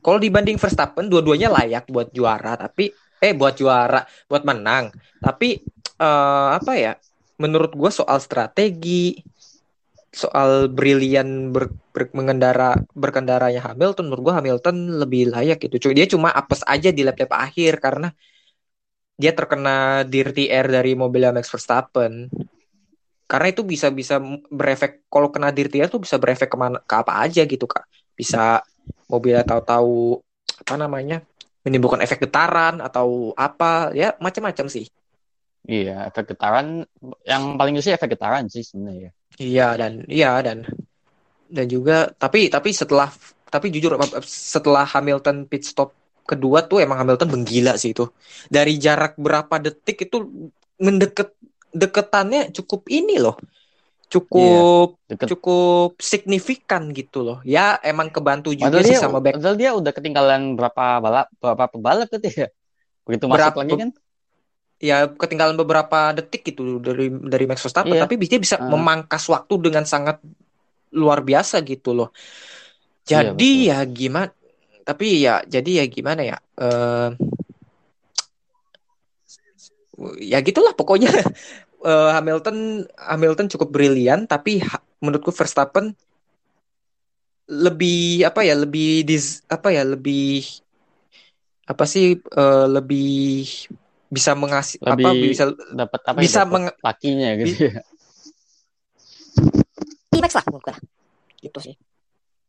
kalau 0.00 0.16
dibanding 0.16 0.56
Verstappen 0.56 1.12
dua-duanya 1.12 1.52
layak 1.52 1.84
buat 1.92 2.12
juara, 2.16 2.56
tapi 2.56 2.92
eh 3.20 3.32
buat 3.36 3.56
juara, 3.60 4.04
buat 4.24 4.40
menang. 4.40 4.88
Tapi 5.20 5.60
eh, 6.00 6.48
apa 6.56 6.72
ya? 6.76 6.92
Menurut 7.36 7.76
gua 7.76 7.92
soal 7.92 8.16
strategi, 8.24 9.20
soal 10.22 10.72
brilian 10.72 11.52
ber, 11.54 11.68
ber- 11.92 12.12
mengendara 12.16 12.80
berkendaranya 12.96 13.60
Hamilton, 13.60 14.08
menurut 14.08 14.22
gua 14.26 14.34
Hamilton 14.40 14.76
lebih 15.02 15.28
layak 15.34 15.60
itu. 15.68 15.76
Cu- 15.82 15.96
Dia 15.98 16.06
cuma 16.08 16.32
apes 16.32 16.64
aja 16.64 16.88
di 16.96 17.02
lap-lap 17.04 17.32
akhir 17.36 17.72
karena 17.84 18.08
dia 19.20 19.32
terkena 19.32 20.04
dirty 20.04 20.48
air 20.48 20.66
dari 20.68 20.92
mobilnya 20.96 21.32
Max 21.36 21.48
Verstappen. 21.52 22.32
Karena 23.26 23.46
itu 23.50 23.66
bisa 23.66 23.90
bisa 23.90 24.22
berefek 24.48 25.04
kalau 25.12 25.28
kena 25.34 25.50
dirty 25.50 25.82
air 25.82 25.90
tuh 25.90 26.00
bisa 26.00 26.16
berefek 26.16 26.48
ke 26.48 26.56
mana 26.56 26.78
ke 26.80 26.94
apa 26.96 27.12
aja 27.24 27.42
gitu 27.44 27.66
kak. 27.68 27.84
Bisa 28.16 28.62
mobilnya 29.12 29.42
tahu-tahu 29.44 30.22
apa 30.62 30.74
namanya 30.78 31.16
menimbulkan 31.66 32.00
efek 32.00 32.24
getaran 32.24 32.78
atau 32.78 33.34
apa 33.34 33.90
ya 33.92 34.14
macam-macam 34.22 34.66
sih. 34.70 34.86
Iya 35.66 36.06
efek 36.08 36.30
getaran 36.32 36.86
yang 37.26 37.58
paling 37.58 37.74
sih 37.82 37.90
efek 37.90 38.14
getaran 38.14 38.46
sih 38.46 38.62
sebenarnya 38.62 39.10
iya 39.40 39.76
dan 39.76 40.04
iya 40.08 40.40
dan 40.42 40.64
dan 41.46 41.66
juga 41.70 42.10
tapi 42.16 42.50
tapi 42.50 42.74
setelah 42.74 43.08
tapi 43.46 43.70
jujur 43.70 43.94
setelah 44.26 44.82
Hamilton 44.82 45.46
pit 45.46 45.62
stop 45.62 45.94
kedua 46.26 46.66
tuh 46.66 46.82
emang 46.82 46.98
Hamilton 47.06 47.30
menggila 47.30 47.78
sih 47.78 47.94
itu 47.94 48.10
dari 48.50 48.76
jarak 48.82 49.14
berapa 49.14 49.62
detik 49.62 50.10
itu 50.10 50.50
mendekat 50.82 51.30
deketannya 51.70 52.50
cukup 52.50 52.90
ini 52.90 53.22
loh 53.22 53.38
cukup 54.06 54.98
deket 55.10 55.26
cukup 55.34 55.98
signifikan 55.98 56.94
gitu 56.94 57.26
loh. 57.26 57.38
Ya 57.42 57.74
emang 57.82 58.06
kebantu 58.14 58.54
juga 58.54 58.70
padahal 58.70 58.86
sih 58.86 58.94
dia 58.94 59.02
sama 59.02 59.18
back. 59.18 59.34
padahal 59.34 59.56
dia 59.58 59.70
udah 59.74 59.92
ketinggalan 59.92 60.54
berapa 60.54 60.84
balap 61.02 61.26
berapa 61.42 61.64
pebalap 61.74 62.08
gitu 62.14 62.46
ya 62.46 62.48
begitu 63.02 63.26
masuk 63.26 63.54
Berapa- 63.54 63.60
lagi 63.66 63.74
kan 63.82 63.90
Ya 64.76 65.08
ketinggalan 65.08 65.56
beberapa 65.56 66.12
detik 66.12 66.52
gitu 66.52 66.76
dari 66.84 67.08
dari 67.08 67.44
Max 67.48 67.64
Verstappen, 67.64 67.96
Iya. 67.96 68.04
tapi 68.04 68.20
dia 68.20 68.36
bisa 68.36 68.60
Ah. 68.60 68.68
memangkas 68.68 69.24
waktu 69.32 69.54
dengan 69.72 69.88
sangat 69.88 70.20
luar 70.92 71.24
biasa 71.24 71.64
gitu 71.64 71.96
loh. 71.96 72.12
Iya, 73.08 73.32
Jadi 73.32 73.50
betul. 73.64 73.68
ya 73.72 73.78
gimana? 73.88 74.30
Tapi 74.86 75.06
ya 75.24 75.40
jadi 75.48 75.70
ya 75.80 75.84
gimana 75.88 76.22
ya? 76.22 76.36
Eh, 76.60 77.10
ya 80.20 80.38
gitulah 80.44 80.72
pokoknya. 80.76 81.08
Eh, 81.86 82.10
Hamilton 82.18 82.82
Hamilton 82.98 83.46
cukup 83.46 83.70
brilian, 83.70 84.26
tapi 84.26 84.58
ha- 84.58 84.82
menurutku 84.98 85.30
Verstappen 85.30 85.94
lebih 87.46 88.26
apa 88.26 88.42
ya 88.42 88.58
lebih 88.58 89.06
dis, 89.06 89.46
apa 89.46 89.70
ya 89.70 89.86
lebih 89.86 90.42
apa 91.68 91.84
sih 91.86 92.18
eh, 92.18 92.66
lebih 92.66 93.06
bisa 94.06 94.32
mengasih 94.32 94.78
apa 94.80 95.08
bisa 95.12 95.44
dapat 95.74 96.00
apa 96.06 96.18
Bisa 96.18 96.40
ya 96.40 96.42
dapat 96.46 96.52
meng- 96.54 96.78
lakinya 96.78 97.28
gitu 97.42 97.54
ya 97.66 97.82
Max 100.16 100.32
lah 100.32 100.44
menurut 100.48 100.64
gue 100.64 100.76
gitu 101.42 101.58
sih 101.60 101.74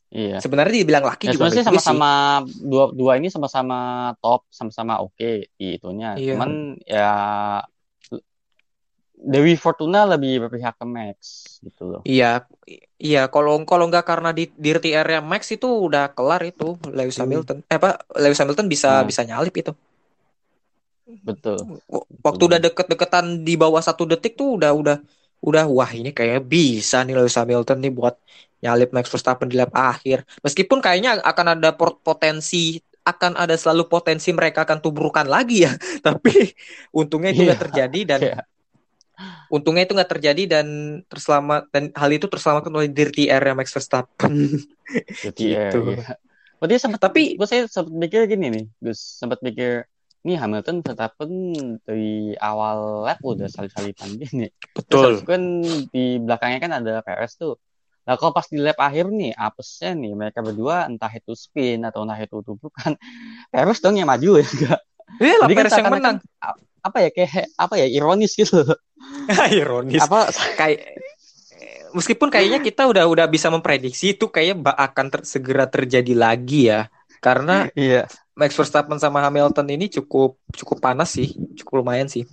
iya 0.08 0.39
sebenarnya 0.39 0.74
dibilang 0.82 1.03
laki 1.03 1.28
Ya 1.28 1.36
juga 1.36 1.51
sebenarnya 1.51 1.64
sih 1.64 1.68
sama-sama 1.68 2.12
dua 2.64 2.86
dua 2.95 3.12
ini 3.20 3.28
sama-sama 3.28 3.78
top, 4.24 4.47
sama-sama 4.47 5.03
oke 5.03 5.51
di 5.60 5.76
itunya. 5.76 6.16
Iya. 6.16 6.32
Cuman 6.39 6.51
ya 6.88 7.12
Dewi 9.18 9.60
Fortuna 9.60 10.08
lebih 10.08 10.47
berpihak 10.47 10.80
ke 10.80 10.86
Max 10.88 11.18
gitu 11.60 11.89
loh. 11.91 12.01
Iya, 12.05 12.45
iya. 12.95 13.28
Kalau 13.28 13.60
kalau 13.66 13.89
nggak 13.89 14.05
karena 14.05 14.30
di 14.32 14.47
dirty 14.53 14.95
area 14.95 15.20
Max 15.20 15.49
itu 15.51 15.66
udah 15.68 16.14
kelar 16.14 16.39
itu 16.45 16.80
Lewis 16.88 17.18
Hmm. 17.18 17.28
Hamilton. 17.28 17.58
Eh 17.68 17.76
apa 17.76 17.97
Lewis 18.16 18.39
Hamilton 18.39 18.70
bisa 18.70 19.01
Nah. 19.01 19.03
bisa 19.03 19.26
nyalip 19.26 19.51
itu. 19.51 19.74
Betul. 21.08 21.58
W- 21.88 22.05
Waktu 22.20 22.43
udah 22.51 22.60
deket-deketan 22.60 23.47
di 23.47 23.55
bawah 23.55 23.80
satu 23.80 24.03
detik 24.03 24.36
tuh 24.36 24.60
udah 24.60 24.72
udah 24.76 24.97
udah 25.38 25.64
wah 25.70 25.88
ini 25.89 26.12
kayaknya 26.12 26.41
bisa 26.41 27.05
nih 27.05 27.16
Lewis 27.16 27.38
Hamilton 27.38 27.78
nih 27.80 27.93
buat 27.93 28.16
nyalip 28.58 28.89
Max 28.91 29.08
Verstappen 29.08 29.47
di 29.47 29.55
lap 29.55 29.72
akhir. 29.72 30.26
Meskipun 30.41 30.82
kayaknya 30.82 31.22
akan 31.22 31.55
ada 31.55 31.72
potensi 31.78 32.82
akan 33.08 33.39
ada 33.39 33.55
selalu 33.55 33.88
potensi 33.88 34.36
mereka 34.36 34.68
akan 34.68 34.84
tubrukan 34.84 35.24
lagi 35.30 35.64
ya. 35.64 35.72
Tapi 36.05 36.51
untungnya 36.91 37.32
itu 37.32 37.47
nggak 37.47 37.55
Iya. 37.55 37.66
terjadi 37.70 37.99
dan 38.03 38.20
Iya. 38.20 38.38
untungnya 39.47 39.88
itu 39.88 39.93
nggak 39.95 40.12
terjadi 40.12 40.43
dan 40.45 40.68
terselamat 41.08 41.72
dan 41.72 41.84
hal 41.95 42.10
itu 42.12 42.28
terselamatkan 42.28 42.74
oleh 42.74 42.89
dirty 42.91 43.32
air 43.32 43.47
Max 43.55 43.72
Verstappen. 43.72 44.60
Jadi 45.24 45.55
ya, 45.55 45.72
Gitu. 45.72 45.80
iya. 45.95 46.20
Berarti 46.58 46.76
sempat 46.82 46.99
Tapi- 46.99 47.38
gue 47.38 47.47
saya 47.47 47.70
sempat 47.70 47.93
mikir 47.93 48.26
gini 48.26 48.49
nih, 48.49 48.66
Gus, 48.82 48.97
sempat 48.97 49.39
mikir 49.45 49.86
nih 50.28 50.36
Hamilton 50.36 50.84
Verstappen 50.84 51.32
dari 51.88 52.36
awal 52.36 53.07
lap 53.07 53.23
udah 53.23 53.47
salip-salipan 53.47 54.19
gini. 54.19 54.51
Terus 54.75 54.99
habis 54.99 55.19
itu 55.23 55.32
kan 55.32 55.43
di 55.95 56.05
belakangnya 56.19 56.59
kan 56.59 56.71
ada 56.84 56.93
Perez 56.99 57.39
tuh. 57.39 57.55
Nah 58.03 58.19
kalau 58.19 58.36
pas 58.36 58.47
di 58.51 58.59
lap 58.59 58.75
akhir 58.80 59.07
nih, 59.07 59.32
apesnya 59.32 59.95
nih 59.95 60.11
mereka 60.15 60.43
berdua 60.43 60.91
entah 60.91 61.11
itu 61.11 61.32
spin 61.32 61.88
atau 61.88 62.03
entah 62.03 62.19
itu 62.19 62.43
tubukan, 62.43 62.99
Perez 63.55 63.80
dong 63.80 63.95
yang 63.95 64.11
maju 64.11 64.43
ya 64.43 64.43
enggak? 64.43 64.80
Iya 65.23 65.36
lah 65.39 65.47
kan 65.47 65.55
Perez 65.55 65.71
yang 65.71 65.88
seakan-akan 65.88 66.15
menang. 66.19 66.57
apa 66.84 66.97
ya 67.03 67.09
kayak 67.11 67.32
apa 67.55 67.73
ya 67.80 67.88
ironis 67.88 68.32
gitu. 68.36 68.63
Ironis. 69.59 70.03
apa 70.03 70.32
Kayak 70.55 70.99
meskipun 71.95 72.28
kayaknya 72.32 72.59
kita 72.63 72.88
udah 72.88 73.07
udah 73.07 73.25
bisa 73.28 73.47
memprediksi 73.47 74.15
itu 74.15 74.28
kayaknya 74.28 74.71
akan 74.75 75.05
ter- 75.11 75.28
segera 75.28 75.65
terjadi 75.67 76.13
lagi 76.15 76.71
ya. 76.71 76.91
Karena 77.19 77.67
iya. 77.75 78.07
Max 78.38 78.53
Verstappen 78.53 79.01
sama 79.01 79.25
Hamilton 79.25 79.65
ini 79.67 79.89
cukup 79.89 80.38
cukup 80.53 80.77
panas 80.77 81.09
sih, 81.09 81.33
cukup 81.57 81.81
lumayan 81.81 82.05
sih. 82.05 82.23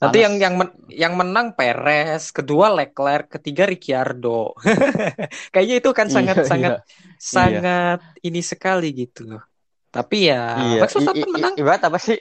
Nanti 0.00 0.18
Panas. 0.18 0.24
yang 0.26 0.34
yang 0.40 0.54
men- 0.56 0.78
yang 0.90 1.12
menang 1.14 1.54
Perez, 1.54 2.32
kedua 2.32 2.72
Leclerc, 2.72 3.30
ketiga 3.30 3.64
Ricciardo. 3.64 4.56
kayaknya 5.54 5.76
itu 5.78 5.90
kan 5.92 6.10
sangat 6.10 6.36
Iya, 6.40 6.46
sangat 6.48 6.72
iya. 6.74 6.82
sangat 7.20 7.98
ini 8.20 8.40
sekali 8.40 8.90
gitu 8.90 9.28
loh. 9.28 9.42
Tapi 9.88 10.26
ya 10.26 10.42
Iya. 10.58 10.80
Max 10.82 10.90
Verstappen 10.92 11.22
I- 11.22 11.32
menang. 11.32 11.54
Ibarat 11.54 11.82
apa 11.84 11.96
sih? 11.96 12.18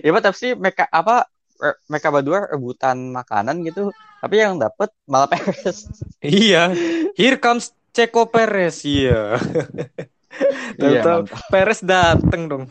ya 0.00 0.08
Pak, 0.08 0.22
tapi 0.24 0.36
sih 0.38 0.52
mereka 0.56 0.88
apa 0.88 1.28
eh, 1.60 1.76
mereka 1.86 2.08
berdua 2.08 2.48
rebutan 2.48 3.12
makanan 3.12 3.60
gitu 3.62 3.92
tapi 4.18 4.40
yang 4.40 4.56
dapet 4.56 4.88
malah 5.04 5.28
Perez 5.28 5.84
Iya, 6.24 6.72
here 7.12 7.36
comes 7.36 7.70
Checo 7.92 8.24
Perez. 8.24 8.80
Iya. 8.82 9.36
iya 10.80 11.02
Tahu-tahu 11.02 11.18
mantap 11.28 11.42
Perez 11.52 11.80
dateng 11.84 12.42
dong. 12.48 12.64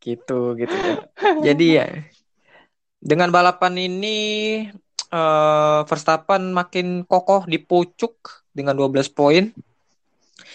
Gitu, 0.00 0.38
gitu 0.60 0.74
ya. 0.74 0.94
Jadi 1.40 1.66
ya, 1.80 1.86
dengan 3.00 3.32
balapan 3.32 3.74
ini 3.76 4.18
eh 5.08 5.80
Verstappen 5.86 6.52
makin 6.52 7.06
kokoh 7.06 7.46
di 7.46 7.56
pucuk 7.60 8.44
dengan 8.52 8.76
12 8.76 9.08
poin. 9.08 9.48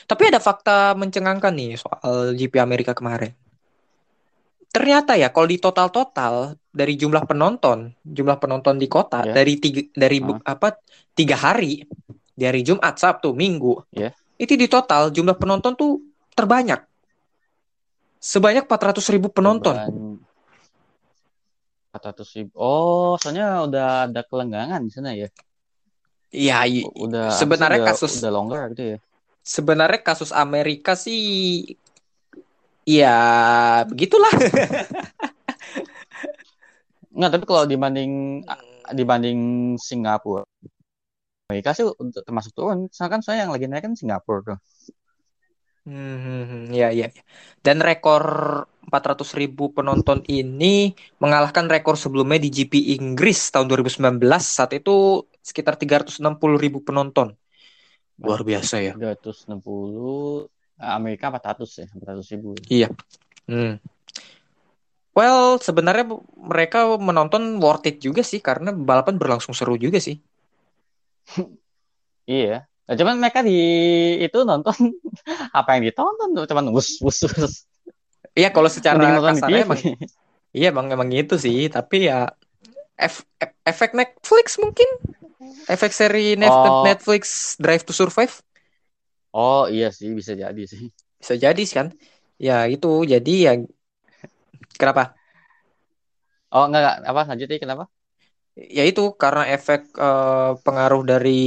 Tapi 0.05 0.23
ada 0.27 0.41
fakta 0.41 0.93
mencengangkan 0.97 1.53
nih 1.53 1.77
soal 1.77 2.33
GP 2.33 2.57
Amerika 2.59 2.93
kemarin. 2.97 3.33
Ternyata 4.69 5.17
ya 5.17 5.33
kalau 5.33 5.49
di 5.49 5.57
total-total 5.57 6.53
dari 6.69 6.93
jumlah 6.93 7.25
penonton, 7.25 7.89
jumlah 8.05 8.37
penonton 8.37 8.77
di 8.77 8.85
kota 8.85 9.25
Ya. 9.25 9.33
dari 9.41 9.57
tiga 9.57 9.81
dari 9.97 10.21
Ah. 10.21 10.53
apa 10.53 10.77
tiga 11.17 11.33
hari 11.33 11.89
dari 12.37 12.61
Jumat, 12.61 12.95
Sabtu, 13.01 13.33
Minggu, 13.33 13.81
Ya. 13.89 14.13
Itu 14.39 14.55
di 14.55 14.65
total 14.71 15.11
jumlah 15.11 15.35
penonton 15.35 15.75
tuh 15.75 15.99
terbanyak 16.33 16.79
sebanyak 18.19 18.63
400 18.67 19.05
ribu 19.11 19.27
penonton. 19.31 19.75
empat 21.89 22.01
ratus 22.13 22.29
ribu 22.37 22.53
oh 22.53 23.17
soalnya 23.17 23.65
udah 23.65 23.87
ada 24.07 24.21
kelenggangan 24.23 24.81
di 24.85 24.91
sana 24.93 25.11
ya 25.13 25.27
Ya, 26.29 26.61
i- 26.69 26.85
udah 26.85 27.33
sebenarnya 27.33 27.81
udah, 27.81 27.89
kasus 27.89 28.21
udah 28.21 28.29
longgar 28.31 28.69
gitu 28.77 28.83
ya 28.95 28.97
sebenarnya 29.41 29.99
kasus 30.05 30.29
Amerika 30.29 30.93
sih 30.93 31.65
ya 32.85 33.17
begitulah. 33.89 34.29
Nggak, 37.09 37.31
tapi 37.33 37.45
kalau 37.49 37.63
dibanding 37.65 38.41
dibanding 38.93 39.39
Singapura 39.81 40.45
Amerika 41.49 41.73
sih 41.73 41.81
untuk 41.81 42.21
termasuk 42.21 42.53
turun 42.53 42.85
soalnya 42.93 43.11
kan 43.17 43.21
saya 43.25 43.37
yang 43.43 43.51
lagi 43.51 43.65
naik 43.65 43.89
kan 43.89 43.93
Singapura 43.97 44.39
tuh 44.45 44.59
Hmm, 45.89 46.69
ya, 46.69 46.93
ya, 46.93 47.09
ya. 47.09 47.23
Dan 47.65 47.81
rekor 47.81 48.21
400 48.85 49.33
ribu 49.33 49.73
penonton 49.73 50.21
ini 50.29 50.93
mengalahkan 51.17 51.65
rekor 51.65 51.97
sebelumnya 51.97 52.37
di 52.37 52.53
GP 52.53 52.93
Inggris 52.93 53.49
tahun 53.49 53.65
2019. 53.73 54.21
Saat 54.45 54.77
itu 54.77 55.25
sekitar 55.41 55.81
360 55.81 56.61
ribu 56.61 56.85
penonton. 56.85 57.33
Luar 58.21 58.45
biasa 58.45 58.85
ya. 58.85 58.93
360 58.93 60.45
eh, 60.77 60.93
Amerika 60.93 61.33
400 61.33 61.81
ya 61.81 61.87
400 61.89 62.33
ribu 62.37 62.53
Hmm. 63.49 63.81
Well, 65.17 65.57
sebenarnya 65.57 66.05
mereka 66.37 66.85
menonton 67.01 67.57
worth 67.57 67.89
it 67.89 67.97
juga 67.97 68.21
sih 68.21 68.37
karena 68.45 68.69
balapan 68.69 69.17
berlangsung 69.17 69.57
seru 69.57 69.73
juga 69.73 69.97
sih. 69.97 70.21
Iya. 72.29 72.65
Nah, 72.89 72.95
cuman 72.97 73.15
mereka 73.21 73.39
di 73.45 73.53
itu 74.25 74.37
nonton 74.49 74.73
apa 75.59 75.69
yang 75.77 75.83
ditonton 75.87 76.29
tuh 76.37 76.45
cuman 76.49 76.65
wus 76.73 76.97
wus 77.05 77.19
wus 77.37 77.55
Iya, 78.37 78.49
kalau 78.55 78.69
secara 78.71 79.19
kasarnya 79.19 79.67
emang 79.67 79.81
iya 80.55 80.67
emang 80.73 80.87
emang 80.95 81.09
gitu 81.11 81.35
sih, 81.35 81.67
tapi 81.67 82.07
ya 82.09 82.31
ef- 82.97 83.25
ef- 83.41 83.59
efek 83.65 83.91
Netflix 83.97 84.57
mungkin. 84.61 84.89
Efek 85.69 85.91
seri 85.95 86.37
Net- 86.39 86.51
Oh. 86.51 86.83
Netflix 86.85 87.55
Drive 87.59 87.83
to 87.87 87.93
Survive. 87.93 88.41
Oh 89.33 89.69
iya 89.69 89.87
sih 89.97 90.09
bisa 90.19 90.33
jadi 90.33 90.61
sih. 90.71 90.89
Bisa 91.21 91.35
jadi 91.37 91.61
sih 91.67 91.75
kan. 91.79 91.87
Ya 92.39 92.65
itu. 92.71 92.87
Jadi 93.05 93.31
ya 93.45 93.51
kenapa? 94.79 95.13
oh 96.53 96.63
enggak, 96.67 96.81
enggak. 96.81 96.95
Apa 97.09 97.21
lanjut 97.29 97.47
ya 97.53 97.57
kenapa 97.63 97.83
Ya 98.59 98.83
itu 98.83 99.15
karena 99.15 99.47
efek 99.47 99.95
eh, 99.95 100.51
pengaruh 100.59 101.07
dari 101.07 101.39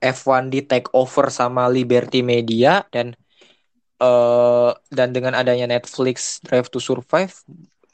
F1 0.00 0.48
di 0.48 0.64
take 0.64 0.88
over 0.96 1.28
sama 1.28 1.68
Liberty 1.68 2.24
Media 2.24 2.80
dan 2.88 3.12
eh 4.00 4.70
dan 4.88 5.12
dengan 5.12 5.36
adanya 5.36 5.68
Netflix 5.68 6.40
Drive 6.40 6.72
to 6.72 6.80
Survive 6.80 7.36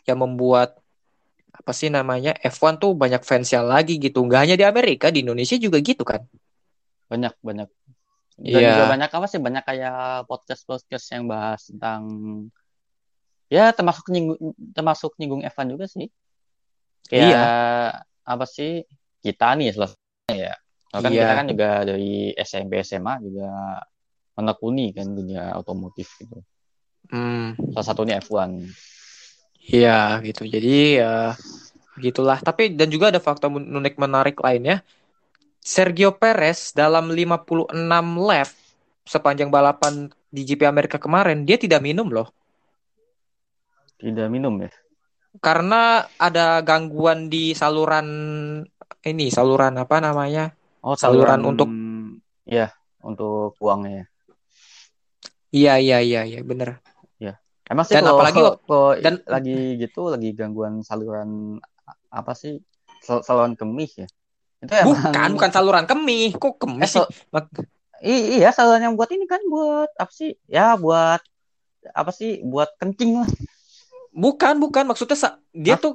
yang 0.06 0.22
membuat 0.22 0.78
apa 1.50 1.72
sih 1.74 1.90
namanya 1.90 2.30
F1 2.38 2.78
tuh 2.78 2.94
banyak 2.94 3.26
fansnya 3.26 3.66
lagi 3.66 3.98
gitu. 3.98 4.22
Nggak 4.22 4.40
hanya 4.46 4.54
di 4.54 4.62
Amerika, 4.62 5.10
di 5.10 5.26
Indonesia 5.26 5.58
juga 5.58 5.82
gitu 5.82 6.06
kan. 6.06 6.22
banyak 7.06 7.34
banyak 7.38 7.70
dan 8.36 8.60
Iya. 8.60 8.70
juga 8.74 8.84
banyak 8.98 9.10
apa 9.14 9.26
sih 9.30 9.38
banyak 9.38 9.62
kayak 9.62 10.26
podcast 10.26 10.62
podcast 10.66 11.06
yang 11.14 11.24
bahas 11.30 11.70
tentang 11.70 12.02
ya 13.46 13.70
termasuk 13.70 14.10
nyinggung 14.10 14.38
termasuk 14.74 15.14
nyinggung 15.16 15.46
Evan 15.46 15.70
juga 15.70 15.86
sih 15.86 16.10
kayak 17.06 17.30
Iya. 17.30 17.44
apa 18.26 18.44
sih 18.46 18.82
kita 19.22 19.54
nih 19.56 19.70
selesai 19.72 20.34
ya 20.34 20.54
Soalnya 20.86 21.02
kan 21.02 21.12
Iya. 21.12 21.22
kita 21.22 21.34
kan 21.34 21.46
juga 21.50 21.68
dari 21.84 22.12
SMP 22.34 22.72
SMA 22.80 23.14
juga 23.22 23.48
menekuni 24.36 24.92
kan 24.92 25.06
dunia 25.10 25.54
otomotif 25.56 26.10
gitu 26.18 26.38
Hmm, 27.06 27.54
salah 27.70 27.86
satunya 27.86 28.18
F1 28.18 28.66
iya 29.62 30.18
gitu. 30.26 30.42
Jadi 30.42 30.98
ya 30.98 31.38
gitulah. 31.98 32.42
Tapi 32.42 32.74
dan 32.74 32.90
juga 32.90 33.14
ada 33.14 33.22
fakta 33.22 33.46
unik 33.46 33.94
menarik 33.94 34.36
lainnya. 34.42 34.82
Sergio 35.62 36.14
Perez 36.14 36.70
dalam 36.70 37.10
56 37.10 37.70
lap 38.22 38.50
sepanjang 39.02 39.50
balapan 39.50 40.10
di 40.30 40.42
GP 40.42 40.66
Amerika 40.66 40.98
kemarin 40.98 41.42
dia 41.42 41.58
tidak 41.58 41.82
minum 41.82 42.06
loh. 42.10 42.30
tidak 43.96 44.28
minum 44.28 44.52
ya 44.60 44.70
Karena 45.42 46.04
ada 46.16 46.60
gangguan 46.62 47.28
di 47.28 47.52
saluran 47.52 48.08
ini, 49.02 49.26
saluran 49.30 49.76
apa 49.78 50.00
namanya? 50.00 50.54
oh 50.86 50.94
Saluran 50.94 51.42
untuk- 51.42 51.70
ya 52.46 52.70
untuk 53.02 53.58
uangnya 53.58 54.06
Iya, 55.50 55.78
iya, 55.80 55.98
iya, 56.02 56.20
iya, 56.26 56.40
bener. 56.42 56.78
Emang 57.66 57.82
sih 57.82 57.98
Dan 57.98 58.06
kalau, 58.06 58.14
apalagi 58.22 58.38
kalau 58.70 58.90
dan- 59.02 59.26
lagi 59.26 59.58
gitu 59.82 60.06
lagi 60.06 60.30
gangguan 60.38 60.86
saluran 60.86 61.58
apa 62.14 62.32
sih 62.38 62.62
Sal- 63.02 63.26
saluran 63.26 63.58
kemih 63.58 63.90
ya? 63.90 64.08
Itu 64.62 64.70
emang 64.70 65.02
Bukan, 65.10 65.28
bukan 65.34 65.50
saluran 65.50 65.84
kemih. 65.86 66.38
Kok 66.38 66.46
Eh, 66.46 66.58
kemih 66.62 66.86
sih? 66.86 67.02
sal- 67.02 67.10
I- 68.06 68.38
iya 68.38 68.54
saluran 68.54 68.86
yang 68.86 68.94
buat 68.94 69.10
ini 69.10 69.26
kan 69.26 69.42
buat 69.50 69.90
apa 69.98 70.12
sih? 70.14 70.38
Ya 70.46 70.78
buat 70.78 71.18
apa 71.90 72.10
sih? 72.14 72.38
Buat 72.46 72.70
kencing 72.78 73.18
lah. 73.22 73.28
Bukan, 74.16 74.54
bukan. 74.64 74.84
Maksudnya 74.88 75.16
dia 75.64 75.74
Hah? 75.76 75.82
tuh, 75.84 75.92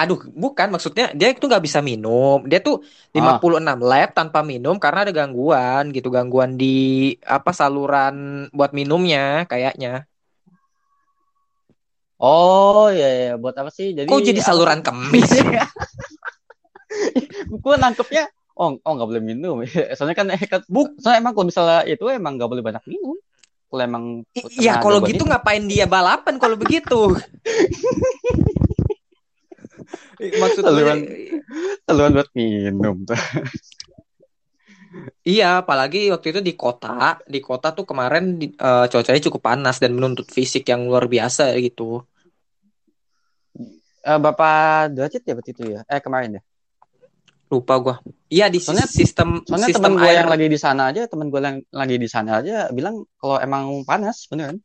aduh, 0.00 0.18
bukan. 0.42 0.66
Maksudnya 0.74 1.04
dia 1.18 1.28
itu 1.34 1.44
nggak 1.50 1.64
bisa 1.66 1.80
minum. 1.90 2.38
Dia 2.50 2.58
tuh 2.66 2.74
Ah. 3.14 3.18
56 3.18 3.78
lap 3.90 4.08
tanpa 4.18 4.38
minum 4.50 4.74
karena 4.82 4.98
ada 5.04 5.12
gangguan 5.18 5.82
gitu, 5.96 6.08
gangguan 6.16 6.50
di 6.60 6.66
apa 7.36 7.50
saluran 7.60 8.14
buat 8.56 8.70
minumnya 8.78 9.42
kayaknya. 9.50 10.06
Oh 12.22 12.86
iya 12.94 13.06
iya 13.18 13.30
buat 13.42 13.54
apa 13.60 13.70
sih? 13.76 13.86
Jadi 13.98 14.08
Kok 14.10 14.20
jadi 14.28 14.40
apa 14.40 14.46
saluran 14.48 14.78
sih? 14.80 14.86
kemih 14.86 15.24
sih? 15.32 15.42
Gue 17.64 17.74
nangkepnya 17.80 18.22
oh 18.60 18.78
oh 18.86 18.92
nggak 18.94 19.08
boleh 19.10 19.22
minum. 19.24 19.56
Soalnya 19.96 20.16
kan, 20.20 20.26
eh, 20.34 20.42
kan 20.52 20.60
Buk- 20.70 20.94
soalnya 21.00 21.20
emang 21.22 21.32
kalau 21.36 21.46
misalnya 21.50 21.78
itu 21.90 22.04
emang 22.10 22.32
nggak 22.38 22.50
boleh 22.50 22.64
banyak 22.64 22.84
minum. 22.90 23.16
Kalau 23.74 23.90
emang 23.90 24.22
Iya, 24.54 24.78
kalau 24.78 25.02
gitu 25.02 25.26
itu. 25.26 25.28
ngapain 25.34 25.66
dia 25.66 25.90
balapan 25.90 26.38
kalau 26.38 26.54
begitu? 26.54 27.10
Maksud 30.38 30.62
gue, 30.62 30.70
Saluran- 30.70 31.10
saluran 31.82 32.14
buat 32.14 32.30
minum. 32.38 33.02
iya, 35.26 35.58
apalagi 35.58 36.06
waktu 36.14 36.30
itu 36.30 36.38
di 36.38 36.54
kota, 36.54 37.18
di 37.26 37.42
kota 37.42 37.74
tuh 37.74 37.82
kemarin 37.82 38.38
eh, 38.38 38.86
cuacanya 38.86 39.18
cukup 39.26 39.42
panas 39.42 39.82
dan 39.82 39.90
menuntut 39.90 40.30
fisik 40.30 40.70
yang 40.70 40.86
luar 40.86 41.10
biasa 41.10 41.50
gitu. 41.58 42.06
Eh, 44.06 44.18
Bapak 44.22 44.94
derajat 44.94 45.26
ya 45.26 45.34
berarti 45.34 45.50
itu 45.50 45.64
ya? 45.74 45.82
Eh 45.90 45.98
kemarin 45.98 46.38
ya? 46.38 46.42
Lupa 47.52 47.74
gua. 47.78 47.94
Iya 48.28 48.48
di 48.48 48.58
Soalnya- 48.58 48.88
sistem 48.88 49.44
Soalnya 49.44 49.68
sistem 49.68 49.94
teman 49.94 50.00
gue 50.00 50.08
air. 50.10 50.18
yang 50.24 50.30
lagi 50.32 50.46
di 50.48 50.58
sana 50.58 50.82
aja, 50.90 51.02
teman 51.06 51.28
gue 51.28 51.40
yang 51.40 51.58
lagi 51.70 51.96
di 52.00 52.08
sana 52.08 52.30
aja 52.40 52.68
bilang 52.72 53.04
kalau 53.16 53.36
emang 53.38 53.84
panas, 53.84 54.26
beneran. 54.26 54.58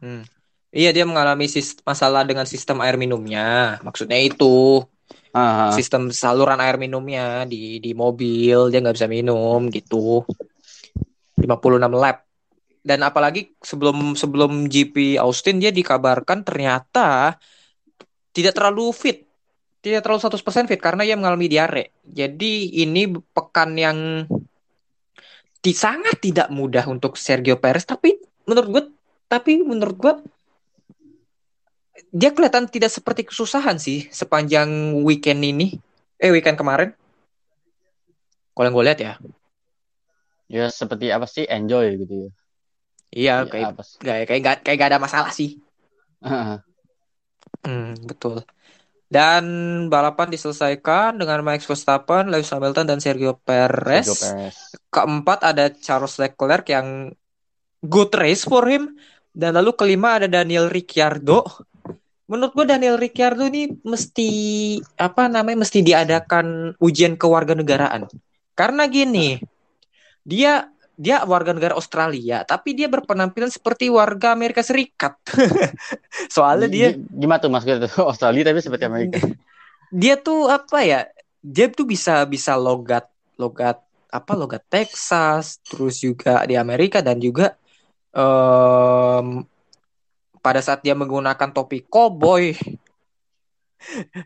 Hmm. 0.00 0.22
Iya 0.70 0.92
dia 0.92 1.04
mengalami 1.04 1.48
masalah 1.82 2.22
dengan 2.24 2.44
sistem 2.44 2.80
air 2.80 2.96
minumnya. 2.96 3.80
Maksudnya 3.82 4.16
itu 4.20 4.84
Ah, 5.32 5.68
ah. 5.68 5.72
sistem 5.72 6.08
saluran 6.08 6.56
air 6.58 6.80
minumnya 6.80 7.44
di 7.44 7.76
di 7.76 7.92
mobil 7.92 8.72
dia 8.72 8.80
nggak 8.80 8.96
bisa 8.96 9.08
minum 9.08 9.68
gitu. 9.68 10.24
56 11.36 11.92
lap. 11.92 12.24
Dan 12.80 13.02
apalagi 13.02 13.50
sebelum 13.58 14.14
sebelum 14.14 14.70
GP 14.70 15.18
Austin 15.18 15.58
dia 15.58 15.74
dikabarkan 15.74 16.46
ternyata 16.46 17.34
tidak 18.30 18.54
terlalu 18.54 18.94
fit. 18.94 19.25
Tidak 19.86 20.02
terlalu 20.02 20.18
100% 20.18 20.66
fit 20.66 20.82
karena 20.82 21.06
ia 21.06 21.14
mengalami 21.14 21.46
diare. 21.46 21.94
Jadi 22.02 22.82
ini 22.82 23.06
pekan 23.06 23.78
yang 23.78 24.26
di, 25.62 25.70
sangat 25.70 26.18
tidak 26.18 26.50
mudah 26.50 26.90
untuk 26.90 27.14
Sergio 27.14 27.62
Perez 27.62 27.86
tapi 27.86 28.18
menurut 28.50 28.68
gue 28.74 28.82
tapi 29.30 29.62
menurut 29.62 29.94
gue 29.94 30.12
dia 32.10 32.34
kelihatan 32.34 32.66
tidak 32.66 32.90
seperti 32.90 33.30
kesusahan 33.30 33.78
sih 33.78 34.10
sepanjang 34.10 34.98
weekend 35.06 35.46
ini. 35.46 35.78
Eh 36.18 36.34
weekend 36.34 36.58
kemarin. 36.58 36.90
Kalau 38.58 38.66
yang 38.66 38.74
gue 38.74 38.86
lihat 38.90 38.98
ya. 38.98 39.12
Ya 40.50 40.66
seperti 40.66 41.14
apa 41.14 41.30
sih 41.30 41.46
enjoy 41.46 41.94
gitu 42.02 42.14
ya. 42.26 42.30
Iya, 43.14 43.34
Ya, 43.46 43.46
kayak 43.46 43.70
kayak 44.02 44.24
kayak 44.26 44.40
gak, 44.42 44.56
kayak 44.66 44.76
gak 44.82 44.90
ada 44.90 44.98
masalah 44.98 45.30
sih. 45.30 45.62
Hmm, 47.66 47.98
betul. 48.06 48.46
Dan 49.06 49.44
balapan 49.86 50.34
diselesaikan 50.34 51.14
dengan 51.14 51.46
Max 51.46 51.62
Verstappen, 51.62 52.26
Lewis 52.26 52.50
Hamilton 52.50 52.90
dan 52.90 52.98
Sergio 52.98 53.38
Perez. 53.38 54.10
Sergio 54.10 54.18
Perez. 54.18 54.56
Keempat 54.90 55.38
ada 55.46 55.70
Charles 55.70 56.18
Leclerc 56.18 56.66
yang 56.66 57.14
good 57.86 58.10
race 58.18 58.42
for 58.42 58.66
him. 58.66 58.98
Dan 59.30 59.54
lalu 59.54 59.76
kelima 59.78 60.18
ada 60.18 60.26
Daniel 60.26 60.66
Ricciardo. 60.66 61.46
Menurut 62.26 62.52
gue 62.58 62.66
Daniel 62.66 62.98
Ricciardo 62.98 63.46
ini 63.46 63.70
mesti 63.86 64.30
apa 64.98 65.30
namanya 65.30 65.62
mesti 65.62 65.78
diadakan 65.86 66.74
ujian 66.82 67.14
kewarganegaraan. 67.14 68.10
Karena 68.58 68.90
gini, 68.90 69.38
dia 70.26 70.66
dia 70.96 71.20
warga 71.28 71.52
negara 71.52 71.76
Australia, 71.76 72.40
tapi 72.42 72.72
dia 72.72 72.88
berpenampilan 72.88 73.52
seperti 73.52 73.92
warga 73.92 74.32
Amerika 74.32 74.64
Serikat. 74.64 75.20
Soalnya 76.34 76.68
dia 76.72 76.88
Gi- 76.96 77.04
Gimana 77.20 77.40
tuh 77.40 77.52
maksudnya 77.52 77.84
tuh 77.84 78.04
Australia 78.10 78.42
tapi 78.48 78.60
seperti 78.64 78.84
Amerika. 78.88 79.20
dia 79.92 80.16
tuh 80.18 80.50
apa 80.50 80.82
ya 80.82 81.00
dia 81.44 81.70
tuh 81.70 81.86
bisa 81.86 82.26
bisa 82.26 82.58
logat 82.58 83.06
logat 83.38 83.78
apa 84.10 84.32
logat 84.34 84.64
Texas 84.66 85.60
terus 85.62 86.00
juga 86.00 86.42
di 86.48 86.58
Amerika 86.58 86.98
dan 87.04 87.20
juga 87.22 87.54
em, 88.10 89.44
pada 90.42 90.58
saat 90.58 90.82
dia 90.82 90.96
menggunakan 90.98 91.52
topi 91.54 91.86
cowboy 91.86 92.50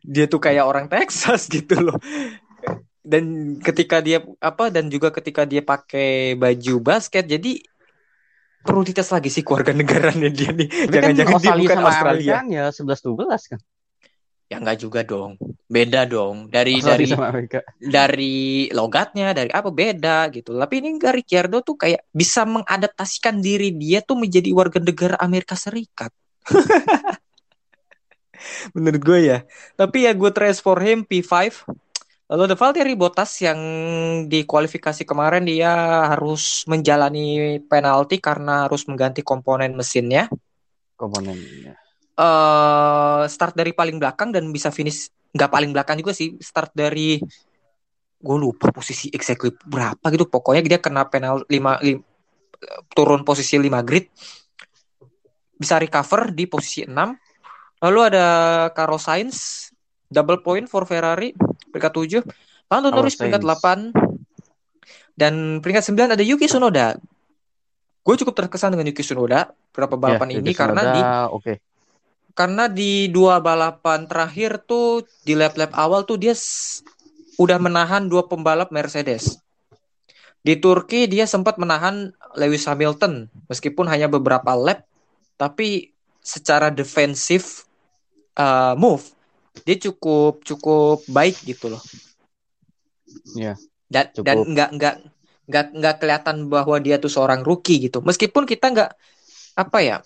dia 0.01 0.25
tuh 0.31 0.41
kayak 0.41 0.65
orang 0.65 0.87
Texas 0.89 1.51
gitu 1.51 1.77
loh 1.81 1.99
dan 3.01 3.57
ketika 3.65 4.05
dia 4.05 4.21
apa 4.45 4.69
dan 4.69 4.93
juga 4.93 5.09
ketika 5.09 5.49
dia 5.49 5.65
pakai 5.65 6.37
baju 6.37 6.85
basket 6.85 7.25
jadi 7.25 7.65
perlu 8.61 8.85
dites 8.85 9.09
lagi 9.09 9.33
sih 9.33 9.41
keluarga 9.41 9.73
negaranya 9.81 10.29
dia 10.29 10.53
nih. 10.53 10.69
Kan 10.69 10.93
jangan-jangan 10.93 11.17
dia 11.17 11.33
Australia 11.33 11.65
bukan 11.65 11.77
sama 11.77 11.89
Australia. 11.89 12.33
Ya 12.49 12.65
11 12.69 13.09
12 13.09 13.53
kan. 13.57 13.61
ya 14.51 14.59
enggak 14.59 14.83
juga 14.83 15.07
dong. 15.07 15.39
Beda 15.71 16.03
dong. 16.11 16.51
Dari 16.51 16.83
Australia 16.83 16.99
dari 16.99 17.15
sama 17.15 17.27
Amerika. 17.31 17.59
dari 17.79 18.67
logatnya 18.75 19.31
dari 19.31 19.51
apa 19.55 19.71
beda 19.71 20.27
gitu. 20.35 20.59
Tapi 20.59 20.75
ini 20.83 20.99
enggak 20.99 21.23
Ricciardo 21.23 21.63
tuh 21.63 21.79
kayak 21.79 22.03
bisa 22.11 22.43
mengadaptasikan 22.43 23.39
diri 23.39 23.71
dia 23.79 24.03
tuh 24.03 24.19
menjadi 24.19 24.51
warga 24.51 24.83
negara 24.83 25.15
Amerika 25.23 25.55
Serikat. 25.55 26.11
Menurut 28.75 29.03
gue 29.07 29.21
ya. 29.23 29.39
Tapi 29.79 30.11
ya 30.11 30.19
gue 30.19 30.31
trace 30.35 30.59
for 30.59 30.83
him 30.83 31.07
P5 31.07 31.63
lalu 32.31 32.41
ada 32.47 32.57
Valtteri 32.57 32.95
Bottas 32.95 33.43
yang 33.43 33.59
di 34.31 34.47
kualifikasi 34.47 35.03
kemarin 35.03 35.43
dia 35.43 36.07
harus 36.15 36.63
menjalani 36.71 37.59
penalti 37.67 38.23
karena 38.23 38.71
harus 38.71 38.87
mengganti 38.87 39.27
komponen 39.27 39.75
mesinnya. 39.75 40.31
Komponennya. 40.95 41.75
eh 42.21 43.23
start 43.27 43.57
dari 43.57 43.73
paling 43.73 43.97
belakang 43.97 44.31
dan 44.31 44.47
bisa 44.53 44.69
finish 44.71 45.11
nggak 45.35 45.51
paling 45.51 45.75
belakang 45.75 45.99
juga 45.99 46.15
sih. 46.15 46.39
Start 46.39 46.71
dari 46.71 47.19
gue 48.21 48.37
lupa 48.37 48.71
posisi 48.71 49.11
exactly 49.11 49.51
berapa 49.67 50.07
gitu. 50.15 50.31
Pokoknya 50.31 50.63
dia 50.63 50.79
kena 50.79 51.11
penal 51.11 51.43
5 51.49 51.83
turun 52.93 53.25
posisi 53.25 53.57
5 53.57 53.89
grid 53.89 54.07
bisa 55.61 55.77
recover 55.77 56.33
di 56.33 56.49
posisi 56.49 56.85
6 56.85 57.85
lalu 57.85 57.99
ada 58.05 58.27
Carlos 58.77 59.05
Sainz 59.05 59.69
double 60.11 60.43
point 60.43 60.67
for 60.67 60.85
Ferrari 60.85 61.33
peringkat 61.71 62.27
7 62.27 62.27
Lando 62.71 62.91
Norris 62.91 63.15
peringkat 63.15 63.43
Sainz. 63.43 63.95
8 63.95 65.19
dan 65.19 65.35
peringkat 65.63 65.87
9 65.87 66.15
ada 66.19 66.25
Yuki 66.27 66.51
Tsunoda 66.51 66.99
gue 68.01 68.15
cukup 68.27 68.35
terkesan 68.35 68.75
dengan 68.75 68.91
Yuki 68.91 69.07
Tsunoda 69.07 69.55
beberapa 69.71 69.95
balapan 69.95 70.29
Ya, 70.35 70.35
ini 70.43 70.51
Yuki 70.51 70.59
karena 70.59 70.83
Tsunoda, 70.83 70.97
di 70.99 71.03
oke. 71.31 71.53
karena 72.35 72.65
di 72.67 72.93
dua 73.13 73.39
balapan 73.39 74.11
terakhir 74.11 74.63
tuh 74.67 75.07
di 75.23 75.39
lap-lap 75.39 75.71
awal 75.79 76.03
tuh 76.03 76.19
dia 76.19 76.35
udah 77.41 77.59
menahan 77.61 78.05
dua 78.05 78.29
pembalap 78.29 78.69
Mercedes. 78.69 79.41
Di 80.41 80.57
Turki 80.57 81.05
dia 81.05 81.29
sempat 81.29 81.61
menahan 81.61 82.17
Lewis 82.37 82.65
Hamilton 82.65 83.29
meskipun 83.49 83.85
hanya 83.93 84.09
beberapa 84.09 84.57
lap 84.57 84.89
tapi 85.37 85.93
secara 86.25 86.73
defensif 86.73 87.69
uh, 88.41 88.73
move 88.77 89.05
dia 89.67 89.77
cukup 89.91 90.43
cukup 90.45 91.05
baik 91.09 91.37
gitu 91.45 91.73
loh. 91.73 91.83
Iya, 93.35 93.55
Dan 93.91 94.05
cukup. 94.15 94.25
dan 94.27 94.37
nggak 94.55 94.71
nggak 94.77 94.95
nggak 95.51 95.67
nggak 95.77 95.95
kelihatan 95.99 96.37
bahwa 96.47 96.77
dia 96.79 96.97
tuh 97.03 97.11
seorang 97.11 97.43
rookie 97.43 97.91
gitu. 97.91 97.99
Meskipun 98.03 98.47
kita 98.47 98.71
nggak 98.71 98.91
apa 99.59 99.79
ya 99.83 99.97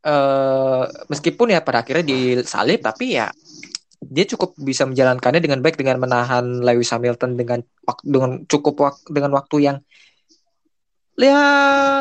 eh 0.00 0.84
meskipun 1.12 1.52
ya 1.52 1.60
pada 1.60 1.84
akhirnya 1.84 2.04
disalib 2.08 2.80
tapi 2.80 3.20
ya 3.20 3.28
dia 4.00 4.24
cukup 4.24 4.56
bisa 4.56 4.88
menjalankannya 4.88 5.44
dengan 5.44 5.60
baik 5.60 5.76
dengan 5.76 6.00
menahan 6.00 6.64
Lewis 6.64 6.88
Hamilton 6.88 7.36
dengan 7.36 7.60
dengan 8.00 8.40
cukup 8.48 8.74
wak- 8.80 9.04
dengan 9.12 9.36
waktu 9.36 9.56
yang 9.60 9.76
ya 11.20 11.36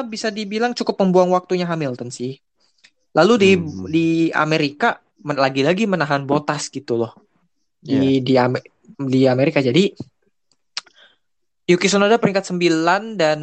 bisa 0.07 0.31
dibilang 0.31 0.71
cukup 0.71 1.03
membuang 1.03 1.35
waktunya 1.35 1.67
Hamilton 1.67 2.07
sih. 2.07 2.39
Lalu 3.11 3.33
di 3.35 3.51
Hmm. 3.59 3.85
di 3.91 4.07
Amerika 4.31 5.03
lagi-lagi 5.24 5.84
menahan 5.89 6.24
Bottas 6.24 6.72
gitu 6.72 6.95
loh. 6.95 7.13
Di 7.80 8.20
di 8.24 8.36
Ame- 8.36 8.65
di 8.99 9.24
Amerika 9.28 9.63
jadi 9.63 9.91
Yuki 11.70 11.86
Tsunoda 11.86 12.17
peringkat 12.17 12.49
9 12.49 13.15
dan 13.20 13.39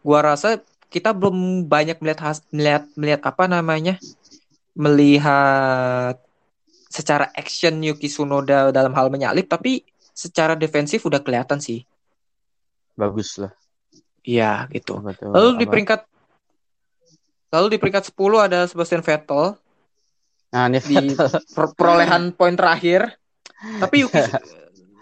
gua 0.00 0.20
rasa 0.22 0.62
kita 0.88 1.10
belum 1.10 1.66
banyak 1.66 1.98
melihat 1.98 2.20
has- 2.30 2.46
melihat 2.54 2.84
melihat 2.94 3.20
apa 3.28 3.44
namanya? 3.50 3.98
melihat 4.74 6.18
secara 6.90 7.30
action 7.30 7.78
Yuki 7.78 8.10
Tsunoda 8.10 8.74
dalam 8.74 8.90
hal 8.98 9.06
menyalip 9.06 9.46
tapi 9.46 9.86
secara 10.10 10.58
defensif 10.58 11.06
udah 11.06 11.22
kelihatan 11.22 11.62
sih. 11.62 11.86
Bagus 12.98 13.38
lah. 13.38 13.54
Iya, 14.26 14.66
gitu. 14.74 14.98
Lalu 15.30 15.62
di 15.62 15.66
peringkat 15.70 16.00
Lalu 17.54 17.66
di 17.70 17.78
peringkat 17.78 18.10
10 18.10 18.50
ada 18.50 18.66
Sebastian 18.66 18.98
Vettel 19.06 19.54
Nah, 20.54 20.70
ini 20.70 20.78
di 20.86 20.98
per- 21.56 21.74
perolehan 21.74 22.30
poin 22.38 22.54
terakhir. 22.54 23.18
Tapi 23.82 24.06
Yuki 24.06 24.22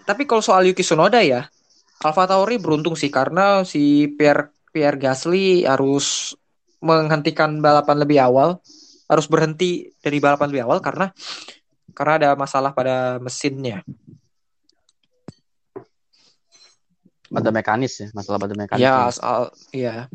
tapi 0.03 0.27
kalau 0.27 0.41
soal 0.43 0.65
Yuki 0.67 0.81
Tsunoda 0.83 1.21
ya, 1.21 1.47
Alfa 2.01 2.25
Tauri 2.27 2.57
beruntung 2.59 2.97
sih 2.97 3.13
karena 3.13 3.63
si 3.63 4.09
Pierre 4.17 4.51
Pierre 4.73 4.97
Gasly 4.97 5.69
harus 5.69 6.35
menghentikan 6.83 7.61
balapan 7.63 8.03
lebih 8.03 8.19
awal, 8.19 8.59
harus 9.07 9.27
berhenti 9.29 9.93
dari 10.01 10.19
balapan 10.19 10.49
lebih 10.51 10.65
awal 10.67 10.79
karena 10.81 11.13
karena 11.93 12.13
ada 12.19 12.31
masalah 12.35 12.73
pada 12.73 13.21
mesinnya. 13.21 13.85
pada 17.33 17.49
mekanis 17.49 17.97
ya, 17.97 18.09
masalah 18.13 18.37
pada 18.37 18.53
mekanis. 18.53 18.85
Ya, 18.85 19.09
soal 19.09 19.43
ya. 19.73 20.07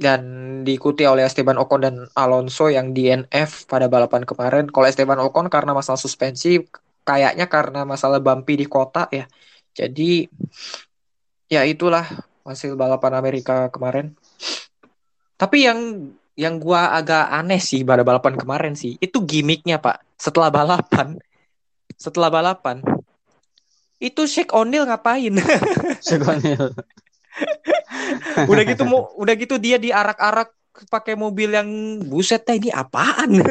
Dan 0.00 0.20
diikuti 0.64 1.04
oleh 1.04 1.28
Esteban 1.28 1.60
Ocon 1.60 1.84
dan 1.84 1.96
Alonso 2.16 2.72
yang 2.72 2.96
DNF 2.96 3.68
pada 3.68 3.84
balapan 3.84 4.24
kemarin. 4.24 4.64
Kalau 4.72 4.88
Esteban 4.88 5.20
Ocon 5.20 5.52
karena 5.52 5.76
masalah 5.76 6.00
suspensi, 6.00 6.56
kayaknya 7.04 7.46
karena 7.52 7.84
masalah 7.84 8.16
bumpy 8.16 8.64
di 8.64 8.66
kota 8.66 9.12
ya. 9.12 9.28
Jadi 9.76 10.24
ya 11.52 11.68
itulah 11.68 12.08
hasil 12.48 12.80
balapan 12.80 13.12
Amerika 13.20 13.68
kemarin. 13.68 14.16
Tapi 15.36 15.68
yang 15.68 16.12
yang 16.36 16.56
gua 16.56 16.96
agak 16.96 17.28
aneh 17.28 17.60
sih 17.60 17.84
pada 17.84 18.00
balapan 18.00 18.36
kemarin 18.40 18.72
sih, 18.72 18.96
itu 19.04 19.20
gimmicknya 19.20 19.76
Pak. 19.80 20.16
Setelah 20.16 20.48
balapan, 20.48 21.20
setelah 21.96 22.32
balapan, 22.32 22.80
itu 24.00 24.24
Shake 24.24 24.56
O'Neal 24.56 24.88
ngapain? 24.88 25.36
Sekonil. 26.00 26.72
udah 28.46 28.64
gitu 28.66 28.82
mau 28.88 29.12
udah 29.16 29.34
gitu 29.36 29.56
dia 29.60 29.76
diarak-arak 29.76 30.48
pakai 30.88 31.14
mobil 31.18 31.52
yang 31.52 31.68
buset 32.08 32.46
dah 32.46 32.56
ini 32.56 32.70
apaan 32.72 33.42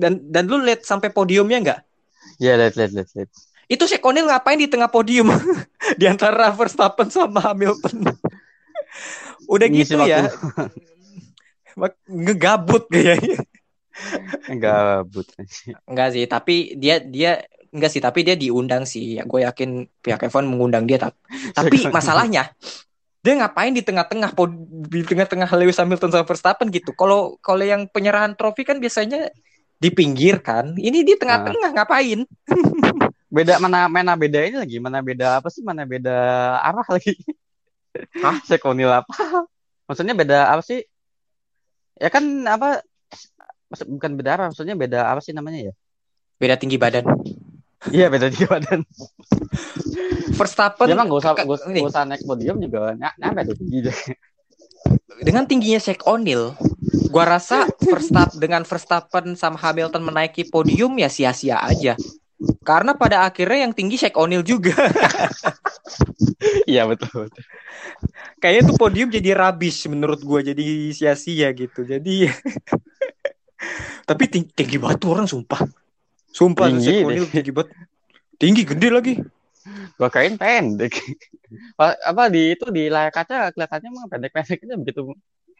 dan 0.00 0.12
dan 0.32 0.44
lu 0.50 0.58
lihat 0.62 0.82
sampai 0.84 1.10
podiumnya 1.14 1.58
nggak 1.62 1.80
Ya, 2.38 2.52
lihat 2.60 2.74
lihat 2.78 2.92
lihat 2.96 3.08
lihat. 3.16 3.30
itu 3.66 3.84
si 3.90 3.96
O'Neal 3.98 4.30
ngapain 4.30 4.58
di 4.58 4.70
tengah 4.70 4.86
podium 4.90 5.30
di 6.00 6.06
antara 6.06 6.54
Verstappen 6.54 7.10
sama 7.10 7.42
Hamilton 7.42 8.14
udah 9.52 9.66
Ngisi 9.68 9.70
gitu 9.70 9.94
ya 10.00 10.00
waktu. 10.00 10.66
Ngegabut 12.24 12.82
kayaknya 12.92 13.36
Gabut. 14.62 15.26
enggak 15.88 16.08
sih 16.14 16.24
tapi 16.28 16.76
dia 16.78 17.00
dia 17.02 17.42
enggak 17.72 17.90
sih 17.90 18.02
tapi 18.02 18.22
dia 18.22 18.34
diundang 18.34 18.84
sih 18.84 19.18
ya 19.18 19.26
gue 19.26 19.40
yakin 19.42 19.88
pihak 20.00 20.20
F1 20.26 20.46
mengundang 20.46 20.84
dia 20.84 20.98
tapi 20.98 21.16
tapi 21.50 21.66
masalahnya 21.90 22.44
dia 23.20 23.34
ngapain 23.42 23.74
di 23.74 23.82
tengah-tengah 23.82 24.30
di 24.86 25.02
tengah-tengah 25.02 25.50
Lewis 25.58 25.74
Hamilton 25.82 26.14
sama 26.14 26.22
Verstappen 26.22 26.70
gitu. 26.70 26.94
Kalau 26.94 27.34
kalau 27.42 27.66
yang 27.66 27.90
penyerahan 27.90 28.38
trofi 28.38 28.62
kan 28.62 28.78
biasanya 28.78 29.34
di 29.82 29.90
pinggir 29.90 30.38
kan. 30.38 30.78
Ini 30.78 31.02
di 31.02 31.18
tengah-tengah 31.18 31.74
ngapain? 31.74 32.22
Beda 33.36 33.58
mana 33.58 33.90
mana 33.90 34.14
beda 34.14 34.46
ini 34.46 34.56
lagi, 34.62 34.78
mana 34.78 35.02
beda 35.02 35.42
apa 35.42 35.50
sih? 35.50 35.58
Mana 35.66 35.82
beda 35.82 36.14
arah 36.62 36.86
lagi? 36.86 37.18
Hah? 38.22 38.38
Sekonil 38.48 38.86
apa? 38.88 39.10
Maksudnya 39.90 40.14
beda 40.14 40.46
apa 40.54 40.62
sih? 40.62 40.86
Ya 41.98 42.08
kan 42.14 42.22
apa? 42.46 42.86
maksud- 43.66 43.90
Bukan 43.90 44.14
beda 44.14 44.30
arah, 44.38 44.46
maksudnya 44.54 44.78
beda 44.78 45.10
apa 45.10 45.18
sih 45.18 45.34
namanya 45.34 45.68
ya? 45.68 45.72
Beda 46.38 46.54
tinggi 46.54 46.78
badan. 46.78 47.02
Iya 47.94 48.06
beda 48.10 48.26
tiga 48.32 48.46
badan. 48.58 48.80
Verstappen 50.36 50.86
emang 50.90 51.08
gak 51.08 51.20
usah, 51.22 51.32
gak 51.32 51.46
gak 51.48 51.88
usah 51.88 52.02
naik 52.04 52.22
podium 52.26 52.60
juga 52.60 52.92
ny- 52.92 53.16
nyampe 53.16 53.40
tuh 53.52 53.56
tinggi 53.56 53.78
deh. 53.88 53.98
dengan 55.24 55.48
tingginya 55.48 55.80
Shake 55.80 56.04
O'Neal, 56.04 56.52
gua 57.08 57.24
rasa 57.24 57.64
Verstappen 57.80 58.36
dengan 58.36 58.62
Verstappen 58.68 59.32
sama 59.38 59.56
Hamilton 59.56 60.02
menaiki 60.04 60.44
podium 60.52 60.92
ya 61.00 61.08
sia-sia 61.08 61.62
aja. 61.62 61.96
Karena 62.66 62.92
pada 62.92 63.24
akhirnya 63.24 63.64
yang 63.64 63.72
tinggi 63.72 63.96
Shake 63.96 64.18
O'Neal 64.18 64.44
juga. 64.44 64.74
Iya 66.66 66.84
betul. 66.84 67.30
betul. 67.30 67.44
Kayaknya 68.42 68.62
tuh 68.68 68.76
podium 68.76 69.08
jadi 69.08 69.30
rubbish 69.32 69.86
menurut 69.88 70.20
gua 70.20 70.42
jadi 70.42 70.92
sia-sia 70.92 71.48
gitu. 71.54 71.86
Jadi 71.86 72.28
tapi 74.10 74.24
tinggi, 74.28 74.50
tinggi 74.52 74.76
tuh 74.98 75.08
orang 75.14 75.24
sumpah. 75.30 75.85
Sumpah 76.36 76.68
Tinggi. 76.68 77.00
O'Neal 77.00 77.26
tinggi 77.32 77.50
banget. 77.56 77.72
Tinggi 78.36 78.62
gede 78.68 78.88
lagi. 78.92 79.14
Gua 79.96 80.12
kirain 80.12 80.36
pendek. 80.36 80.92
Pa- 81.78 81.96
apa 81.96 82.28
di 82.28 82.52
itu 82.52 82.68
di 82.68 82.92
layar 82.92 83.08
kaca 83.08 83.48
kelihatannya 83.56 83.88
emang 83.88 84.06
pendek-pendek 84.12 84.60
aja 84.66 84.74
begitu 84.76 85.00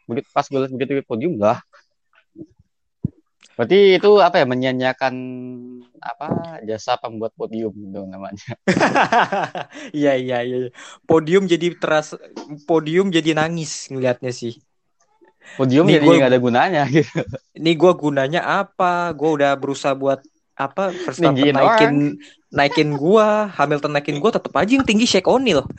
begitu 0.07 0.27
pas 0.31 0.45
gue 0.45 0.59
liat 0.61 0.71
begitu 0.71 0.91
di 0.99 1.03
podium 1.03 1.33
lah. 1.41 1.59
Berarti 3.57 3.97
itu 3.97 4.11
apa 4.21 4.37
ya 4.37 4.45
menyia-nyiakan 4.45 5.15
apa 5.97 6.61
jasa 6.61 6.93
pembuat 7.01 7.33
podium 7.33 7.73
gitu 7.73 8.05
namanya. 8.05 8.53
Iya 9.97 10.13
iya 10.13 10.37
iya. 10.45 10.57
Podium 11.09 11.49
jadi 11.49 11.73
teras 11.73 12.13
podium 12.69 13.09
jadi 13.09 13.33
nangis 13.33 13.89
ngelihatnya 13.89 14.29
sih. 14.29 14.61
Podium 15.57 15.89
Nih, 15.89 15.97
jadi 15.97 16.05
gua- 16.05 16.17
nggak 16.21 16.31
ada 16.35 16.39
gunanya 16.43 16.81
gitu. 16.93 17.23
Ini 17.57 17.71
gua 17.73 17.97
gunanya 17.97 18.41
apa? 18.45 19.09
Gua 19.17 19.33
udah 19.41 19.51
berusaha 19.57 19.97
buat 19.97 20.21
apa 20.57 20.89
Verstappen 20.89 21.53
naikin 21.53 22.17
naikin 22.49 22.89
gua, 22.97 23.45
Hamilton 23.53 23.93
naikin 23.93 24.17
gua 24.17 24.33
tetap 24.33 24.49
aja 24.57 24.73
yang 24.73 24.87
tinggi 24.87 25.05
Shake 25.05 25.29
O'Neal. 25.29 25.61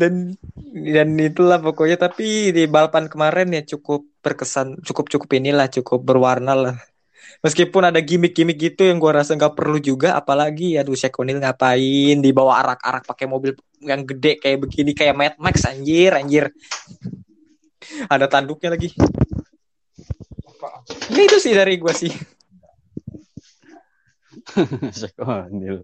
dan 0.00 0.34
dan 0.70 1.08
itulah 1.18 1.62
pokoknya 1.62 1.98
tapi 1.98 2.54
di 2.54 2.64
balapan 2.66 3.10
kemarin 3.10 3.52
ya 3.52 3.62
cukup 3.76 4.06
berkesan 4.22 4.80
cukup 4.82 5.10
cukup 5.12 5.28
inilah 5.38 5.70
cukup 5.70 6.02
berwarna 6.02 6.58
lah. 6.58 6.76
Meskipun 7.40 7.88
ada 7.88 8.02
gimmick-gimmick 8.02 8.58
gitu 8.58 8.90
yang 8.90 8.98
gua 8.98 9.22
rasa 9.22 9.38
nggak 9.38 9.54
perlu 9.54 9.78
juga 9.78 10.18
apalagi 10.18 10.74
aduh 10.74 10.98
Shake 10.98 11.14
O'Neal 11.22 11.38
ngapain 11.38 12.18
dibawa 12.18 12.66
arak-arak 12.66 13.06
pakai 13.06 13.30
mobil 13.30 13.54
yang 13.78 14.02
gede 14.02 14.42
kayak 14.42 14.58
begini 14.66 14.90
kayak 14.90 15.14
Mad 15.14 15.34
Max 15.38 15.62
anjir 15.70 16.18
anjir. 16.18 16.50
Ada 18.10 18.26
tanduknya 18.26 18.74
lagi 18.74 18.90
ya 21.12 21.20
itu 21.26 21.36
sih 21.42 21.52
dari 21.54 21.76
gua 21.80 21.92
sih 21.94 22.12
Sekonil. 25.00 25.82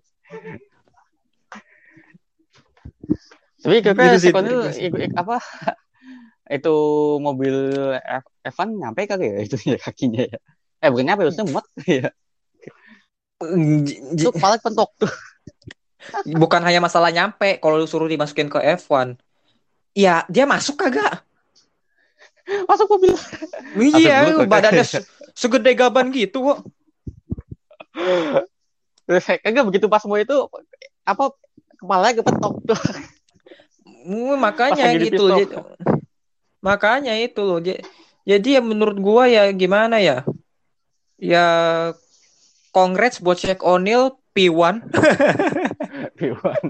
Tapi 3.62 3.76
kira 3.82 4.14
Gitu 4.14 4.30
ik- 4.78 5.14
apa 5.18 5.36
itu 6.56 6.76
mobil 7.18 7.56
Evan 8.46 8.68
nyampe 8.78 9.10
kagak 9.10 9.26
ya 9.26 9.38
itu 9.42 9.56
ya 9.74 9.78
kakinya 9.82 10.22
ya? 10.30 10.38
Eh 10.82 10.88
bukan 10.92 11.04
nyampe, 11.10 11.22
maksudnya 11.26 11.46
muat 11.50 11.66
ya. 11.82 12.08
Itu 14.14 14.30
kepala 14.30 14.56
pentok 14.62 14.90
tuh. 14.94 15.10
bukan 16.38 16.62
hanya 16.62 16.78
masalah 16.78 17.10
nyampe 17.10 17.58
kalau 17.58 17.82
lu 17.82 17.86
suruh 17.90 18.06
dimasukin 18.06 18.46
ke 18.46 18.62
F1 18.78 19.18
ya 19.90 20.22
dia 20.30 20.46
masuk 20.46 20.78
kagak 20.78 21.26
Masuk 22.46 22.86
mobil. 22.88 23.14
iya 23.98 24.30
badannya 24.46 24.86
se- 24.86 25.06
segede 25.34 25.74
gaban 25.74 26.10
gitu 26.10 26.38
kok 26.44 26.58
Kagak 29.06 29.64
begitu 29.66 29.86
pas 29.86 30.02
mau 30.02 30.18
itu 30.18 30.34
apa 31.02 31.30
kepalanya 31.78 32.14
kepentok 32.18 32.54
tuh. 32.66 32.80
Mm, 34.06 34.34
Pas 34.34 34.38
makanya 34.38 34.86
gitu. 34.98 35.24
Jadi- 35.30 35.58
makanya 36.58 37.14
itu 37.14 37.40
loh 37.42 37.58
Ja- 37.62 37.82
jadi 38.26 38.58
ya 38.58 38.62
menurut 38.62 38.98
gua 38.98 39.30
ya 39.30 39.50
gimana 39.50 40.02
ya 40.02 40.26
ya 41.16 41.46
congrats 42.70 43.22
buat 43.22 43.38
Shaq 43.38 43.62
O'Neal 43.62 44.18
P1 44.34 44.82
Iwan. 46.18 46.64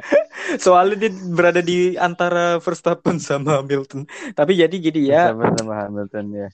soalnya 0.64 1.06
dia 1.06 1.10
berada 1.30 1.60
di 1.60 1.94
antara 1.94 2.58
Verstappen 2.58 3.20
sama 3.20 3.60
Hamilton 3.60 4.04
tapi 4.34 4.56
jadi 4.56 4.72
jadi 4.72 5.00
ya 5.00 5.22
Sama 5.32 5.52
sama 5.54 5.74
Hamilton 5.86 6.24
ya. 6.34 6.48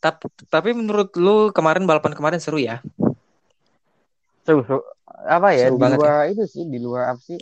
tapi 0.00 0.28
tapi 0.48 0.70
menurut 0.76 1.12
lu 1.16 1.52
kemarin 1.52 1.84
balapan 1.84 2.12
kemarin 2.16 2.40
seru 2.40 2.58
ya 2.60 2.80
Seru, 4.44 4.60
seru. 4.68 4.80
Apa 5.24 5.56
ya 5.56 5.72
Seru 5.72 5.80
di 5.80 5.80
banget 5.80 5.98
luar 6.04 6.28
itu 6.28 6.44
sih 6.44 6.64
di 6.68 6.78
luar 6.78 7.16
apa 7.16 7.20
sih 7.24 7.40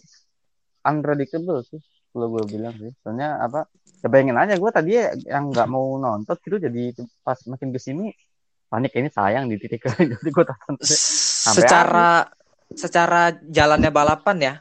unpredictable 0.86 1.60
sih 1.66 1.82
kalau 2.12 2.28
gue 2.28 2.44
bilang 2.46 2.76
sih. 2.78 2.92
Soalnya 3.02 3.40
apa? 3.42 3.66
Ya 4.02 4.08
bayangin 4.10 4.38
aja 4.38 4.54
gue 4.58 4.70
tadi 4.70 4.98
yang 5.26 5.50
nggak 5.50 5.66
mau 5.70 5.96
nonton 5.98 6.34
gitu 6.42 6.58
jadi 6.58 6.94
pas 7.22 7.38
makin 7.46 7.70
ke 7.70 7.78
sini 7.78 8.10
panik 8.66 8.92
ini 8.98 9.08
sayang 9.12 9.46
di 9.46 9.56
titik 9.60 9.84
jadi 10.12 10.28
gue 10.30 10.44
tonton. 10.46 10.74
secara 10.82 12.26
secara 12.76 13.34
jalannya 13.42 13.90
balapan 13.90 14.38
ya 14.40 14.54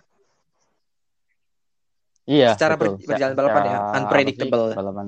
Iya. 2.29 2.53
Secara 2.55 2.77
ber- 2.77 2.95
betul. 2.95 3.07
berjalan 3.11 3.33
balapan 3.33 3.63
ya, 3.65 3.71
sih, 3.73 3.97
unpredictable. 3.97 4.65
Balapan. 4.77 5.07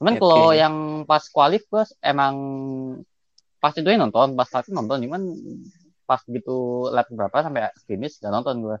Cuman 0.00 0.12
Oke. 0.16 0.20
kalau 0.24 0.44
yang 0.50 0.74
pas 1.04 1.22
kualif 1.28 1.62
gue 1.68 1.84
emang 2.00 2.34
pas 3.60 3.72
itu 3.76 3.86
ya 3.86 4.00
nonton, 4.00 4.34
pas 4.34 4.48
start 4.48 4.68
nonton, 4.72 4.98
cuman 5.04 5.22
pas 6.08 6.20
gitu 6.26 6.88
lap 6.90 7.06
berapa 7.12 7.36
sampai 7.44 7.70
finish 7.84 8.18
gak 8.18 8.32
nonton 8.32 8.54
gue. 8.64 8.76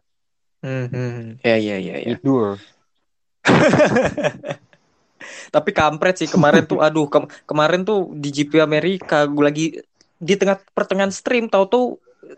Hmm, 0.64 0.86
hmm. 0.88 1.44
ya 1.44 1.56
ya 1.60 1.76
ya 1.78 1.94
ya 2.00 2.16
Tidur. 2.16 2.56
tapi 5.54 5.70
kampret 5.70 6.18
sih 6.22 6.28
kemarin 6.30 6.66
tuh 6.66 6.82
aduh 6.82 7.06
ke- 7.06 7.30
kemarin 7.46 7.82
tuh 7.86 8.10
di 8.14 8.30
GP 8.34 8.58
Amerika 8.58 9.26
gue 9.26 9.44
lagi 9.44 9.66
di 10.16 10.34
tengah 10.34 10.58
pertengahan 10.74 11.12
stream 11.12 11.46
tahu 11.46 11.64
tuh 11.66 11.84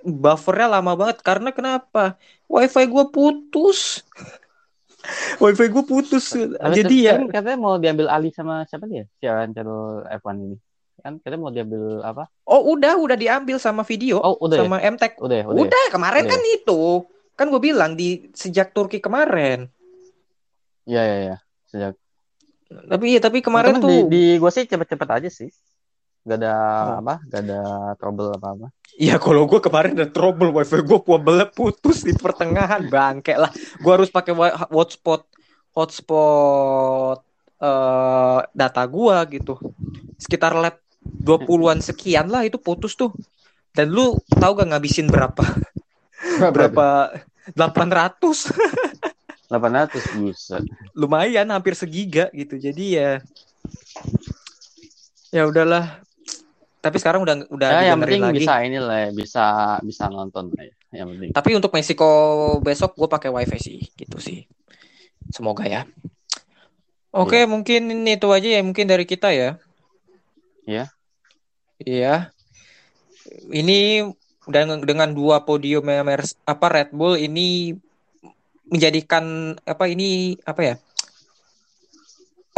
buffernya 0.05 0.79
lama 0.79 0.93
banget 0.95 1.19
karena 1.25 1.51
kenapa 1.51 2.17
wifi 2.49 2.85
gue 2.89 3.05
putus 3.13 4.03
wifi 5.43 5.67
gue 5.71 5.85
putus 5.85 6.35
Tapi 6.35 6.75
jadi 6.75 6.97
ya 7.01 7.13
kan 7.17 7.31
katanya 7.33 7.59
mau 7.59 7.75
diambil 7.81 8.07
alih 8.11 8.33
sama 8.35 8.67
siapa 8.69 8.85
dia? 8.91 9.07
Siaran 9.23 9.55
channel 9.55 10.05
F1 10.21 10.37
ini. 10.43 10.57
Kan 10.99 11.23
katanya 11.23 11.41
mau 11.41 11.53
diambil 11.55 12.03
apa? 12.03 12.27
oh 12.45 12.75
udah 12.75 12.99
udah 12.99 13.17
diambil 13.17 13.57
sama 13.63 13.87
video 13.87 14.19
Oh, 14.19 14.35
udah 14.43 14.59
ya? 14.59 14.63
sama 14.67 14.77
MTech 14.83 15.15
Udah 15.23 15.37
ya? 15.41 15.45
Udah. 15.47 15.63
udah, 15.65 15.83
ya? 15.87 15.91
kemarin 15.95 16.23
Udah 16.27 16.33
kan 16.35 16.41
itu 16.43 16.81
kan 17.39 17.47
gue 17.55 17.63
bilang 17.63 17.95
di 17.95 18.29
sejak 18.35 18.75
Turki 18.75 18.99
kemarin 18.99 19.71
Iya, 20.89 21.03
iya, 21.05 21.17
iya. 21.23 21.37
Sejak 21.69 21.95
tapi 22.69 23.17
iya 23.17 23.21
tapi 23.21 23.41
kemarin 23.41 23.81
Cuman 23.81 23.85
tuh 23.85 23.89
di, 23.89 23.97
di 24.13 24.23
gue 24.37 24.51
sih 24.53 24.69
cepet-cepet 24.69 25.09
aja 25.09 25.31
sih. 25.33 25.49
Gak 26.29 26.39
ada 26.45 26.53
Oh. 26.53 27.01
apa? 27.01 27.15
Gak 27.25 27.41
ada 27.49 27.61
trouble 27.97 28.29
apa-apa. 28.37 28.69
Iya 28.99 29.17
kalau 29.17 29.47
gue 29.47 29.63
kemarin 29.63 29.95
ada 29.97 30.11
trouble 30.11 30.51
wifi 30.53 30.83
gue 30.83 30.99
kabelnya 31.01 31.49
putus 31.49 32.05
di 32.05 32.13
pertengahan 32.13 32.85
bangke 32.87 33.33
lah. 33.33 33.49
Gue 33.81 33.93
harus 33.97 34.13
pakai 34.13 34.37
hotspot 34.69 35.25
hotspot 35.73 37.25
eh 37.59 38.41
data 38.53 38.83
gue 38.85 39.17
gitu. 39.41 39.55
Sekitar 40.21 40.53
lab 40.53 40.77
20-an 41.01 41.81
sekian 41.81 42.29
lah 42.29 42.45
itu 42.45 42.61
putus 42.61 42.93
tuh. 42.93 43.15
Dan 43.73 43.89
lu 43.89 44.19
tahu 44.29 44.59
gak 44.59 44.75
ngabisin 44.75 45.09
berapa? 45.09 45.45
Berapa 46.53 47.15
800 47.55 48.53
800 49.49 50.21
buset. 50.21 50.61
lumayan 50.93 51.49
hampir 51.49 51.73
segiga 51.73 52.29
gitu. 52.37 52.61
Jadi 52.61 52.99
ya 53.01 53.23
ya 55.31 55.47
udahlah. 55.49 56.03
Tapi 56.79 56.97
sekarang 57.03 57.27
udah 57.27 57.35
udah 57.51 57.69
Ya, 57.75 57.93
yang 57.93 57.99
penting 57.99 58.23
lagi. 58.23 58.39
bisa 58.39 58.55
ini 58.63 58.79
lah 58.79 59.09
ya, 59.09 59.11
bisa 59.11 59.45
bisa 59.83 60.07
nonton 60.07 60.55
lah 60.55 60.63
ya. 60.63 60.75
Yang 61.03 61.09
penting. 61.15 61.31
Tapi 61.35 61.51
untuk 61.59 61.75
Meksiko 61.75 62.11
besok 62.63 62.95
gue 62.95 63.09
pakai 63.11 63.31
wifi 63.35 63.59
sih, 63.59 63.79
gitu 63.99 64.17
sih. 64.23 64.47
Semoga 65.35 65.67
ya. 65.67 65.85
Oke, 67.11 67.45
mungkin 67.49 67.89
ini 67.91 68.15
itu 68.15 68.29
aja 68.31 68.49
ya 68.49 68.61
mungkin 68.63 68.87
dari 68.87 69.03
kita 69.09 69.35
ya. 69.35 69.59
Iya. 70.69 70.85
Iya. 71.83 72.15
Ini 73.49 74.09
dengan 74.49 74.81
dengan 74.81 75.11
dua 75.13 75.43
podium 75.45 75.85
apa 76.47 76.67
Red 76.71 76.95
Bull 76.95 77.21
ini 77.21 77.77
menjadikan 78.69 79.57
apa 79.65 79.85
ini 79.89 80.37
apa 80.45 80.61
ya? 80.63 80.75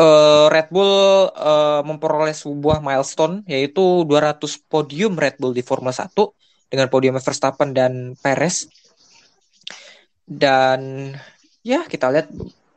Eh, 0.00 0.46
Red 0.48 0.68
Bull 0.72 0.92
eh, 1.30 1.80
memperoleh 1.84 2.34
sebuah 2.34 2.80
milestone 2.80 3.44
yaitu 3.44 4.08
200 4.08 4.56
podium 4.72 5.12
Red 5.20 5.36
Bull 5.40 5.52
di 5.52 5.62
Formula 5.64 5.92
1 5.92 6.32
dengan 6.70 6.88
podium 6.88 7.18
Verstappen 7.20 7.76
dan 7.76 8.16
Perez. 8.16 8.66
Dan 10.24 11.10
ya 11.66 11.84
kita 11.84 12.08
lihat 12.14 12.30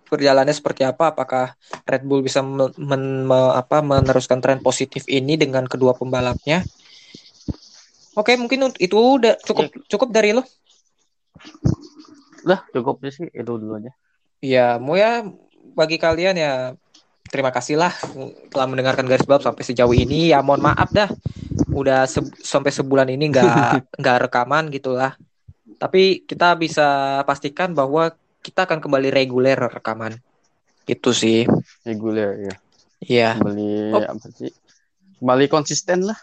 perjalanannya 0.10 0.54
seperti 0.54 0.86
apa 0.86 1.14
apakah 1.14 1.58
Red 1.90 2.04
Bull 2.06 2.22
bisa 2.26 2.42
men- 2.46 2.76
men- 2.78 3.26
me- 3.30 3.54
apa 3.56 3.82
meneruskan 3.82 4.42
tren 4.44 4.60
positif 4.62 5.06
ini 5.10 5.38
dengan 5.40 5.66
kedua 5.66 5.98
pembalapnya. 5.98 6.66
Oke, 8.14 8.38
mungkin 8.38 8.70
itu 8.78 8.94
udah 8.94 9.42
cukup 9.42 9.74
cukup 9.90 10.10
dari 10.14 10.38
lo. 10.38 10.46
Udah 12.46 12.62
cukup 12.70 13.02
sih 13.10 13.26
itu 13.34 13.52
dulu 13.58 13.82
aja. 13.82 13.92
Ya, 14.44 14.78
mau 14.78 14.94
ya 14.94 15.26
bagi 15.74 15.98
kalian 15.98 16.36
ya 16.38 16.78
terima 17.34 17.50
kasih 17.50 17.82
lah 17.82 17.90
telah 18.54 18.70
mendengarkan 18.70 19.10
garis 19.10 19.26
balap 19.26 19.42
sampai 19.42 19.66
sejauh 19.66 19.90
ini. 19.92 20.30
Ya 20.30 20.46
mohon 20.46 20.62
maaf 20.62 20.94
dah, 20.94 21.10
udah 21.74 22.06
se- 22.06 22.30
sampai 22.46 22.70
sebulan 22.70 23.10
ini 23.10 23.34
nggak 23.34 23.50
nggak 24.00 24.18
rekaman 24.30 24.70
gitulah. 24.70 25.18
Tapi 25.82 26.22
kita 26.24 26.54
bisa 26.54 26.86
pastikan 27.26 27.74
bahwa 27.74 28.14
kita 28.46 28.70
akan 28.70 28.78
kembali 28.78 29.10
reguler 29.10 29.58
rekaman. 29.58 30.14
Itu 30.86 31.10
sih. 31.12 31.50
Reguler 31.82 32.38
ya. 32.38 32.56
Iya, 33.04 33.30
Kembali 33.36 33.92
Oh. 33.92 34.04
apa 34.16 34.28
sih? 34.32 34.52
Kembali 35.18 35.46
konsisten 35.50 36.06
lah. 36.06 36.20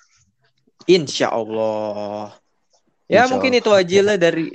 insya 0.86 1.28
Allah. 1.28 2.32
Ya 3.04 3.26
Insya 3.26 3.32
mungkin 3.36 3.52
Allah. 3.52 3.60
itu 3.60 3.70
aja 3.74 3.98
lah 4.00 4.16
dari 4.16 4.46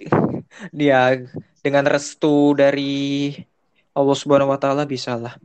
dia 0.72 1.22
dengan 1.62 1.86
restu 1.86 2.56
dari 2.56 3.30
Allah 3.94 4.16
Subhanahu 4.18 4.50
Wa 4.50 4.60
Taala 4.60 4.84
bisa 4.86 5.16
lah. 5.16 5.36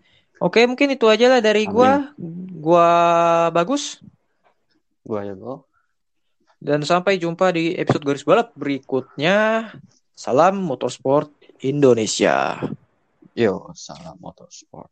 Oke, 0.41 0.65
mungkin 0.65 0.89
itu 0.97 1.05
aja 1.05 1.29
lah 1.29 1.45
dari 1.45 1.69
Amin. 1.69 1.75
gua. 1.77 1.93
Gua 2.61 2.91
bagus. 3.53 4.01
Gua 5.05 5.21
ya, 5.21 5.37
bro. 5.37 5.69
Dan 6.57 6.85
sampai 6.85 7.21
jumpa 7.21 7.53
di 7.53 7.77
episode 7.77 8.05
garis 8.05 8.25
balap 8.25 8.57
berikutnya. 8.57 9.69
Salam 10.17 10.61
motorsport 10.61 11.29
Indonesia. 11.61 12.57
Yo, 13.37 13.69
salam 13.77 14.17
motorsport. 14.21 14.89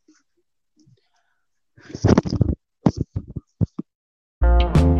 Thank 4.40 4.76
you. 4.76 4.97